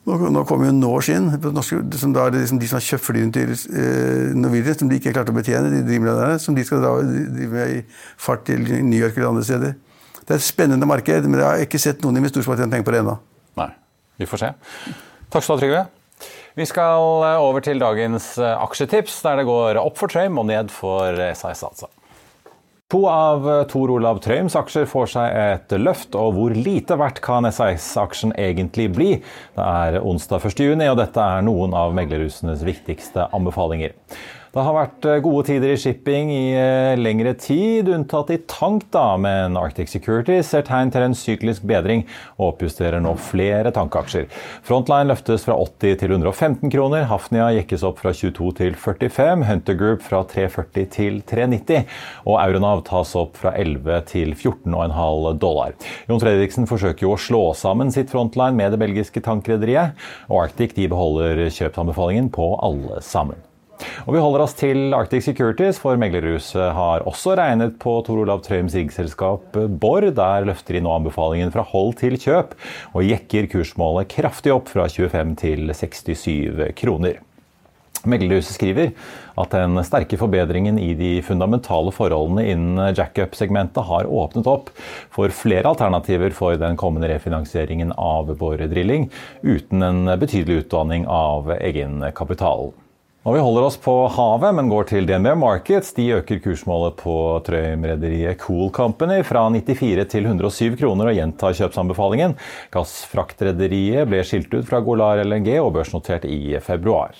Nå, 0.05 0.43
kommer 0.45 0.69
jo 0.69 0.75
på 1.41 1.51
norske, 1.55 1.79
som 1.97 2.11
da 2.13 2.27
er 2.27 2.35
liksom 2.35 2.59
de 2.61 2.67
som 2.69 2.77
har 2.77 2.85
kjøpt 2.85 3.05
flyene 3.07 3.33
til 3.33 3.53
eh, 3.55 4.35
Norwegian, 4.37 4.77
som 4.77 4.91
de 4.91 4.99
ikke 4.99 5.15
klarte 5.15 5.33
å 5.33 5.37
betjene, 5.37 5.71
de 5.73 5.81
Dreamlinerne, 5.87 6.37
som 6.41 6.53
de 6.53 6.65
skal 6.67 6.83
dra 6.83 6.91
drive 7.01 7.65
i 7.73 7.79
fart 8.21 8.45
til 8.45 8.61
New 8.85 8.99
York 8.99 9.17
eller 9.17 9.31
andre 9.31 9.45
steder. 9.47 9.73
Det 10.19 10.29
er 10.29 10.37
et 10.37 10.45
spennende 10.45 10.85
marked, 10.89 11.25
men 11.25 11.41
jeg 11.41 11.47
har 11.47 11.65
ikke 11.65 11.81
sett 11.81 12.05
noen 12.05 12.21
investorer 12.21 12.45
som 12.45 12.53
har 12.53 12.69
penger 12.69 12.85
på 12.85 12.93
det 12.93 13.01
ennå. 13.01 13.17
Nei, 13.57 13.69
vi 14.21 14.29
får 14.29 14.43
se. 14.43 14.53
Takk 15.33 15.41
skal 15.41 15.49
du 15.49 15.55
ha, 15.55 15.61
Trygve. 15.63 15.83
Vi 16.61 16.69
skal 16.69 17.25
eh, 17.31 17.41
over 17.49 17.65
til 17.65 17.81
dagens 17.81 18.35
eh, 18.37 18.55
aksjetips, 18.61 19.17
der 19.25 19.41
det 19.41 19.49
går 19.49 19.81
opp 19.81 19.97
for 19.97 20.13
Trame 20.13 20.43
og 20.43 20.51
ned 20.53 20.69
for 20.73 21.17
SAS 21.33 21.65
Satsa. 21.65 21.89
To 22.93 22.99
av 23.09 23.47
eh, 23.49 23.63
Tor 23.65 23.89
Olav 23.95 24.19
Trøims 24.21 24.53
aksjer 24.59 24.85
får 24.85 25.07
seg 25.15 25.37
et 25.41 25.73
løft, 25.81 26.13
og 26.13 26.35
hvor 26.35 26.53
lite 26.53 26.93
verdt 27.01 27.17
kan 27.25 27.47
SAS-aksjen 27.49 28.35
egentlig 28.37 28.91
bli? 28.93 29.07
Det 29.55 29.65
er 29.65 29.97
onsdag 30.05 30.45
1. 30.45 30.61
juni, 30.67 30.85
og 30.91 30.99
dette 30.99 31.17
er 31.17 31.41
noen 31.47 31.73
av 31.73 31.95
meglerhusenes 31.97 32.61
viktigste 32.67 33.25
anbefalinger. 33.33 33.95
Det 34.55 34.63
har 34.63 34.71
vært 34.71 35.05
eh, 35.11 35.17
gode 35.19 35.41
tider 35.49 35.73
i 35.73 35.75
shipping 35.75 36.29
i 36.31 36.43
eh, 36.55 36.93
lengre 36.95 37.33
tid, 37.35 37.89
unntatt 37.91 38.29
i 38.31 38.37
tank, 38.47 38.85
da, 38.93 39.17
men 39.19 39.57
Arctic 39.59 39.89
Security 39.91 40.37
ser 40.47 40.63
tegn 40.63 40.93
til 40.93 41.03
en 41.03 41.15
syklisk 41.19 41.65
bedring 41.67 42.05
og 42.37 42.53
oppjusterer 42.53 43.01
nå 43.03 43.11
flere 43.19 43.73
tankaksjer. 43.75 44.29
Frontline 44.63 45.09
løftes 45.09 45.43
fra 45.43 45.57
80 45.59 45.97
til 45.99 46.13
115 46.15 46.71
kroner, 46.71 47.03
Hafnia 47.09 47.49
jekkes 47.57 47.83
opp 47.89 47.99
fra 47.99 48.13
22 48.15 48.53
til 48.61 48.77
45, 48.79 49.43
Hunter 49.49 49.75
Group 49.81 50.05
fra 50.05 50.21
340 50.31 50.87
til 50.93 51.17
390, 51.27 51.97
og 52.23 52.37
Euronav 52.45 52.85
tas 52.87 53.11
opp 53.19 53.35
fra 53.41 53.51
11 53.59 54.05
til 54.13 54.31
14,5 54.37 55.35
dollar. 55.41 55.75
Jon 56.07 56.23
Fredriksen 56.23 56.69
forsøker 56.69 57.09
jo 57.09 57.17
å 57.17 57.19
slå 57.19 57.43
sammen 57.59 57.91
sitt 57.91 58.13
frontline 58.13 58.55
med 58.55 58.71
det 58.71 58.79
belgiske 58.85 59.25
tankrederiet, 59.27 59.99
og 60.31 60.45
Arctic 60.45 60.77
de 60.79 60.87
beholder 60.95 61.43
kjøpsanbefalingen 61.49 62.31
på 62.31 62.53
alle 62.63 63.03
sammen. 63.03 63.43
Og 64.05 64.13
Vi 64.15 64.21
holder 64.21 64.43
oss 64.45 64.55
til 64.57 64.93
Arctic 64.93 65.25
Securities, 65.25 65.79
for 65.81 65.97
meglerhuset 65.99 66.73
har 66.77 67.05
også 67.09 67.35
regnet 67.39 67.77
på 67.81 67.97
Tor 68.05 68.21
Olav 68.21 68.43
Trøims 68.45 68.75
riggselskap 68.77 69.57
Borr. 69.81 70.09
Der 70.15 70.47
løfter 70.47 70.77
de 70.77 70.83
nå 70.85 70.93
anbefalingen 70.95 71.53
fra 71.53 71.65
hold 71.65 71.95
til 72.01 72.17
kjøp, 72.21 72.53
og 72.93 73.07
jekker 73.07 73.49
kursmålet 73.51 74.11
kraftig 74.13 74.53
opp 74.55 74.69
fra 74.71 74.87
25 74.91 75.33
til 75.41 75.73
67 75.73 76.75
kroner. 76.79 77.23
Meglerhuset 78.05 78.53
skriver 78.53 78.91
at 79.41 79.53
den 79.55 79.79
sterke 79.87 80.17
forbedringen 80.21 80.77
i 80.77 80.91
de 80.97 81.11
fundamentale 81.25 81.89
forholdene 81.95 82.45
innen 82.53 82.93
jackup-segmentet 82.93 83.89
har 83.89 84.05
åpnet 84.05 84.45
opp 84.49 84.69
for 85.13 85.33
flere 85.33 85.71
alternativer 85.73 86.35
for 86.37 86.59
den 86.61 86.77
kommende 86.77 87.09
refinansieringen 87.09 87.95
av 87.97 88.29
boredrilling, 88.37 89.09
uten 89.41 89.89
en 89.89 90.15
betydelig 90.21 90.65
utdanning 90.65 91.09
av 91.09 91.49
egenkapitalen. 91.57 92.84
Og 93.25 93.33
Vi 93.33 93.41
holder 93.41 93.63
oss 93.65 93.77
på 93.81 93.93
havet, 94.13 94.51
men 94.53 94.67
går 94.69 94.83
til 94.91 95.07
DNB 95.09 95.31
Markets. 95.41 95.95
De 95.97 96.03
øker 96.19 96.37
kursmålet 96.43 96.93
på 96.99 97.15
Trøim-rederiet 97.47 98.37
Cool 98.43 98.69
Company 98.69 99.23
fra 99.25 99.47
94 99.49 100.05
til 100.11 100.27
107 100.29 100.75
kroner 100.77 101.09
og 101.09 101.17
gjentar 101.17 101.55
kjøpsanbefalingen. 101.57 102.35
Gassfraktrederiet 102.75 104.05
ble 104.11 104.21
skilt 104.21 104.53
ut 104.53 104.69
fra 104.69 104.83
Golar 104.85 105.23
LNG 105.25 105.55
og 105.57 105.71
børsnotert 105.73 106.29
i 106.29 106.53
februar. 106.61 107.17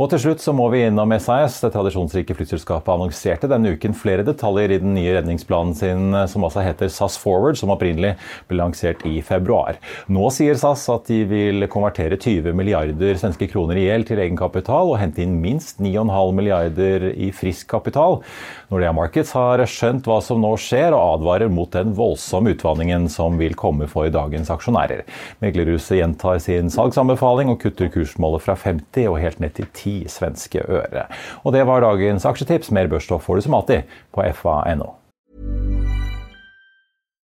Og 0.00 0.10
til 0.12 0.22
slutt 0.24 0.42
så 0.44 0.54
må 0.56 0.68
vi 0.72 0.84
innom 0.86 1.12
SAS. 1.22 1.60
Det 1.62 1.72
tradisjonsrike 1.74 2.36
flyselskapet 2.36 2.92
annonserte 2.94 3.50
denne 3.50 3.74
uken 3.76 3.96
flere 3.96 4.24
detaljer 4.26 4.76
i 4.76 4.80
den 4.82 4.94
nye 4.96 5.16
redningsplanen 5.18 5.74
sin, 5.78 6.16
som 6.30 6.46
altså 6.46 6.64
heter 6.64 6.90
SAS 6.92 7.18
Forward, 7.20 7.58
som 7.60 7.72
opprinnelig 7.74 8.14
ble 8.50 8.60
lansert 8.60 9.04
i 9.08 9.20
februar. 9.24 9.78
Nå 10.12 10.30
sier 10.34 10.58
SAS 10.60 10.86
at 10.92 11.08
de 11.10 11.22
vil 11.30 11.68
konvertere 11.72 12.18
20 12.20 12.56
milliarder 12.56 13.20
svenske 13.20 13.48
kroner 13.52 13.78
i 13.78 13.86
gjeld 13.86 14.08
til 14.10 14.22
egenkapital 14.22 14.92
og 14.92 15.00
hente 15.00 15.22
inn 15.24 15.38
minst 15.42 15.82
9,5 15.82 16.36
milliarder 16.38 17.08
i 17.12 17.30
frisk 17.34 17.70
kapital. 17.72 18.20
Nordea 18.72 18.92
Markets 18.96 19.34
har 19.36 19.60
skjønt 19.68 20.06
hva 20.08 20.14
som 20.24 20.38
nå 20.40 20.54
skjer, 20.56 20.94
og 20.96 21.18
advarer 21.18 21.50
mot 21.52 21.68
den 21.74 21.90
voldsomme 21.92 22.54
utvanningen 22.54 23.04
som 23.12 23.36
vil 23.36 23.52
komme 23.58 23.84
for 23.90 24.08
dagens 24.08 24.48
aksjonærer. 24.54 25.02
Meglerhuset 25.44 25.98
gjentar 25.98 26.40
sin 26.40 26.72
salgsanbefaling 26.72 27.52
og 27.52 27.60
kutter 27.60 27.92
kursmålet 27.92 28.46
fra 28.46 28.56
50 28.56 29.10
og 29.12 29.20
helt 29.20 29.44
ned 29.44 29.52
til 29.58 29.68
10 29.68 29.94
svenske 30.16 30.64
øre. 30.64 31.04
Og 31.44 31.52
det 31.52 31.66
var 31.68 31.84
dagens 31.84 32.24
aksjetips. 32.24 32.72
Mer 32.72 32.88
børsstoff 32.88 33.28
får 33.28 33.42
du 33.42 33.48
som 33.50 33.60
alltid 33.60 33.94
på 34.16 34.24
fa.no. 34.40 34.94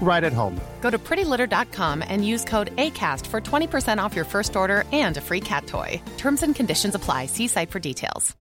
right 0.00 0.22
at 0.22 0.32
home. 0.32 0.60
Go 0.80 0.90
to 0.90 0.98
prettylitter.com 0.98 2.04
and 2.06 2.24
use 2.24 2.44
code 2.44 2.70
ACAST 2.76 3.26
for 3.26 3.40
20% 3.40 3.98
off 3.98 4.14
your 4.14 4.24
first 4.24 4.56
order 4.56 4.84
and 4.92 5.16
a 5.16 5.20
free 5.20 5.40
cat 5.40 5.66
toy. 5.66 6.00
Terms 6.16 6.42
and 6.42 6.54
conditions 6.54 6.94
apply. 6.94 7.26
See 7.26 7.48
site 7.48 7.70
for 7.70 7.80
details. 7.80 8.36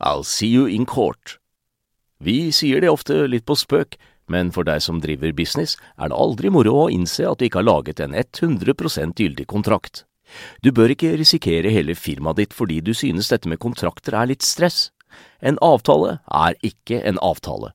I'll 0.00 0.24
see 0.24 0.48
you 0.48 0.66
in 0.66 0.86
court. 0.86 1.38
Vi 2.18 2.52
sier 2.52 2.80
det 2.80 2.90
ofte 2.90 3.26
litt 3.28 3.44
på 3.46 3.56
spøk, 3.58 3.96
men 4.30 4.50
for 4.54 4.64
deg 4.64 4.82
som 4.82 5.00
driver 5.02 5.32
business, 5.36 5.76
er 5.98 6.10
det 6.10 6.18
aldri 6.18 6.50
moro 6.52 6.84
å 6.84 6.90
innse 6.92 7.26
at 7.28 7.38
du 7.38 7.46
ikke 7.46 7.60
har 7.60 7.68
laget 7.68 8.00
en 8.00 8.14
100% 8.16 9.20
gyldig 9.20 9.46
kontrakt. 9.50 10.04
Du 10.64 10.72
bør 10.72 10.94
ikke 10.94 11.14
risikere 11.20 11.70
hele 11.70 11.94
firmaet 11.94 12.40
ditt 12.40 12.56
fordi 12.56 12.80
du 12.80 12.94
synes 12.96 13.28
dette 13.30 13.50
med 13.50 13.60
kontrakter 13.62 14.16
er 14.16 14.30
litt 14.32 14.42
stress. 14.42 14.88
En 15.40 15.60
avtale 15.62 16.18
er 16.32 16.56
ikke 16.64 17.02
en 17.04 17.20
avtale. 17.22 17.74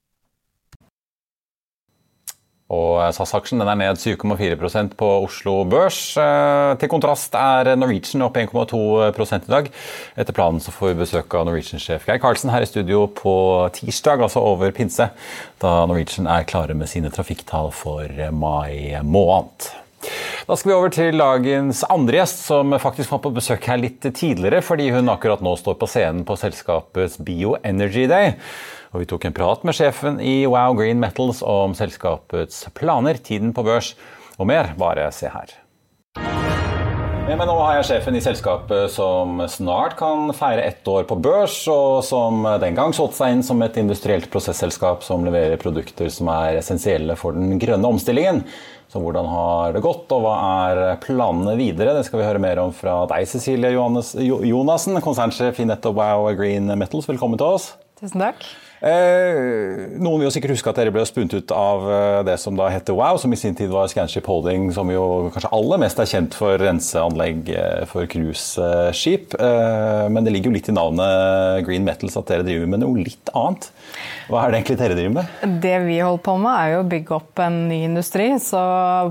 Og 2.71 3.01
SAS-aksjen 3.11 3.63
er 3.65 3.75
ned 3.75 3.99
7,4% 3.99 4.95
på 4.99 5.09
Oslo 5.25 5.57
Børs. 5.67 5.99
Eh, 6.19 6.71
til 6.79 6.91
kontrast 6.91 7.35
er 7.35 7.73
Norwegian 7.75 8.23
opp 8.23 8.39
1,2 8.39 8.79
i 9.11 9.51
dag. 9.51 9.67
Etter 10.15 10.37
planen 10.37 10.63
så 10.63 10.71
får 10.71 10.93
vi 10.93 11.01
besøk 11.03 11.35
av 11.35 11.49
Norwegian-sjef 11.49 12.07
Geir 12.07 12.21
Karlsen 12.23 12.53
her 12.53 12.63
i 12.63 12.69
studio 12.69 13.03
på 13.11 13.35
tirsdag, 13.75 14.23
altså 14.23 14.43
over 14.53 14.71
pinse, 14.75 15.09
da 15.59 15.75
Norwegian 15.89 16.31
er 16.31 16.47
klare 16.47 16.77
med 16.77 16.87
sine 16.91 17.11
trafikktall 17.11 17.73
for 17.75 18.07
mai 18.31 18.95
måned. 19.03 19.71
Da 20.47 20.57
skal 20.57 20.71
vi 20.71 20.75
over 20.75 20.91
til 20.93 21.21
dagens 21.21 21.83
andre 21.91 22.21
gjest, 22.21 22.45
som 22.47 22.73
faktisk 22.81 23.13
var 23.13 23.21
på 23.23 23.33
besøk 23.35 23.67
her 23.69 23.79
litt 23.81 24.01
tidligere, 24.03 24.63
fordi 24.65 24.89
hun 24.95 25.11
akkurat 25.13 25.43
nå 25.45 25.53
står 25.59 25.77
på 25.79 25.89
scenen 25.89 26.23
på 26.25 26.37
selskapets 26.39 27.19
Bioenergy 27.21 28.07
Day. 28.09 28.33
Og 28.91 28.99
vi 28.99 29.07
tok 29.07 29.23
en 29.23 29.35
prat 29.35 29.61
med 29.63 29.75
sjefen 29.77 30.17
i 30.19 30.41
Wow 30.51 30.73
Green 30.75 30.99
Metals 30.99 31.39
om 31.47 31.71
selskapets 31.77 32.65
planer, 32.75 33.15
tiden 33.23 33.53
på 33.55 33.63
børs 33.63 33.93
og 34.35 34.49
mer. 34.49 34.73
Bare 34.79 35.05
se 35.15 35.29
her. 35.31 35.53
Men 37.31 37.47
nå 37.47 37.53
har 37.55 37.77
jeg 37.77 37.85
sjefen 37.87 38.17
i 38.19 38.23
selskapet 38.23 38.91
som 38.91 39.39
snart 39.47 39.93
kan 39.95 40.33
feire 40.35 40.65
ett 40.67 40.87
år 40.91 41.05
på 41.07 41.15
børs, 41.23 41.61
og 41.71 42.01
som 42.03 42.43
den 42.59 42.75
gang 42.75 42.91
solgte 42.91 43.21
seg 43.21 43.37
inn 43.37 43.43
som 43.47 43.61
et 43.63 43.77
industrielt 43.79 44.27
prosesselskap 44.33 45.05
som 45.07 45.23
leverer 45.23 45.61
produkter 45.61 46.09
som 46.11 46.27
er 46.33 46.59
essensielle 46.59 47.15
for 47.15 47.37
den 47.37 47.55
grønne 47.61 47.87
omstillingen. 47.87 48.41
Så 48.91 48.99
hvordan 48.99 49.29
har 49.31 49.71
det 49.77 49.83
gått, 49.85 50.11
og 50.11 50.25
hva 50.25 50.33
er 50.65 50.81
planene 51.05 51.53
videre? 51.55 51.93
Det 51.95 52.03
skal 52.09 52.19
vi 52.19 52.27
høre 52.27 52.43
mer 52.43 52.59
om 52.59 52.75
fra 52.75 53.05
deg, 53.13 53.23
Cecilie 53.31 53.71
Jonassen, 53.71 54.99
konsernsjef 54.99 55.63
i 55.63 55.69
nettopp 55.71 55.95
Wow 56.01 56.27
Green 56.35 56.67
Metals. 56.75 57.07
Velkommen 57.07 57.39
til 57.39 57.55
oss. 57.55 57.69
Tusen 58.01 58.25
takk. 58.25 58.43
Eh, 58.81 59.93
noen 60.01 60.17
vil 60.17 60.25
jo 60.25 60.31
sikkert 60.33 60.55
huske 60.55 60.71
at 60.71 60.79
dere 60.79 60.93
ble 60.93 61.03
spunnet 61.05 61.35
ut 61.37 61.51
av 61.53 61.83
eh, 61.85 62.21
det 62.25 62.33
som 62.41 62.55
da 62.57 62.65
heter 62.73 62.95
Wow, 62.97 63.19
som 63.21 63.29
i 63.29 63.37
sin 63.37 63.53
tid 63.57 63.69
var 63.69 63.91
Scanship 63.91 64.25
Holding, 64.25 64.71
som 64.73 64.89
jo 64.89 65.29
kanskje 65.35 65.51
aller 65.53 65.81
mest 65.83 66.01
er 66.01 66.09
kjent 66.09 66.37
for 66.37 66.57
renseanlegg 66.57 67.51
eh, 67.53 67.83
for 67.89 68.09
cruiseskip. 68.09 69.37
Men 70.11 70.25
det 70.25 70.33
ligger 70.33 70.49
jo 70.49 70.55
litt 70.55 70.69
i 70.71 70.73
navnet 70.73 71.61
Green 71.67 71.85
Metals 71.85 72.17
at 72.17 72.29
dere 72.31 72.45
driver 72.45 72.69
med 72.71 72.81
noe 72.81 73.05
litt 73.05 73.29
annet. 73.37 73.69
Hva 74.31 74.41
er 74.41 74.51
det 74.51 74.61
egentlig 74.61 74.79
dere 74.79 74.97
driver 74.97 75.13
med? 75.19 75.59
Det 75.61 75.75
vi 75.85 75.99
holder 76.01 76.23
på 76.25 76.35
med, 76.41 76.51
er 76.55 76.73
jo 76.73 76.81
å 76.81 76.89
bygge 76.91 77.15
opp 77.17 77.41
en 77.45 77.59
ny 77.69 77.81
industri. 77.85 78.27
Så 78.41 78.61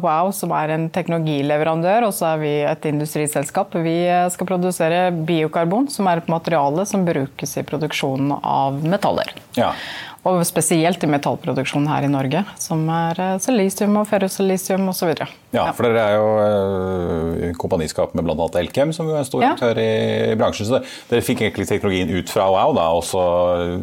Wow, 0.01 0.33
som 0.35 0.55
er 0.57 0.75
en 0.75 0.89
teknologileverandør, 0.93 2.09
og 2.09 2.15
så 2.17 2.33
er 2.33 2.43
vi 2.43 2.53
et 2.67 2.91
industriselskap. 2.91 3.79
Vi 3.85 3.97
skal 4.35 4.51
produsere 4.51 5.03
biokarbon, 5.15 5.87
som 5.93 6.11
er 6.11 6.23
et 6.23 6.31
materiale 6.33 6.87
som 6.89 7.07
brukes 7.07 7.57
i 7.61 7.67
produksjonen 7.67 8.35
av 8.41 8.83
metaller. 8.83 9.35
Ja. 9.61 9.75
Og 10.29 10.43
spesielt 10.45 11.01
i 11.01 11.09
metallproduksjonen 11.09 11.89
her 11.89 12.05
i 12.05 12.11
Norge, 12.13 12.43
som 12.61 12.83
er 12.93 13.21
eh, 13.25 13.37
silisium 13.41 13.95
og 13.97 14.09
ferrosilisium 14.11 14.91
osv. 14.93 15.15
Ja, 15.51 15.65
for 15.75 15.89
dere 15.89 16.03
er 16.05 16.13
jo 16.15 16.27
uh, 16.39 17.55
kompaniskap 17.59 18.13
med 18.15 18.23
bl.a. 18.23 18.47
Elkem, 18.61 18.93
som 18.95 19.09
jo 19.09 19.17
er 19.17 19.25
en 19.25 19.27
stor 19.27 19.43
ja. 19.43 19.55
aktør 19.57 19.81
i 19.83 20.37
bransjen. 20.39 20.69
Så 20.69 20.79
dere 21.11 21.25
fikk 21.27 21.41
egentlig 21.43 21.67
teknologien 21.71 22.13
ut 22.13 22.31
fra 22.31 22.47
Wow, 22.53 22.75
da, 22.77 22.85
og 22.95 23.03
så 23.09 23.23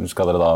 skal 0.08 0.30
dere 0.30 0.40
da 0.40 0.52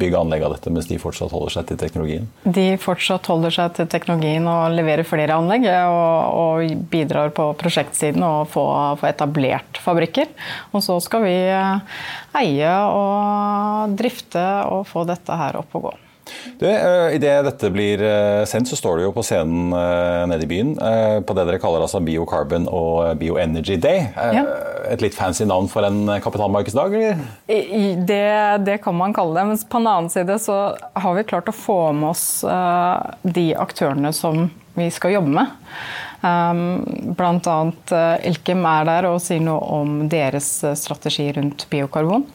bygge 0.00 0.18
anlegg 0.18 0.46
av 0.48 0.56
dette 0.56 0.72
mens 0.74 0.88
de 0.90 0.98
fortsatt 0.98 1.30
holder 1.34 1.54
seg 1.58 1.68
til 1.68 1.78
teknologien? 1.78 2.26
De 2.42 2.66
fortsatt 2.80 3.28
holder 3.30 3.54
seg 3.54 3.76
til 3.76 3.90
teknologien 3.92 4.48
og 4.50 4.74
leverer 4.74 5.06
flere 5.06 5.36
anlegg, 5.38 5.68
og, 5.68 6.40
og 6.40 6.88
bidrar 6.90 7.30
på 7.36 7.50
prosjektsiden 7.60 8.24
og 8.26 8.48
få, 8.50 8.64
få 8.98 9.10
etablert 9.12 9.78
fabrikker. 9.84 10.32
Og 10.72 10.82
så 10.82 10.98
skal 11.04 11.22
vi 11.28 11.36
eh, 11.52 12.02
eie 12.42 12.74
og 12.88 13.94
drifte 13.98 14.42
og 14.72 14.88
få 14.90 15.04
dette 15.06 15.17
her 15.26 15.58
opp 15.58 15.74
og 15.78 15.88
gå. 15.88 15.96
Du, 16.58 16.66
eh, 16.66 17.14
Idet 17.14 17.44
dette 17.46 17.70
blir 17.72 18.02
eh, 18.02 18.44
sendt, 18.48 18.68
så 18.70 18.76
står 18.78 18.98
du 18.98 19.04
jo 19.06 19.12
på 19.16 19.24
scenen 19.26 19.72
eh, 19.76 20.24
nede 20.30 20.44
i 20.44 20.50
byen 20.50 20.74
på 21.24 21.36
det 21.36 21.44
dere 21.48 21.60
kaller 21.62 21.84
altså 21.84 22.00
Biocarbon 22.04 22.68
og 22.72 23.18
Bioenergy 23.20 23.78
Day. 23.80 24.08
Ja. 24.16 24.44
Et 24.92 25.02
litt 25.04 25.16
fancy 25.16 25.46
navn 25.48 25.68
for 25.70 25.86
en 25.86 26.06
kapitalmarkedsdag, 26.22 26.94
eller? 26.96 27.22
Det, 28.08 28.24
det, 28.66 28.78
kan 28.84 28.96
man 28.96 29.14
kalle 29.16 29.36
det. 29.36 29.46
Men 29.50 29.60
på 29.60 29.80
den 29.80 29.90
annen 29.90 30.12
side 30.12 30.38
så 30.42 30.58
har 30.76 31.16
vi 31.16 31.26
klart 31.28 31.50
å 31.50 31.56
få 31.56 31.78
med 31.96 32.10
oss 32.12 32.26
de 33.22 33.46
aktørene 33.58 34.12
som 34.16 34.48
vi 34.78 34.88
skal 34.94 35.18
jobbe 35.18 35.34
med. 35.40 35.56
Um, 36.20 37.14
Bl.a. 37.18 37.58
Elkem 38.26 38.64
er 38.66 38.88
der 38.88 39.06
og 39.10 39.20
sier 39.22 39.44
noe 39.44 39.60
om 39.78 40.00
deres 40.10 40.48
strategi 40.80 41.28
rundt 41.36 41.68
biokarbon. 41.70 42.26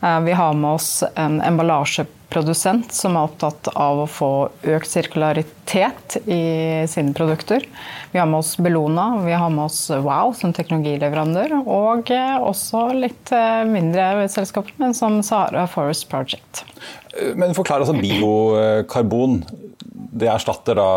Vi 0.00 0.32
har 0.32 0.56
med 0.56 0.70
oss 0.78 1.02
en 1.12 1.42
emballasjeproduksjon 1.44 2.19
produsent 2.30 2.92
som 2.94 3.16
er 3.16 3.26
opptatt 3.28 3.70
av 3.74 4.04
å 4.04 4.08
få 4.10 4.30
økt 4.74 4.90
sirkularitet 4.90 6.16
i 6.30 6.42
sine 6.90 7.14
produkter. 7.16 7.66
Vi 8.12 8.20
har 8.20 8.28
med 8.30 8.40
oss 8.40 8.54
Bellona, 8.58 9.08
vi 9.24 9.34
har 9.36 9.50
med 9.52 9.66
oss 9.66 9.82
Wow 9.90 10.34
som 10.38 10.54
teknologileverandør, 10.56 11.58
og 11.60 12.10
eh, 12.14 12.36
også 12.38 12.86
litt 12.96 13.34
eh, 13.36 13.62
mindre 13.68 14.28
selskaper, 14.32 14.74
men 14.82 14.96
som 14.96 15.20
Sahara 15.26 15.66
Forest 15.70 16.08
Project. 16.10 16.64
Men 17.34 17.56
forklar 17.56 17.82
altså 17.82 17.98
biokarbon. 17.98 19.40
Det 19.90 20.28
erstatter 20.30 20.78
da 20.78 20.90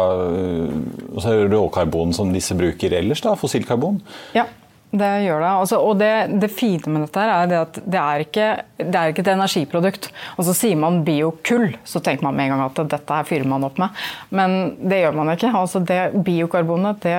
altså 1.14 1.38
råkarbon 1.50 2.14
som 2.16 2.34
disse 2.34 2.56
bruker 2.58 2.94
ellers, 2.98 3.22
da, 3.26 3.34
fossilkarbon? 3.38 4.00
Ja, 4.38 4.46
det 4.94 5.10
gjør 5.26 5.42
det. 5.42 5.52
Altså, 5.64 5.80
og 5.82 5.98
det, 5.98 6.12
det, 6.42 6.50
fine 6.54 6.92
med 6.94 7.08
dette 7.08 7.22
er 7.26 7.48
det 7.50 7.60
at 7.60 7.78
det 7.82 8.00
er, 8.00 8.26
ikke, 8.28 8.48
det 8.78 9.00
er 9.00 9.14
ikke 9.14 9.24
et 9.26 9.32
energiprodukt. 9.34 10.10
Og 10.38 10.46
så 10.46 10.54
sier 10.58 10.78
man 10.78 11.02
biokull, 11.08 11.72
så 11.88 12.02
tenker 12.04 12.28
man 12.28 12.38
med 12.38 12.48
en 12.48 12.54
gang 12.56 12.66
at 12.68 12.84
dette 12.94 13.18
her 13.18 13.26
fyrer 13.26 13.50
man 13.50 13.66
opp 13.66 13.82
med. 13.82 14.04
Men 14.30 14.76
det 14.78 15.02
gjør 15.02 15.18
man 15.18 15.34
ikke. 15.34 15.50
Altså, 15.64 15.82
det 15.82 16.02
Biokarbonet 16.28 17.02
det 17.08 17.18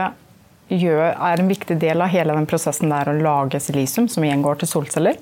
gjør, 0.71 1.11
er 1.13 1.43
en 1.43 1.51
viktig 1.51 1.77
del 1.83 2.01
av 2.01 2.13
hele 2.15 2.37
den 2.39 2.47
prosessen 2.49 2.95
der 2.95 3.11
å 3.11 3.19
lage 3.19 3.61
silisium, 3.61 4.07
som 4.09 4.25
igjen 4.25 4.45
går 4.45 4.63
til 4.63 4.71
solceller, 4.71 5.19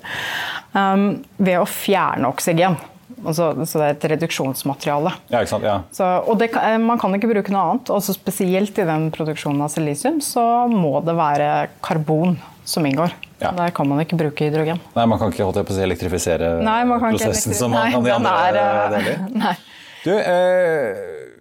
um, 0.77 1.09
ved 1.41 1.59
å 1.59 1.67
fjerne 1.67 2.29
oksygen. 2.29 2.77
Altså, 3.23 3.51
så 3.65 3.79
det 3.81 3.87
er 3.87 3.97
et 3.97 4.07
reduksjonsmateriale. 4.13 5.13
Ja, 5.31 5.41
ikke 5.41 5.53
sant? 5.55 5.67
Ja. 5.67 5.77
Så, 5.95 6.07
og 6.27 6.39
det, 6.41 6.51
man 6.83 7.01
kan 7.01 7.15
ikke 7.17 7.31
bruke 7.31 7.53
noe 7.53 7.65
annet. 7.73 7.91
Også 7.93 8.15
spesielt 8.15 8.77
i 8.79 8.87
den 8.87 9.09
produksjonen 9.15 9.63
av 9.65 9.71
silisium 9.73 10.19
så 10.23 10.43
må 10.71 10.97
det 11.05 11.15
være 11.17 11.51
karbon 11.85 12.37
som 12.67 12.85
inngår. 12.87 13.13
Ja. 13.43 13.51
Der 13.57 13.73
kan 13.75 13.89
man 13.89 13.99
ikke 14.03 14.17
bruke 14.19 14.47
hydrogen. 14.47 14.79
Nei, 14.95 15.05
Man 15.09 15.19
kan 15.19 15.33
ikke 15.33 15.43
holdt 15.43 15.65
på 15.67 15.75
å 15.75 15.83
elektrifisere 15.83 16.55
Nei, 16.63 16.79
prosessen 16.87 17.55
som 17.57 17.73
man 17.75 17.91
kan 17.91 18.05
de 18.05 18.13
andre 18.15 18.35
er, 18.47 18.97
deler? 18.97 19.63
Du, 20.03 20.11
eh, 20.11 21.32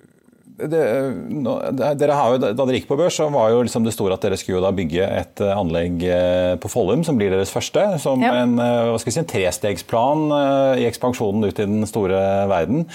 det, 0.70 0.82
no, 1.42 1.56
dere 1.74 2.16
har 2.16 2.34
jo, 2.34 2.40
Da 2.42 2.64
dere 2.64 2.78
gikk 2.78 2.88
på 2.90 2.98
børs, 2.98 3.16
så 3.18 3.28
var 3.32 3.52
jo 3.52 3.62
liksom 3.66 3.86
det 3.86 3.94
store 3.94 4.16
at 4.16 4.24
dere 4.24 4.38
skulle 4.40 4.62
da 4.64 4.72
bygge 4.76 5.06
et 5.06 5.42
eh, 5.42 5.54
anlegg 5.56 6.04
eh, 6.06 6.54
på 6.62 6.70
Follum, 6.72 7.04
som 7.06 7.18
blir 7.18 7.32
deres 7.32 7.52
første. 7.52 7.84
Som 8.02 8.22
ja. 8.24 8.34
en, 8.42 8.58
eh, 8.62 8.96
si, 9.02 9.14
en 9.18 9.28
trestegsplan 9.28 10.26
i 10.80 10.86
ekspansjonen 10.88 11.48
ut 11.48 11.62
i 11.62 11.68
den 11.68 11.88
store 11.88 12.20
verden. 12.50 12.86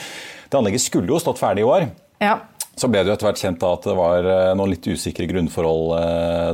Det 0.48 0.60
anlegget 0.60 0.86
skulle 0.86 1.12
jo 1.12 1.22
stått 1.22 1.42
ferdig 1.42 1.66
i 1.66 1.68
år. 1.68 1.90
Ja. 2.24 2.40
Så 2.78 2.90
ble 2.92 3.02
det 3.02 3.10
jo 3.10 3.18
etter 3.18 3.26
hvert 3.26 3.42
kjent 3.42 3.64
at 3.66 3.86
det 3.90 3.96
var 3.98 4.26
noen 4.54 4.70
litt 4.70 4.86
usikre 4.86 5.26
grunnforhold 5.30 5.96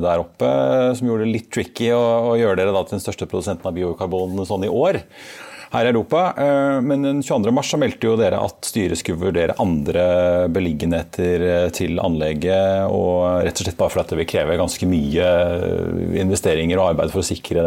der 0.05 0.21
oppe, 0.21 0.51
som 0.95 1.09
gjorde 1.09 1.25
det 1.25 1.33
litt 1.33 1.49
tricky 1.51 1.89
å, 1.91 2.03
å 2.31 2.37
gjøre 2.39 2.61
dere 2.61 2.83
til 2.87 2.95
den 2.95 3.03
største 3.03 3.27
produsenten 3.27 3.67
av 3.67 3.75
biokarbon 3.75 4.45
sånn 4.47 4.63
i 4.63 4.71
år. 4.71 5.01
Her 5.73 5.87
i 5.87 5.89
Europa. 5.89 6.21
Eh, 6.37 6.81
men 6.85 7.01
den 7.05 7.21
22. 7.23 7.51
mars 7.55 7.71
så 7.73 7.79
meldte 7.81 8.07
jo 8.07 8.15
dere 8.19 8.39
at 8.41 8.67
styret 8.67 8.99
skulle 8.99 9.21
vurdere 9.21 9.55
andre 9.61 10.05
beliggenheter 10.53 11.45
eh, 11.47 11.67
til 11.75 12.01
anlegget. 12.03 12.85
og 12.93 13.43
Rett 13.45 13.59
og 13.59 13.67
slett 13.67 13.79
bare 13.79 13.93
fordi 13.93 14.13
det 14.13 14.21
vil 14.21 14.29
kreve 14.29 14.59
ganske 14.59 14.89
mye 14.89 15.29
investeringer 16.21 16.79
og 16.79 16.93
arbeid 16.93 17.13
for 17.13 17.23
å 17.23 17.27
sikre 17.27 17.65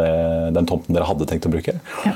den 0.55 0.69
tomten 0.69 0.95
dere 0.95 1.07
hadde 1.09 1.27
tenkt 1.29 1.49
å 1.49 1.53
bruke. 1.53 1.77
Ja. 2.07 2.15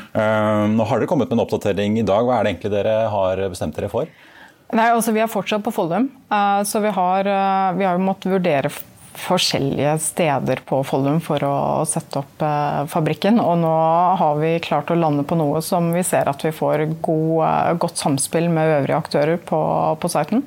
Nå 0.71 0.85
har 0.87 1.01
dere 1.01 1.09
kommet 1.09 1.31
med 1.31 1.39
en 1.39 1.45
oppdatering 1.45 1.99
i 1.99 2.05
dag. 2.07 2.25
Hva 2.27 2.39
er 2.39 2.45
det 2.45 2.53
egentlig 2.53 2.73
dere 2.73 2.95
har 3.11 3.41
bestemt 3.51 3.75
dere 3.77 3.91
for? 3.91 4.11
Nei, 4.71 4.87
altså 4.87 5.11
Vi 5.11 5.19
er 5.19 5.27
fortsatt 5.27 5.63
på 5.65 5.73
Follum, 5.75 6.07
så 6.63 6.79
vi 6.79 6.93
har, 6.95 7.27
vi 7.75 7.83
har 7.83 7.99
måttet 7.99 8.31
vurdere 8.31 8.71
forskjellige 9.19 9.95
steder 10.01 10.61
på 10.67 10.81
Follum 10.87 11.19
for 11.23 11.43
å 11.43 11.55
sette 11.89 12.21
opp 12.21 12.43
eh, 12.45 12.83
fabrikken. 12.91 13.39
Og 13.43 13.59
nå 13.63 13.73
har 14.21 14.39
vi 14.39 14.53
klart 14.63 14.91
å 14.91 14.97
lande 14.97 15.25
på 15.27 15.37
noe 15.39 15.61
som 15.65 15.91
vi 15.95 16.03
ser 16.07 16.31
at 16.31 16.45
vi 16.45 16.53
får 16.55 16.85
god, 17.03 17.35
eh, 17.47 17.73
godt 17.81 18.01
samspill 18.01 18.49
med 18.53 18.77
øvrige 18.79 19.01
aktører 19.01 19.41
på, 19.51 19.61
på 20.01 20.11
siten. 20.11 20.45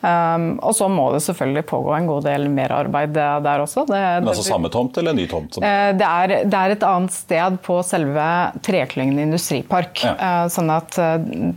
Um, 0.00 0.54
og 0.64 0.72
så 0.72 0.86
må 0.88 1.10
det 1.12 1.20
selvfølgelig 1.26 1.62
pågå 1.68 1.92
en 1.92 2.06
god 2.08 2.24
del 2.24 2.46
merarbeid 2.52 3.12
der 3.12 3.60
også. 3.60 3.84
Det, 3.88 3.98
Men 4.22 4.30
altså 4.32 4.46
Samme 4.46 4.70
tomt 4.72 4.96
eller 4.96 5.12
ny 5.16 5.26
tomt? 5.28 5.58
Uh, 5.60 5.90
det, 5.92 6.06
er, 6.06 6.32
det, 6.48 6.56
er, 6.56 6.74
et 6.74 6.86
annet 6.88 7.12
sted 7.12 7.58
på 7.64 7.76
selve 7.84 8.24
Treklyngen 8.64 9.20
industripark. 9.20 10.00
Ja. 10.06 10.14
Uh, 10.16 10.46
sånn 10.52 10.72
at 10.72 10.96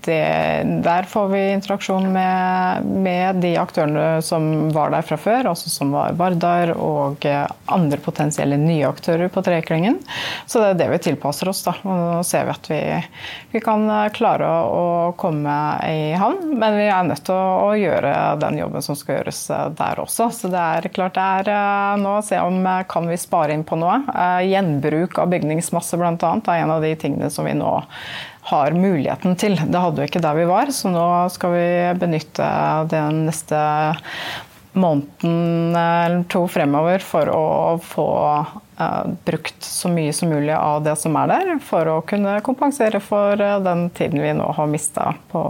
det, 0.03 0.19
der 0.83 1.07
får 1.07 1.29
vi 1.31 1.43
interaksjon 1.53 2.09
med, 2.11 2.89
med, 3.05 3.39
de 3.43 3.53
aktørene 3.59 4.19
som 4.25 4.49
var 4.75 4.91
der 4.93 5.05
fra 5.07 5.17
før, 5.19 5.53
altså 5.53 5.71
som 5.71 5.93
var 5.95 6.17
Vardar, 6.19 6.73
og 6.75 7.23
andre 7.71 7.99
potensielle 8.03 8.57
nye 8.59 8.89
aktører 8.89 9.31
på 9.31 9.43
Treklyngen. 9.45 10.01
Så 10.45 10.59
det 10.59 10.73
er 10.73 10.81
det 10.83 10.89
vi 10.93 11.01
tilpasser 11.07 11.49
oss. 11.51 11.63
da. 11.65 11.77
Og 11.87 12.03
nå 12.17 12.19
ser 12.27 12.47
vi 12.49 12.55
at 12.57 12.69
vi, 12.71 12.81
vi 13.55 13.63
kan 13.63 13.87
klare 14.15 14.49
å, 14.49 14.67
å 14.75 14.85
komme 15.19 15.55
i 15.87 16.11
havn, 16.19 16.57
men 16.59 16.77
vi 16.79 16.89
er 16.91 17.07
nødt 17.07 17.23
til 17.27 17.37
å, 17.37 17.69
å 17.69 17.73
gjøre 17.79 18.13
den 18.39 18.57
jobben 18.57 18.81
som 18.81 18.97
skal 18.97 19.19
gjøres 19.19 19.41
eh, 19.53 19.65
der 19.77 20.01
også. 20.03 20.29
Så 20.35 20.51
det 20.51 20.59
er 20.59 20.89
klart 20.93 21.17
det 21.17 21.23
er 21.23 21.51
eh, 21.53 22.01
nå 22.01 22.17
å 22.19 22.23
se 22.25 22.39
om 22.41 22.61
eh, 22.61 22.83
kan 22.89 23.09
vi 23.09 23.19
spare 23.19 23.55
inn 23.55 23.65
på 23.67 23.79
noe. 23.79 24.01
Gjenbruk 24.45 25.19
av 25.21 25.31
bygningsmasse 25.33 25.99
bl.a. 25.99 26.13
er 26.13 26.63
en 26.63 26.73
av 26.75 26.85
de 26.85 26.93
tingene 26.99 27.31
som 27.33 27.47
vi 27.47 27.55
nå 27.57 27.73
har 28.53 28.75
muligheten 28.75 29.37
til. 29.39 29.55
Det 29.55 29.83
hadde 29.85 30.01
vi 30.01 30.09
ikke 30.09 30.23
der 30.23 30.39
vi 30.39 30.47
var, 30.49 30.71
så 30.75 30.91
nå 30.91 31.05
skal 31.31 31.53
vi 31.55 31.67
benytte 32.01 32.47
den 32.91 33.23
neste 33.29 33.59
måneden 34.73 35.75
eller 35.77 36.25
to 36.33 36.41
fremover 36.49 37.03
for 37.05 37.29
å 37.29 37.45
få 37.85 38.07
brukt 39.23 39.63
så 39.63 39.91
mye 39.93 40.11
som 40.17 40.33
mulig 40.33 40.51
av 40.57 40.81
det 40.83 40.97
som 40.99 41.15
er 41.21 41.29
der, 41.29 41.53
for 41.63 41.87
å 41.87 41.99
kunne 42.09 42.39
kompensere 42.43 42.99
for 43.05 43.37
den 43.37 43.85
tiden 43.95 44.19
vi 44.25 44.33
nå 44.35 44.49
har 44.57 44.67
mista 44.67 45.11
på 45.31 45.43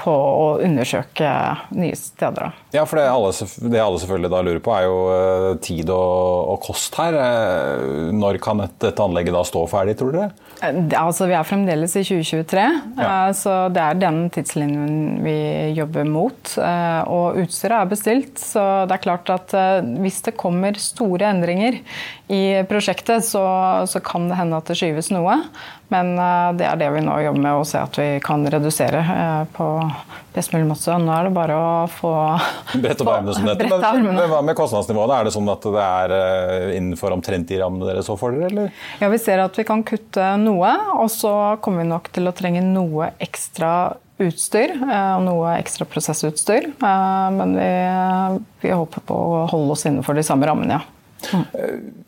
på 0.00 0.12
å 0.12 0.46
undersøke 0.64 1.30
nye 1.76 1.96
steder. 1.98 2.54
Ja, 2.74 2.86
for 2.88 3.00
det 3.00 3.08
alle, 3.10 3.32
det 3.72 3.82
alle 3.82 4.00
selvfølgelig 4.02 4.32
da 4.32 4.42
lurer 4.46 4.62
på, 4.64 4.74
er 4.76 4.86
jo 4.88 5.00
eh, 5.14 5.48
tid 5.64 5.92
og, 5.94 6.54
og 6.54 6.62
kost 6.64 6.96
her. 7.00 7.18
Eh, 7.20 8.08
når 8.16 8.40
kan 8.42 8.64
dette 8.64 8.96
anlegget 9.04 9.36
da 9.36 9.44
stå 9.46 9.66
ferdig, 9.70 9.98
tror 10.00 10.16
dere? 10.16 10.49
Eh, 10.62 10.78
altså, 10.98 11.26
vi 11.30 11.36
er 11.36 11.46
fremdeles 11.46 11.96
i 11.96 12.04
2023, 12.06 12.64
ja. 13.00 13.10
så 13.36 13.56
det 13.72 13.82
er 13.84 14.00
den 14.00 14.22
tidslinjen 14.34 15.20
vi 15.24 15.36
jobber 15.76 16.08
mot. 16.08 16.54
Og 17.10 17.40
utstyret 17.42 17.78
er 17.78 17.90
bestilt, 17.90 18.40
så 18.42 18.64
det 18.88 18.96
er 18.96 19.04
klart 19.04 19.32
at 19.32 19.54
hvis 20.02 20.20
det 20.26 20.36
kommer 20.40 20.78
store 20.80 21.30
endringer 21.32 21.80
i 22.30 22.42
prosjektet, 22.70 23.26
så, 23.26 23.44
så 23.90 24.02
kan 24.04 24.28
det 24.30 24.38
hende 24.38 24.60
at 24.60 24.70
det 24.70 24.78
skyves 24.78 25.10
noe. 25.14 25.40
Men 25.90 26.14
det 26.58 26.68
er 26.68 26.78
det 26.78 26.92
vi 26.94 27.02
nå 27.02 27.16
jobber 27.24 27.42
med, 27.42 27.56
å 27.58 27.66
se 27.66 27.80
at 27.82 27.96
vi 27.98 28.10
kan 28.22 28.44
redusere 28.46 29.02
på 29.56 29.70
best 30.34 30.52
mulig 30.54 30.66
måte. 30.68 30.96
Nå 31.00 31.12
er 31.14 31.28
det 31.28 31.32
bare 31.34 31.56
å 31.58 31.70
få 31.90 32.12
Brett 32.82 33.00
opp 33.02 33.12
armene 33.12 33.34
som 33.36 33.48
dette. 33.48 33.68
Men, 33.70 34.10
men, 34.10 34.26
hva 34.30 34.42
med 34.46 34.58
kostnadsnivået? 34.58 35.14
Er 35.16 35.28
det 35.28 35.34
sånn 35.34 35.50
at 35.52 35.66
det 35.66 35.86
er 35.86 36.14
eh, 36.16 36.76
innenfor 36.78 37.16
omtrent 37.16 37.48
de 37.50 37.60
rammene 37.62 37.88
dere 37.88 38.04
så 38.06 38.16
for 38.20 38.36
dere, 38.36 38.50
eller? 38.50 38.84
Ja, 39.02 39.10
vi 39.12 39.20
ser 39.22 39.42
at 39.44 39.58
vi 39.58 39.66
kan 39.68 39.84
kutte 39.86 40.34
noe, 40.42 40.74
og 40.98 41.10
så 41.12 41.34
kommer 41.64 41.84
vi 41.84 41.90
nok 41.90 42.12
til 42.14 42.30
å 42.30 42.36
trenge 42.36 42.62
noe 42.66 43.12
ekstra 43.22 43.72
utstyr 44.20 44.74
eh, 44.76 45.12
og 45.16 45.24
noe 45.26 45.56
ekstra 45.56 45.88
prosessutstyr. 45.88 46.70
Eh, 46.76 47.26
men 47.36 47.56
vi, 47.58 47.72
vi 48.66 48.76
håper 48.76 49.06
på 49.08 49.18
å 49.40 49.42
holde 49.50 49.76
oss 49.76 49.86
innenfor 49.88 50.18
de 50.18 50.26
samme 50.26 50.48
rammene, 50.50 50.80
ja. 50.80 50.86
Mm. 51.34 52.06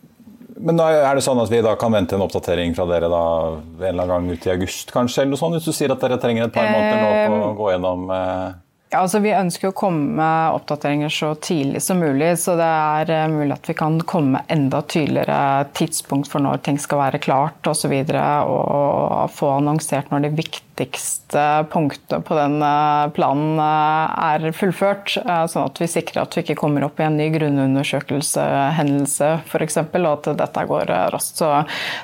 Men 0.63 0.79
er 0.79 1.17
det 1.19 1.25
sånn 1.27 1.41
at 1.43 1.51
vi 1.51 1.63
da 1.65 1.75
kan 1.79 1.95
vente 1.95 2.15
en 2.15 2.23
oppdatering 2.23 2.75
fra 2.77 2.87
dere 2.91 3.09
da 3.11 3.23
en 3.59 3.87
eller 3.89 4.05
annen 4.05 4.13
gang 4.13 4.29
ut 4.31 4.47
i 4.47 4.53
august, 4.55 4.93
kanskje? 4.95 5.25
eller 5.25 5.35
noe 5.35 5.41
sånt, 5.41 5.57
Hvis 5.59 5.67
du 5.67 5.75
sier 5.75 5.95
at 5.95 6.03
dere 6.03 6.21
trenger 6.23 6.47
et 6.47 6.55
par 6.55 6.69
måneder 6.71 7.01
nå 7.03 7.09
på 7.33 7.41
å 7.49 7.57
gå 7.59 7.73
gjennom 7.75 8.13
eh... 8.15 8.53
Ja, 8.93 9.07
altså 9.07 9.23
Vi 9.25 9.31
ønsker 9.33 9.71
å 9.71 9.73
komme 9.73 10.19
med 10.19 10.53
oppdateringer 10.53 11.09
så 11.09 11.31
tidlig 11.41 11.81
som 11.81 11.97
mulig. 12.03 12.35
Så 12.43 12.59
det 12.61 12.67
er 12.69 13.13
eh, 13.15 13.31
mulig 13.33 13.55
at 13.55 13.71
vi 13.71 13.75
kan 13.79 13.95
komme 14.05 14.35
med 14.35 14.51
enda 14.53 14.83
tydeligere 14.85 15.65
tidspunkt 15.73 16.29
for 16.29 16.45
når 16.45 16.61
ting 16.67 16.77
skal 16.77 17.01
være 17.01 17.23
klart 17.25 17.65
osv. 17.71 17.89
Og, 17.89 18.13
så 18.13 18.53
og 18.53 19.33
få 19.33 19.49
annonsert 19.55 20.13
når 20.13 20.27
de 20.27 20.33
viktigste 20.43 21.47
punktene 21.73 22.21
på 22.21 22.37
den 22.37 22.61
eh, 22.69 23.09
planen 23.17 23.57
eh, 23.65 24.29
er 24.29 24.53
fullført. 24.61 25.17
Sånn 25.17 25.65
at 25.65 25.81
vi 25.81 25.89
sikrer 25.89 26.27
at 26.27 26.37
vi 26.37 26.45
ikke 26.45 26.61
kommer 26.61 26.85
opp 26.85 27.01
i 27.01 27.09
en 27.09 27.17
ny 27.17 27.33
grunnundersøkelsehendelse 27.33 29.41
f.eks. 29.41 29.81
Og 29.89 30.13
at 30.13 30.35
dette 30.45 30.69
går 30.69 30.93
raskt. 31.17 31.41
Så, 31.41 31.49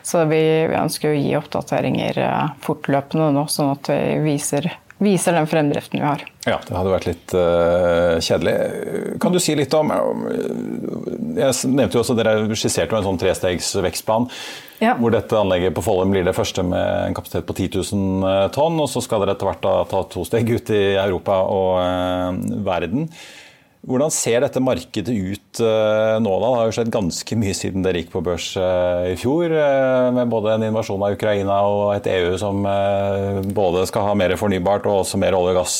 så 0.01 0.25
vi, 0.33 0.41
vi 0.73 0.81
ønsker 0.81 1.13
å 1.13 1.21
gi 1.21 1.37
oppdateringer 1.37 2.25
fortløpende 2.65 3.29
nå, 3.37 3.45
sånn 3.53 3.77
at 3.77 3.93
vi 3.93 4.33
viser 4.33 4.73
viser 5.03 5.37
den 5.37 5.47
fremdriften 5.47 6.01
vi 6.01 6.07
har. 6.07 6.25
Ja, 6.47 6.59
det 6.65 6.75
hadde 6.75 6.93
vært 6.93 7.09
litt 7.09 7.35
uh, 7.37 8.19
kjedelig. 8.25 8.55
Kan 9.23 9.35
du 9.35 9.41
si 9.43 9.55
litt 9.59 9.75
om 9.77 9.93
Jeg 11.37 11.71
nevnte 11.71 11.99
jo 11.99 12.03
også 12.03 12.17
Dere 12.19 12.35
skisserte 12.55 12.95
jo 12.95 13.01
en 13.01 13.07
sånn 13.07 13.21
trestegs 13.21 13.71
vekstplan. 13.85 14.29
Ja. 14.83 14.95
Hvor 14.99 15.11
dette 15.15 15.39
anlegget 15.39 15.75
på 15.75 15.83
Follum 15.83 16.13
blir 16.15 16.27
det 16.27 16.37
første 16.37 16.63
med 16.67 17.09
en 17.09 17.17
kapasitet 17.17 17.47
på 17.49 17.57
10 17.57 17.83
000 17.93 18.29
eh, 18.31 18.45
tonn. 18.55 18.79
Og 18.79 18.91
så 18.91 19.03
skal 19.03 19.25
dere 19.25 19.35
etter 19.35 19.51
hvert 19.51 19.65
da, 19.65 19.75
ta 19.91 20.05
to 20.11 20.23
steg 20.27 20.51
ut 20.51 20.71
i 20.75 20.83
Europa 20.95 21.41
og 21.51 21.81
uh, 21.83 22.63
verden. 22.67 23.09
Hvordan 23.87 24.11
ser 24.11 24.43
dette 24.43 24.61
markedet 24.63 25.15
ut 25.15 25.61
uh, 25.63 26.19
nå? 26.19 26.33
da? 26.43 26.49
Det 26.49 26.59
har 26.59 26.67
jo 26.67 26.75
skjedd 26.75 26.91
ganske 26.93 27.39
mye 27.39 27.55
siden 27.57 27.85
dere 27.87 28.03
gikk 28.03 28.11
på 28.13 28.23
børs 28.27 28.51
uh, 28.59 29.07
i 29.13 29.15
fjor, 29.21 29.55
uh, 29.55 30.09
med 30.17 30.33
både 30.33 30.57
en 30.57 30.67
invasjon 30.67 31.05
av 31.07 31.15
Ukraina 31.15 31.61
og 31.71 31.95
et 31.95 32.09
EU 32.11 32.35
som 32.41 32.67
både 33.55 33.87
skal 33.89 34.09
ha 34.11 34.17
mer 34.19 34.35
fornybart 34.41 34.89
og 34.91 35.05
også 35.05 35.21
mer 35.23 35.37
olje 35.39 35.55
og 35.55 35.61
gass 35.61 35.77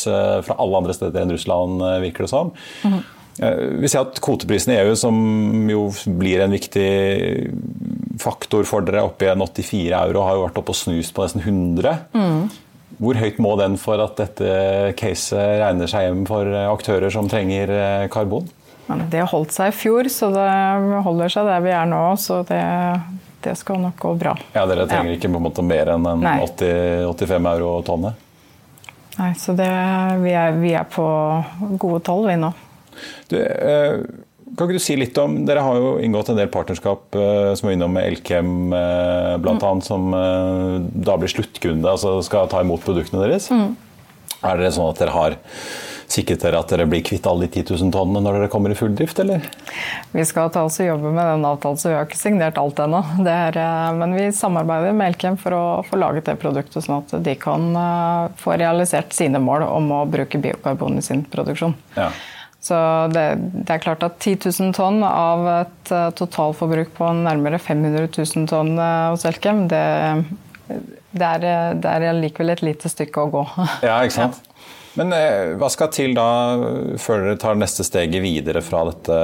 fra 0.47 0.59
alle 0.63 0.83
andre 0.83 0.95
steder 0.97 1.25
enn 1.25 1.35
Russland, 1.35 1.83
virker 2.05 2.25
det 2.25 2.31
som. 2.31 2.53
Mm. 2.87 3.01
Vi 3.83 3.91
ser 3.91 4.03
at 4.03 4.19
kvoteprisen 4.23 4.73
i 4.75 4.79
EU, 4.81 4.95
som 4.99 5.19
jo 5.71 5.85
blir 6.19 6.43
en 6.43 6.55
viktig 6.55 6.89
faktor 8.19 8.67
for 8.67 8.87
dere, 8.87 9.05
oppe 9.07 9.29
i 9.29 9.35
84 9.35 9.93
euro, 10.01 10.25
har 10.27 10.39
jo 10.39 10.47
vært 10.47 10.59
oppe 10.63 10.75
og 10.75 10.81
snust 10.81 11.15
på 11.15 11.27
nesten 11.27 11.45
100. 11.45 11.95
Mm. 12.17 12.49
Hvor 12.97 13.19
høyt 13.21 13.37
må 13.43 13.53
den 13.61 13.77
for 13.79 14.01
at 14.01 14.17
dette 14.19 14.95
caset 14.99 15.61
regner 15.61 15.91
seg 15.91 16.09
hjem 16.09 16.25
for 16.29 16.49
aktører 16.65 17.13
som 17.13 17.29
trenger 17.31 17.71
eh, 17.75 18.07
karbon? 18.13 18.49
Det 19.13 19.27
holdt 19.29 19.53
seg 19.53 19.69
i 19.69 19.77
fjor, 19.77 20.09
så 20.09 20.31
det 20.33 20.49
holder 21.05 21.33
seg 21.33 21.49
der 21.51 21.61
vi 21.65 21.75
er 21.77 21.89
nå. 21.91 22.01
Så 22.21 22.41
det, 22.49 22.63
det 23.45 23.55
skal 23.61 23.83
nok 23.83 23.99
gå 24.01 24.15
bra. 24.19 24.33
Ja, 24.55 24.65
Dere 24.67 24.89
trenger 24.89 25.13
ja. 25.13 25.19
ikke 25.19 25.29
på 25.29 25.41
en 25.41 25.47
måte 25.51 25.65
mer 25.67 25.93
enn 25.95 26.09
en 26.09 26.25
80, 26.25 27.05
85 27.13 27.51
euro 27.53 27.75
tonnet? 27.87 28.25
Nei, 29.19 29.33
så 29.35 29.53
det, 29.59 29.69
vi, 30.23 30.33
er, 30.33 30.57
vi, 30.63 30.73
er, 30.79 30.87
på 30.89 31.05
gode 31.77 32.01
tall, 32.07 32.25
vi 32.31 32.39
nå. 32.39 32.53
Du, 33.29 33.37
eh, 33.43 33.99
kan 34.57 34.69
ikke 34.69 34.79
du 34.79 34.83
si 34.83 34.97
litt 34.99 35.19
om, 35.21 35.41
Dere 35.49 35.65
har 35.65 35.81
jo 35.81 35.97
inngått 36.03 36.31
en 36.33 36.39
del 36.39 36.51
partnerskap 36.53 37.19
eh, 37.19 37.51
som 37.59 37.69
er 37.69 37.77
innom 37.77 37.93
med 37.97 38.07
Elkem 38.09 38.73
eh, 38.73 39.35
bl.a., 39.43 39.59
mm. 39.59 39.83
som 39.85 40.15
eh, 40.15 40.79
da 41.09 41.19
blir 41.21 41.33
sluttkunde, 41.33 41.89
altså 41.89 42.19
skal 42.27 42.51
ta 42.51 42.63
imot 42.65 42.85
produktene 42.85 43.25
deres. 43.27 43.51
Mm. 43.53 43.77
Er 44.47 44.61
det 44.61 44.73
sånn 44.77 44.91
at 44.93 45.03
dere 45.03 45.15
har 45.17 45.39
sikret 46.09 46.41
dere 46.41 46.61
at 46.63 46.71
dere 46.73 46.87
blir 46.89 47.03
kvitt 47.05 47.27
alle 47.29 47.45
de 47.45 47.61
10 47.61 47.75
000 47.83 47.93
tonnene 47.93 48.23
når 48.25 48.39
dere 48.39 48.53
kommer 48.53 48.73
i 48.73 48.79
full 48.79 48.95
drift, 48.97 49.19
eller? 49.21 49.45
Vi 50.15 50.25
skal 50.25 50.49
ta 50.55 50.63
oss 50.65 50.79
og 50.81 50.89
jobbe 50.89 51.11
med 51.13 51.27
den 51.27 51.45
avtalen, 51.45 51.81
så 51.81 51.91
vi 51.91 51.99
har 51.99 52.07
ikke 52.09 52.21
signert 52.21 52.61
alt 52.63 52.81
ennå. 52.81 53.03
Men 53.19 54.17
vi 54.17 54.31
samarbeider 54.33 54.97
med 54.97 55.13
Elkem 55.13 55.37
for 55.43 55.59
å 55.59 55.65
få 55.85 56.01
laget 56.01 56.31
det 56.31 56.39
produktet, 56.41 56.81
sånn 56.87 57.03
at 57.03 57.13
de 57.27 57.37
kan 57.37 57.77
få 58.41 58.57
realisert 58.57 59.13
sine 59.13 59.43
mål 59.43 59.67
om 59.69 59.93
å 59.99 60.03
bruke 60.09 60.41
biokarbon 60.41 60.97
i 61.03 61.05
sin 61.05 61.27
produksjon. 61.29 61.77
Ja. 61.99 62.09
Så 62.61 62.77
det, 63.15 63.25
det, 63.55 63.71
er 63.71 63.83
klart 63.83 64.03
at 64.03 64.19
10 64.19 64.51
000 64.51 64.75
tonn 64.75 64.99
av 65.07 65.45
et 65.53 65.93
uh, 65.95 66.09
totalforbruk 66.19 66.91
på 66.97 67.13
nærmere 67.21 67.61
500 67.63 68.09
000 68.11 68.49
tonn 68.51 68.75
uh, 68.81 69.13
hos 69.13 69.25
Elkem, 69.29 69.69
det, 69.71 69.85
det, 70.67 71.29
er, 71.29 71.79
det 71.79 71.93
er 71.95 72.19
likevel 72.19 72.57
et 72.57 72.65
lite 72.67 72.91
stykke 72.91 73.25
å 73.25 73.33
gå. 73.37 73.45
Ja, 73.87 74.01
ikke 74.03 74.17
sant? 74.19 74.43
Men 74.99 75.13
eh, 75.15 75.55
hva 75.59 75.69
skal 75.71 75.93
til 75.95 76.15
da 76.17 76.27
før 76.99 77.23
dere 77.23 77.39
tar 77.39 77.59
neste 77.59 77.85
steget 77.87 78.19
videre 78.23 78.63
fra 78.67 78.83
dette 78.89 79.19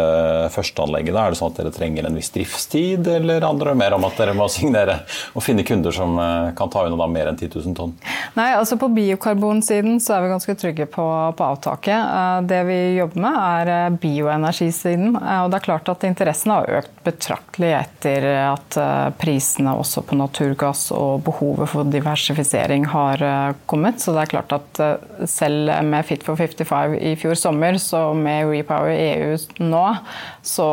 førsteanlegget? 0.55 1.15
Da? 1.17 1.25
Er 1.25 1.35
det 1.35 1.39
sånn 1.41 1.51
at 1.51 1.59
dere 1.59 1.73
trenger 1.75 2.07
en 2.07 2.19
viss 2.19 2.31
driftstid, 2.35 3.09
eller 3.17 3.43
handler 3.43 3.73
det 3.73 3.81
mer 3.81 3.97
om 3.97 4.07
at 4.07 4.21
dere 4.21 4.37
må 4.39 4.47
signere 4.55 5.01
og 5.35 5.43
finne 5.43 5.67
kunder 5.67 5.95
som 5.95 6.15
eh, 6.23 6.53
kan 6.55 6.71
ta 6.71 6.85
unna 6.87 7.09
mer 7.11 7.33
enn 7.33 7.41
10 7.41 7.51
000 7.57 7.79
tonn? 7.79 7.97
Nei, 8.39 8.53
altså 8.55 8.79
På 8.79 8.91
biokarbonsiden 8.95 9.99
så 10.03 10.17
er 10.17 10.25
vi 10.25 10.33
ganske 10.35 10.57
trygge 10.61 10.87
på, 10.91 11.07
på 11.35 11.49
avtaket. 11.49 11.99
Eh, 11.99 12.39
det 12.55 12.63
vi 12.71 12.79
jobber 13.01 13.25
med 13.27 13.41
er 13.41 13.99
bioenergisiden. 13.99 15.19
Og 15.19 15.51
det 15.51 15.59
er 15.59 15.67
klart 15.67 15.91
at 15.91 16.07
interessen 16.07 16.55
har 16.55 16.71
økt 16.79 16.95
betraktelig 17.05 17.73
etter 17.81 18.29
at 18.45 18.77
prisene 19.19 19.75
også 19.77 20.05
på 20.07 20.17
naturgass 20.17 20.87
og 20.95 21.25
behovet 21.27 21.69
for 21.71 21.89
diversifisering 21.91 22.87
har 22.95 23.25
kommet. 23.71 24.01
Så 24.01 24.15
det 24.15 24.25
er 24.25 24.33
klart 24.37 24.55
at 24.57 24.83
selv 25.31 25.64
med 25.87 26.07
Fit 26.09 26.25
for 26.27 26.39
55 26.41 26.97
i 27.01 27.15
fjor 27.21 27.37
sommer, 27.39 27.79
så 27.83 28.07
med 28.17 28.49
Repower 28.51 28.95
EU 28.95 29.37
nå, 29.65 29.85
så, 30.43 30.71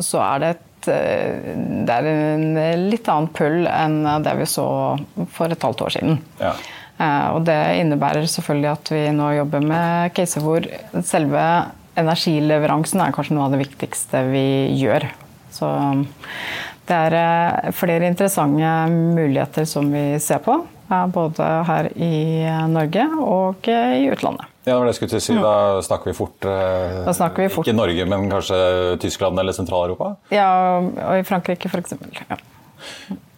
så 0.00 0.26
er 0.26 0.42
det 0.42 0.56
et 0.56 0.66
det 0.80 1.92
er 1.92 2.06
en 2.08 2.54
litt 2.88 3.08
annen 3.12 3.26
pull 3.36 3.66
enn 3.68 3.98
det 4.24 4.32
vi 4.38 4.46
så 4.48 4.64
for 5.28 5.52
et 5.52 5.66
halvt 5.66 5.82
år 5.84 5.92
siden. 5.92 6.14
Ja. 6.40 6.54
Eh, 7.00 7.26
og 7.34 7.44
det 7.48 7.58
innebærer 7.80 8.28
selvfølgelig 8.28 8.70
at 8.72 8.92
vi 8.92 9.02
nå 9.16 9.30
jobber 9.38 9.64
med 9.64 10.14
caser 10.16 10.44
hvor 10.44 10.66
selve 11.06 11.44
energileveransen 12.00 13.02
er 13.02 13.14
kanskje 13.14 13.36
noe 13.36 13.48
av 13.48 13.54
det 13.54 13.62
viktigste 13.64 14.24
vi 14.30 14.44
gjør. 14.80 15.08
Så 15.54 15.70
det 16.88 16.98
er 17.08 17.16
eh, 17.20 17.70
flere 17.76 18.10
interessante 18.10 18.74
muligheter 18.90 19.68
som 19.68 19.88
vi 19.92 20.04
ser 20.22 20.42
på. 20.44 20.60
Både 21.14 21.48
her 21.68 21.88
i 21.96 22.14
Norge 22.70 23.04
og 23.22 23.68
i 23.70 24.08
utlandet. 24.10 24.46
Ja, 24.66 24.74
det 24.74 24.78
var 24.78 24.84
det 24.84 24.92
jeg 24.92 24.98
skulle 24.98 25.12
til 25.14 25.20
å 25.20 25.24
si. 25.24 25.36
Da 25.40 25.82
snakker 25.86 26.10
vi 26.10 26.16
fort, 26.18 26.44
eh, 26.44 27.00
da 27.06 27.14
snakker 27.16 27.46
vi 27.46 27.52
fort. 27.52 27.66
Ikke 27.66 27.76
Norge, 27.78 28.04
men 28.10 28.26
kanskje 28.30 28.58
Tyskland 29.00 29.40
eller 29.40 29.56
Sentral-Europa? 29.56 30.14
Ja, 30.34 30.50
og 30.82 31.14
i 31.16 31.24
Frankrike 31.26 31.70
f.eks. 31.70 31.96
Ja. 32.28 32.36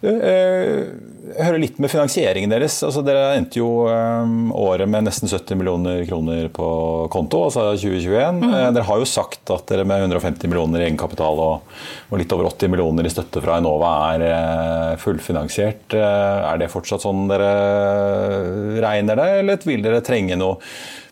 Eh, 0.03 0.83
jeg 1.23 1.45
hører 1.47 1.61
litt 1.61 1.77
med 1.79 1.91
finansieringen 1.91 2.51
deres. 2.51 2.75
Altså, 2.83 3.01
dere 3.07 3.37
endte 3.37 3.61
jo 3.61 3.85
um, 3.87 4.49
året 4.59 4.89
med 4.91 5.05
nesten 5.07 5.31
70 5.31 5.55
millioner 5.59 6.01
kroner 6.09 6.49
på 6.53 6.67
konto, 7.13 7.45
altså 7.47 7.69
2021. 7.79 8.41
Mm. 8.43 8.55
Dere 8.75 8.87
har 8.89 8.99
jo 8.99 9.07
sagt 9.07 9.53
at 9.55 9.63
dere 9.71 9.85
med 9.87 10.03
150 10.03 10.51
millioner 10.51 10.83
i 10.83 10.87
egenkapital 10.89 11.39
og, 11.39 11.71
og, 12.09 12.17
litt 12.19 12.35
over 12.35 12.51
80 12.51 12.73
millioner 12.75 13.07
i 13.07 13.13
støtte 13.13 13.43
fra 13.43 13.61
Enova 13.61 13.93
er 14.17 14.99
fullfinansiert. 15.01 15.95
Er 15.95 16.59
det 16.59 16.71
fortsatt 16.73 17.07
sånn 17.07 17.25
dere 17.31 17.53
regner 18.83 19.23
det, 19.23 19.31
eller 19.39 19.65
vil 19.71 19.87
dere 19.87 20.03
trenge 20.03 20.37
noe 20.37 20.59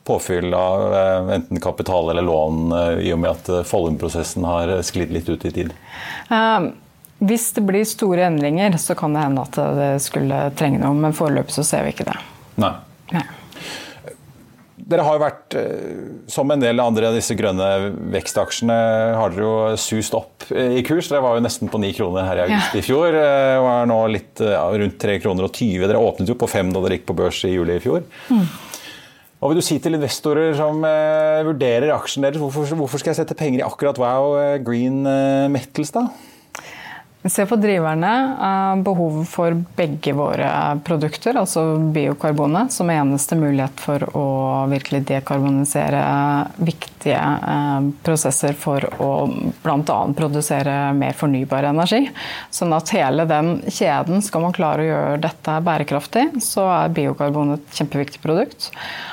påfyll 0.05 0.51
av 0.57 1.31
enten 1.31 1.61
kapital 1.63 2.11
eller 2.11 2.25
lån, 2.25 2.61
i 3.05 3.11
og 3.15 3.23
med 3.23 3.31
at 3.31 3.67
Follum-prosessen 3.69 4.43
har 4.49 4.75
sklidd 4.83 5.13
litt 5.15 5.29
ut 5.31 5.47
i 5.47 5.55
tid? 5.61 5.75
Um 6.27 6.73
hvis 7.21 7.51
det 7.53 7.61
blir 7.67 7.85
store 7.85 8.25
endringer, 8.31 8.73
så 8.81 8.95
kan 8.97 9.13
det 9.13 9.25
hende 9.27 9.43
at 9.45 9.59
det 9.77 9.91
skulle 10.01 10.47
trenge 10.57 10.81
noe, 10.81 10.97
men 10.97 11.13
foreløpig 11.13 11.53
så 11.53 11.65
ser 11.67 11.85
vi 11.85 11.93
ikke 11.93 12.07
det. 12.09 12.17
Nei. 12.61 12.73
Nei. 13.13 13.27
Dere 14.91 15.03
har 15.05 15.15
jo 15.15 15.21
vært, 15.21 15.55
eh, 15.55 15.99
som 16.31 16.49
en 16.51 16.63
del 16.63 16.81
andre 16.81 17.11
av 17.11 17.15
disse 17.15 17.35
grønne 17.37 17.67
vekstaksjene, 18.11 18.77
har 19.15 19.31
dere 19.31 19.45
jo 19.45 19.77
sust 19.79 20.15
opp 20.17 20.47
i 20.49 20.81
kurs. 20.87 21.07
Dere 21.11 21.21
var 21.23 21.37
jo 21.37 21.43
nesten 21.45 21.69
på 21.71 21.79
ni 21.79 21.93
kroner 21.95 22.25
her 22.27 22.41
i 22.41 22.45
august 22.47 22.73
ja. 22.75 22.81
i 22.81 22.85
fjor, 22.85 23.15
eh, 23.15 23.59
og 23.59 23.69
er 23.69 23.87
nå 23.91 23.99
litt 24.11 24.41
eh, 24.41 24.57
rundt 24.81 24.97
tre 24.99 25.19
kroner 25.21 25.47
og 25.47 25.53
20. 25.53 25.85
Dere 25.85 26.01
åpnet 26.01 26.33
jo 26.33 26.39
på 26.39 26.49
fem 26.49 26.73
da 26.73 26.81
dere 26.83 26.99
gikk 26.99 27.07
på 27.11 27.17
børs 27.21 27.43
i 27.47 27.53
juli 27.53 27.77
i 27.77 27.83
fjor. 27.83 28.03
Mm. 28.33 28.49
Hva 29.41 29.49
vil 29.49 29.61
du 29.61 29.65
si 29.65 29.79
til 29.81 29.97
investorer 29.97 30.51
som 30.57 30.83
vurderer 31.47 31.89
aksjen 31.95 32.21
deres? 32.21 32.37
Hvorfor, 32.37 32.67
hvorfor, 32.77 33.01
skal 33.01 33.09
jeg 33.09 33.23
sette 33.23 33.37
penger 33.37 33.63
i 33.63 33.65
akkurat 33.65 33.97
Wow 33.97 34.35
Green 34.61 34.99
Metals, 35.49 35.89
da? 35.95 36.03
Ser 37.29 37.45
på 37.45 37.55
driverne 37.55 38.11
behovet 38.81 39.27
for 39.29 39.53
begge 39.77 40.13
våre 40.17 40.47
produkter, 40.81 41.37
altså 41.37 41.77
biokarbonet, 41.93 42.73
som 42.73 42.89
eneste 42.89 43.37
mulighet 43.37 43.83
for 43.83 44.05
å 44.17 44.25
virkelig 44.71 45.03
dekarbonisere 45.11 46.01
viktige 46.57 47.19
eh, 47.21 47.91
prosesser 48.01 48.57
for 48.57 48.87
å 48.97 49.11
bl.a. 49.61 49.99
produsere 50.17 50.79
mer 50.97 51.13
fornybar 51.13 51.69
energi. 51.69 52.07
Sånn 52.49 52.73
at 52.73 52.89
hele 52.97 53.27
den 53.29 53.53
kjeden, 53.69 54.25
skal 54.25 54.47
man 54.47 54.57
klare 54.57 54.81
å 54.81 54.89
gjøre 54.89 55.21
dette 55.21 55.61
bærekraftig, 55.69 56.27
så 56.41 56.65
er 56.73 56.97
biokarbon 56.97 57.53
et 57.59 57.77
kjempeviktig 57.77 58.25
produkt. 58.25 58.71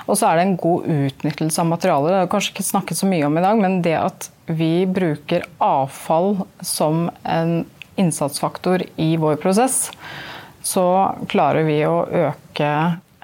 Og 0.09 0.17
så 0.17 0.31
er 0.31 0.41
det 0.41 0.49
en 0.49 0.59
god 0.65 0.89
utnyttelse 0.97 1.61
av 1.61 1.73
materialer. 1.77 2.15
Det 2.15 2.25
har 2.25 2.33
kanskje 2.33 2.57
ikke 2.57 2.71
snakket 2.73 3.05
så 3.05 3.13
mye 3.13 3.29
om 3.29 3.37
i 3.37 3.49
dag, 3.51 3.61
men 3.61 3.83
det 3.85 3.99
at 4.01 4.33
vi 4.49 4.87
bruker 4.89 5.45
avfall 5.61 6.39
som 6.65 7.11
en 7.29 7.67
innsatsfaktor 7.99 8.85
i 8.97 9.17
vår 9.17 9.37
prosess, 9.43 9.91
så 10.63 10.87
klarer 11.29 11.67
vi 11.69 11.81
å 11.87 12.03
øke 12.05 12.71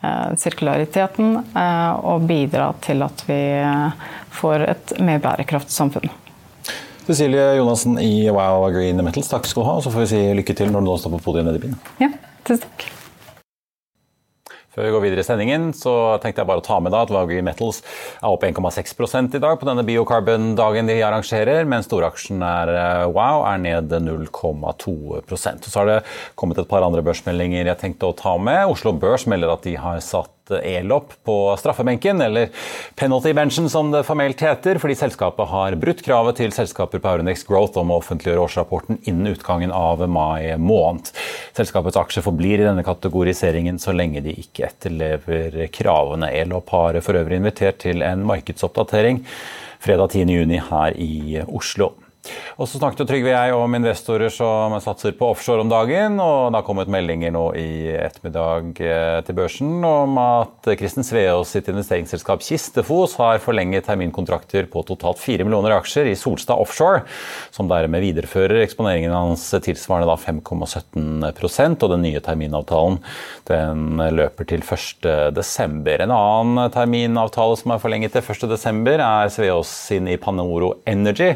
eh, 0.02 0.34
sirkulariteten 0.40 1.38
eh, 1.40 1.92
og 2.04 2.26
bidra 2.28 2.72
til 2.84 3.04
at 3.06 3.24
vi 3.28 3.40
eh, 3.60 4.04
får 4.34 4.66
et 4.68 4.94
mer 5.04 5.22
bærekraftig 5.24 5.74
samfunn. 5.74 6.12
Cecilie 7.04 7.56
Jonassen 7.58 7.98
i 8.00 8.30
Wow 8.32 8.70
Green 8.72 9.02
Metals, 9.04 9.28
takk 9.28 9.46
skal 9.48 9.62
du 9.62 9.68
ha. 9.68 9.78
Og 9.78 9.84
så 9.84 9.92
får 9.92 10.06
vi 10.06 10.12
si 10.14 10.22
lykke 10.40 10.56
til 10.56 10.72
når 10.72 10.84
du 10.84 10.88
nå 10.88 10.98
står 11.00 11.18
på 11.18 11.24
podiet 11.28 11.48
nede 11.48 11.60
i 11.60 11.66
byen. 11.66 11.80
Ja, 12.00 12.12
tusen 12.48 12.64
takk. 12.64 13.03
Før 14.74 14.88
vi 14.88 14.90
går 14.90 15.02
videre 15.04 15.22
i 15.22 15.26
sendingen, 15.26 15.68
så 15.76 15.92
tenkte 16.18 16.42
jeg 16.42 16.48
bare 16.48 16.58
å 16.58 16.66
ta 16.66 16.80
med 16.82 16.90
da 16.90 17.04
at 17.04 17.12
Vagri 17.14 17.38
Metals 17.46 17.78
er 18.18 18.26
opp 18.26 18.42
1,6 18.42 19.36
i 19.38 19.42
dag 19.42 19.54
på 19.60 19.68
denne 19.68 19.84
biocarbon-dagen 19.86 20.90
de 20.90 20.96
arrangerer, 21.06 21.62
mens 21.70 21.86
storaksjen 21.86 22.42
er 22.42 22.72
eh, 22.74 23.04
Wow 23.14 23.44
er 23.46 23.60
ned 23.62 23.94
0,2% 24.02 25.68
Så 25.70 25.78
har 25.78 25.90
det 25.90 26.00
kommet 26.34 26.58
et 26.58 26.70
par 26.70 26.82
andre 26.82 27.04
børsmeldinger 27.06 27.70
jeg 27.70 27.80
tenkte 27.84 28.10
å 28.10 28.16
ta 28.18 28.34
med. 28.34 28.64
Oslo 28.72 28.90
Børs 28.98 29.28
melder 29.30 29.54
at 29.54 29.62
de 29.62 29.76
har 29.78 30.02
satt 30.02 30.43
Elop 30.50 31.12
på 31.24 31.36
straffebenken, 31.58 32.20
eller 32.20 32.50
penalty 32.94 33.32
benchen 33.32 33.70
som 33.70 33.90
det 33.94 34.04
formelt 34.04 34.40
heter, 34.44 34.78
fordi 34.82 34.96
selskapet 34.98 35.48
har 35.50 35.76
brutt 35.80 36.02
kravet 36.04 36.40
til 36.40 36.52
selskaper 36.54 37.00
på 37.00 37.12
Euronex 37.14 37.46
Growth 37.48 37.80
om 37.80 37.94
å 37.94 37.98
offentliggjøre 38.02 38.44
årsrapporten 38.44 39.00
innen 39.08 39.32
utgangen 39.32 39.72
av 39.74 40.04
mai 40.08 40.54
måned. 40.60 41.10
Selskapets 41.56 41.98
aksjer 42.00 42.26
forblir 42.26 42.60
i 42.60 42.68
denne 42.68 42.84
kategoriseringen 42.86 43.80
så 43.82 43.96
lenge 43.96 44.24
de 44.24 44.36
ikke 44.44 44.68
etterlever 44.68 45.60
kravene. 45.74 46.32
Elop 46.44 46.72
har 46.76 47.00
for 47.04 47.20
øvrig 47.20 47.40
invitert 47.40 47.82
til 47.86 48.04
en 48.04 48.26
markedsoppdatering 48.28 49.24
fredag 49.84 50.14
10.6 50.16 50.70
her 50.70 50.96
i 51.00 51.44
Oslo. 51.48 51.92
Og 52.56 52.68
så 52.68 52.78
snakket 52.78 53.08
Trygve 53.08 53.32
jeg 53.32 53.54
om 53.56 53.74
investorer 53.76 54.32
som 54.32 54.74
satser 54.82 55.14
på 55.18 55.28
offshore 55.32 55.64
om 55.64 55.70
dagen. 55.70 56.18
Og 56.22 56.52
det 56.52 56.60
har 56.60 56.66
kommet 56.66 56.90
meldinger 56.92 57.34
nå 57.34 57.44
i 57.58 57.92
ettermiddag 57.98 58.80
eh, 58.84 59.18
til 59.26 59.36
børsen 59.38 59.84
om 59.84 60.18
at 60.22 60.70
Kristen 60.80 61.06
Sveås 61.06 61.52
sitt 61.54 61.68
investeringsselskap 61.72 62.44
Kistefos 62.44 63.16
har 63.20 63.42
forlenget 63.44 63.88
terminkontrakter 63.88 64.68
på 64.72 64.84
totalt 64.88 65.20
4 65.22 65.46
millioner 65.46 65.76
aksjer 65.76 66.10
i 66.10 66.16
Solstad 66.18 66.60
Offshore, 66.62 67.02
som 67.54 67.68
dermed 67.70 68.04
viderefører 68.04 68.62
eksponeringen 68.64 69.14
hans 69.14 69.46
tilsvarende 69.64 70.14
5,17% 70.24 71.84
og 71.84 71.94
den 71.94 72.04
nye 72.06 72.22
terminavtalen 72.24 73.00
den 73.48 74.00
løper 74.14 74.48
til 74.48 74.64
1.12. 74.64 76.04
En 76.04 76.14
annen 76.14 76.72
terminavtale 76.74 77.58
som 77.60 77.74
er 77.74 77.82
forlenget 77.82 78.14
til 78.14 78.24
1.12, 78.24 78.94
er 78.94 79.32
Sveås 79.32 79.70
sin 79.88 80.08
i 80.08 80.18
Panoro 80.20 80.74
Energy 80.88 81.34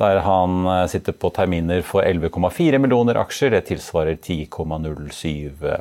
der 0.00 0.19
han 0.26 0.66
eh, 0.66 0.86
sitter 0.92 1.12
på 1.12 1.30
terminer 1.34 1.82
for 1.86 2.02
11,4 2.02 2.78
millioner 2.78 3.20
aksjer. 3.20 3.50
Det 3.56 3.60
tilsvarer 3.70 4.16
10,07 4.16 5.80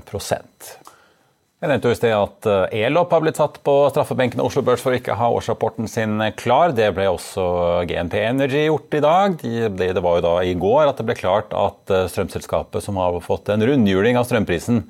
jeg 1.59 1.67
nevnte 1.73 1.89
jo 1.89 1.91
i 1.91 1.97
sted 1.97 2.13
at 2.15 2.47
eh, 2.47 2.85
Elop 2.85 3.11
har 3.11 3.19
blitt 3.19 3.35
satt 3.35 3.57
på 3.67 3.73
straffebenken 3.91 4.39
Oslo 4.39 4.61
Børs 4.63 4.79
for 4.79 4.95
å 4.95 4.99
ikke 4.99 5.17
ha 5.19 5.25
årsrapporten 5.35 5.89
sin 5.91 6.13
klar. 6.39 6.71
Det 6.71 6.85
ble 6.95 7.09
også 7.11 7.47
GNP 7.89 8.13
Energy 8.15 8.61
gjort 8.69 8.95
i 8.95 9.01
dag. 9.03 9.33
Det 9.75 10.03
var 10.05 10.13
jo 10.15 10.23
da 10.23 10.31
i 10.47 10.53
går 10.55 10.87
at 10.87 11.01
det 11.01 11.05
ble 11.09 11.17
klart 11.19 11.51
at 11.51 11.91
eh, 11.91 12.05
strømselskapet, 12.07 12.79
som 12.85 12.95
har 13.01 13.17
fått 13.25 13.51
en 13.51 13.65
rundhjuling 13.67 14.15
av 14.15 14.29
strømprisen, 14.29 14.85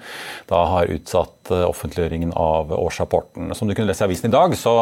da 0.52 0.60
har 0.76 0.92
utsatt 0.94 1.50
eh, 1.50 1.64
offentliggjøringen 1.66 2.36
av 2.38 2.70
årsrapporten. 2.78 3.50
Som 3.58 3.66
du 3.66 3.74
kunne 3.74 3.90
lese 3.90 4.06
i 4.06 4.12
avisen 4.12 4.30
i 4.30 4.36
dag, 4.36 4.54
så 4.54 4.76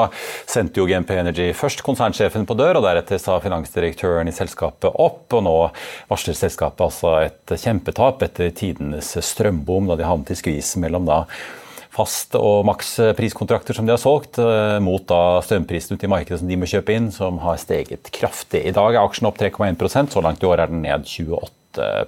sendte 0.44 0.82
jo 0.82 0.90
GNP 0.92 1.14
Energy 1.22 1.46
først 1.56 1.86
konsernsjefen 1.88 2.44
på 2.50 2.58
dør, 2.60 2.82
og 2.82 2.88
deretter 2.90 3.22
sa 3.24 3.38
finansdirektøren 3.40 4.28
i 4.28 4.34
selskapet 4.36 4.92
opp. 4.92 5.24
Og 5.40 5.48
nå 5.48 5.56
varsler 6.12 6.36
selskapet 6.36 6.84
altså 6.90 7.16
et 7.30 7.56
kjempetap 7.64 8.28
etter 8.28 8.52
tidenes 8.52 9.14
strømbom, 9.30 9.88
da 9.88 9.96
de 9.96 10.10
havnet 10.10 10.36
i 10.36 10.40
skvis 10.42 10.74
mellom 10.84 11.08
da 11.08 11.22
fast- 11.98 12.38
og 12.38 12.66
makspriskontrakter 12.70 13.78
som 13.78 13.88
de 13.88 13.95
har 13.95 14.02
solgt, 14.02 14.38
eh, 14.41 14.78
mot 14.84 15.06
da 15.10 15.39
strømprisen 15.41 15.98
ute 15.98 16.06
i 16.06 16.12
markedet 16.12 16.39
som 16.41 16.52
de 16.52 16.60
må 16.60 16.70
kjøpe 16.70 16.93
inn, 16.93 17.12
som 17.12 17.39
har 17.43 17.58
steget 17.58 18.12
kraftig. 18.14 18.66
I 18.66 18.76
dag 18.76 18.95
er 18.95 19.02
aksjen 19.02 19.30
opp 19.30 19.38
3,1% 19.41 20.14
så 20.14 20.24
langt 20.24 20.43
i 20.43 20.50
år 20.50 20.62
er 20.62 20.74
den 20.74 20.86
ned 20.86 21.06
28 21.06 22.08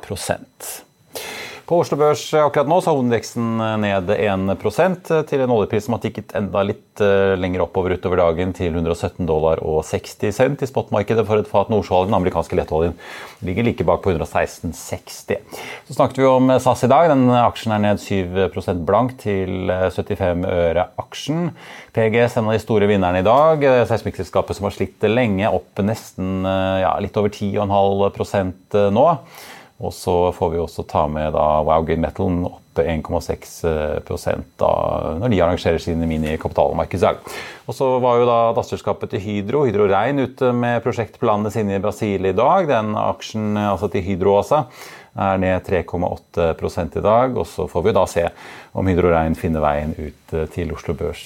På 1.70 1.84
Oslo 1.84 2.00
Børs 2.02 2.24
akkurat 2.34 2.66
nå 2.66 2.80
så 2.82 2.90
har 2.90 2.96
hovedveksten 2.98 3.60
ned 3.84 4.08
1% 4.10 5.10
til 5.30 5.42
en 5.44 5.52
oljepris 5.54 5.86
som 5.86 5.94
har 5.94 6.00
tikket 6.02 6.32
enda 6.40 6.64
litt 6.66 7.04
lenger 7.38 7.62
oppover 7.62 7.94
utover 7.94 8.18
dagen 8.18 8.56
til 8.58 8.74
117 8.74 9.28
dollar 9.30 9.62
og 9.62 9.84
60 9.86 10.34
cent 10.34 10.64
i 10.66 10.70
spotmarkedet 10.72 11.28
for 11.28 11.38
et 11.38 11.52
fat 11.52 11.70
nordsjøolje. 11.70 12.08
Den 12.10 12.18
amerikanske 12.18 12.58
lettoljen 12.58 12.96
ligger 13.46 13.68
like 13.68 13.86
bak 13.86 14.02
på 14.02 14.16
116,60. 14.16 15.38
Så 15.86 15.94
snakket 16.00 16.24
vi 16.24 16.26
om 16.26 16.50
SAS 16.58 16.88
i 16.88 16.90
dag. 16.90 17.12
Den 17.14 17.30
aksjen 17.38 17.76
er 17.78 17.86
ned 17.86 18.02
7% 18.02 18.82
blank 18.90 19.14
til 19.22 19.70
75 19.70 20.50
øre 20.50 20.88
aksjen. 21.06 21.52
PGS 21.94 22.40
en 22.42 22.50
av 22.50 22.58
de 22.58 22.64
store 22.66 22.90
vinnerne 22.90 23.22
i 23.22 23.30
dag. 23.30 23.70
Seismikkselskapet 23.94 24.58
som 24.58 24.66
har 24.66 24.74
slitt 24.74 25.06
lenge, 25.06 25.54
opp 25.54 25.86
nesten 25.86 26.42
ja, 26.82 26.98
litt 26.98 27.22
over 27.22 27.30
10,5% 27.30 28.82
nå. 28.98 29.08
Og 29.80 29.94
så 29.96 30.16
får 30.36 30.50
vi 30.52 30.60
også 30.60 30.84
ta 30.90 31.06
med 31.08 31.32
da 31.36 31.46
Wow 31.64 31.86
Green 31.88 32.02
Metal 32.04 32.44
opp 32.50 32.66
1,6 32.80 33.56
da 34.60 34.70
når 35.20 35.32
de 35.32 35.40
arrangerer 35.44 35.82
sine 35.84 36.08
minikapitalmarkedsdag. 36.08 37.20
Og 37.68 37.76
så 37.76 37.88
var 38.04 38.20
jo 38.20 38.28
da 38.30 38.38
datterselskapet 38.56 39.14
til 39.14 39.24
Hydro, 39.24 39.66
Hydro 39.68 39.90
Rein, 39.92 40.22
ute 40.24 40.52
med 40.56 40.80
prosjektplanene 40.86 41.52
sine 41.54 41.76
i 41.78 41.84
Brasil 41.84 42.30
i 42.30 42.36
dag. 42.36 42.70
Den 42.70 42.96
aksjen 43.00 43.60
altså 43.60 43.92
til 43.92 44.06
Hydro 44.06 44.40
også 44.40 44.64
er 45.20 45.42
ned 45.42 45.68
3,8 45.68 46.98
i 46.98 47.04
dag. 47.04 47.38
Og 47.38 47.48
så 47.48 47.68
får 47.70 47.86
vi 47.86 47.94
da 47.96 48.06
se 48.10 48.26
om 48.78 48.88
Hydro 48.88 49.12
Rein 49.14 49.36
finner 49.38 49.64
veien 49.64 49.94
ut 49.98 50.36
til 50.54 50.74
Oslo 50.76 50.96
Børs, 50.98 51.24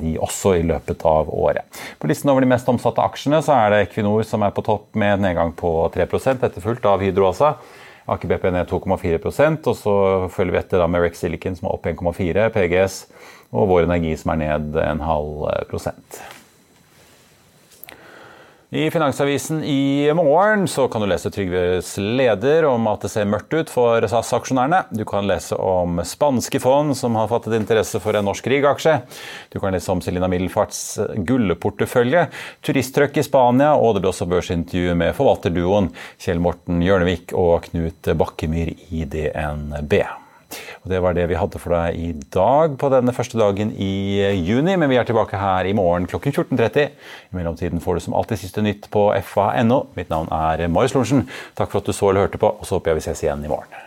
de 0.00 0.16
også 0.22 0.56
i 0.58 0.66
løpet 0.66 1.04
av 1.06 1.30
året. 1.30 1.80
På 2.00 2.10
listen 2.10 2.30
over 2.32 2.44
de 2.44 2.50
mest 2.50 2.68
omsatte 2.72 3.04
aksjene 3.04 3.42
så 3.44 3.56
er 3.56 3.72
det 3.72 3.82
Equinor 3.86 4.24
som 4.26 4.44
er 4.46 4.54
på 4.56 4.64
topp 4.66 4.96
med 4.98 5.16
en 5.16 5.26
nedgang 5.28 5.52
på 5.56 5.72
3% 5.94 6.46
etterfulgt 6.48 6.88
av 6.88 7.04
Hydro 7.04 7.30
altså. 7.30 7.54
Aker 8.06 8.30
BP 8.30 8.44
ned 8.54 8.70
2,4% 8.70 9.66
og 9.66 9.74
så 9.74 9.94
følger 10.30 10.54
vi 10.54 10.60
etter 10.60 10.82
da 10.82 10.86
med 10.90 11.02
Rex 11.02 11.24
Silicon 11.24 11.58
som 11.58 11.66
er 11.66 11.74
opp 11.74 11.88
1,4 11.90 12.48
PGS, 12.54 13.00
og 13.50 13.70
Vår 13.72 13.86
Energi 13.88 14.14
som 14.20 14.34
er 14.34 14.42
ned 14.44 14.78
en 14.78 15.02
halv 15.02 15.46
prosent. 15.70 16.20
I 18.70 18.90
Finansavisen 18.90 19.64
i 19.64 20.12
morgen 20.14 20.68
så 20.68 20.88
kan 20.88 21.00
du 21.00 21.06
lese 21.06 21.30
Trygves 21.30 21.92
leder 22.02 22.64
om 22.66 22.88
at 22.90 23.04
det 23.06 23.12
ser 23.12 23.28
mørkt 23.30 23.54
ut 23.54 23.70
for 23.70 24.02
SAS-aksjonærene. 24.02 24.80
Du 24.90 25.04
kan 25.06 25.28
lese 25.30 25.54
om 25.54 26.00
spanske 26.02 26.58
fond 26.58 26.96
som 26.98 27.14
har 27.14 27.30
fattet 27.30 27.54
interesse 27.60 28.02
for 28.02 28.18
en 28.18 28.26
norsk 28.26 28.50
Grieg-aksje. 28.50 28.96
Du 29.54 29.60
kan 29.62 29.70
lese 29.70 29.94
om 29.94 30.02
Selina 30.02 30.26
Middelfarts 30.26 30.82
gullportefølje, 31.30 32.26
turisttrøkk 32.66 33.22
i 33.22 33.26
Spania, 33.30 33.76
og 33.78 33.94
det 33.94 34.02
blir 34.02 34.10
også 34.10 34.26
børsintervju 34.34 34.98
med 34.98 35.14
forvalterduoen 35.14 35.92
Kjell 36.18 36.42
Morten 36.42 36.82
Hjørnevik 36.82 37.38
og 37.38 37.70
Knut 37.70 38.16
Bakkemyr 38.18 38.74
i 38.90 39.06
DNB. 39.06 40.00
Og 40.84 40.90
Det 40.92 41.00
var 41.02 41.16
det 41.16 41.26
vi 41.30 41.38
hadde 41.38 41.60
for 41.62 41.74
deg 41.76 41.98
i 41.98 42.12
dag 42.34 42.76
på 42.80 42.90
denne 42.92 43.14
første 43.16 43.38
dagen 43.40 43.72
i 43.72 44.22
juni. 44.34 44.76
Men 44.76 44.90
vi 44.92 45.00
er 45.00 45.08
tilbake 45.08 45.40
her 45.40 45.68
i 45.68 45.74
morgen 45.76 46.08
klokken 46.10 46.34
14.30. 46.34 46.90
I 47.32 47.38
mellomtiden 47.38 47.82
får 47.84 47.98
du 47.98 48.06
som 48.06 48.16
alltid 48.18 48.44
siste 48.44 48.64
nytt 48.64 48.90
på 48.92 49.08
fa.no. 49.26 49.82
Mitt 49.98 50.12
navn 50.12 50.30
er 50.32 50.66
Marius 50.68 50.96
Lorentzen. 50.96 51.26
Takk 51.58 51.72
for 51.72 51.82
at 51.82 51.90
du 51.90 51.96
så 51.96 52.10
eller 52.10 52.28
hørte 52.28 52.42
på, 52.42 52.52
og 52.54 52.66
så 52.66 52.78
håper 52.78 52.94
jeg 52.94 53.02
vi 53.02 53.06
ses 53.10 53.26
igjen 53.26 53.44
i 53.44 53.52
morgen. 53.52 53.86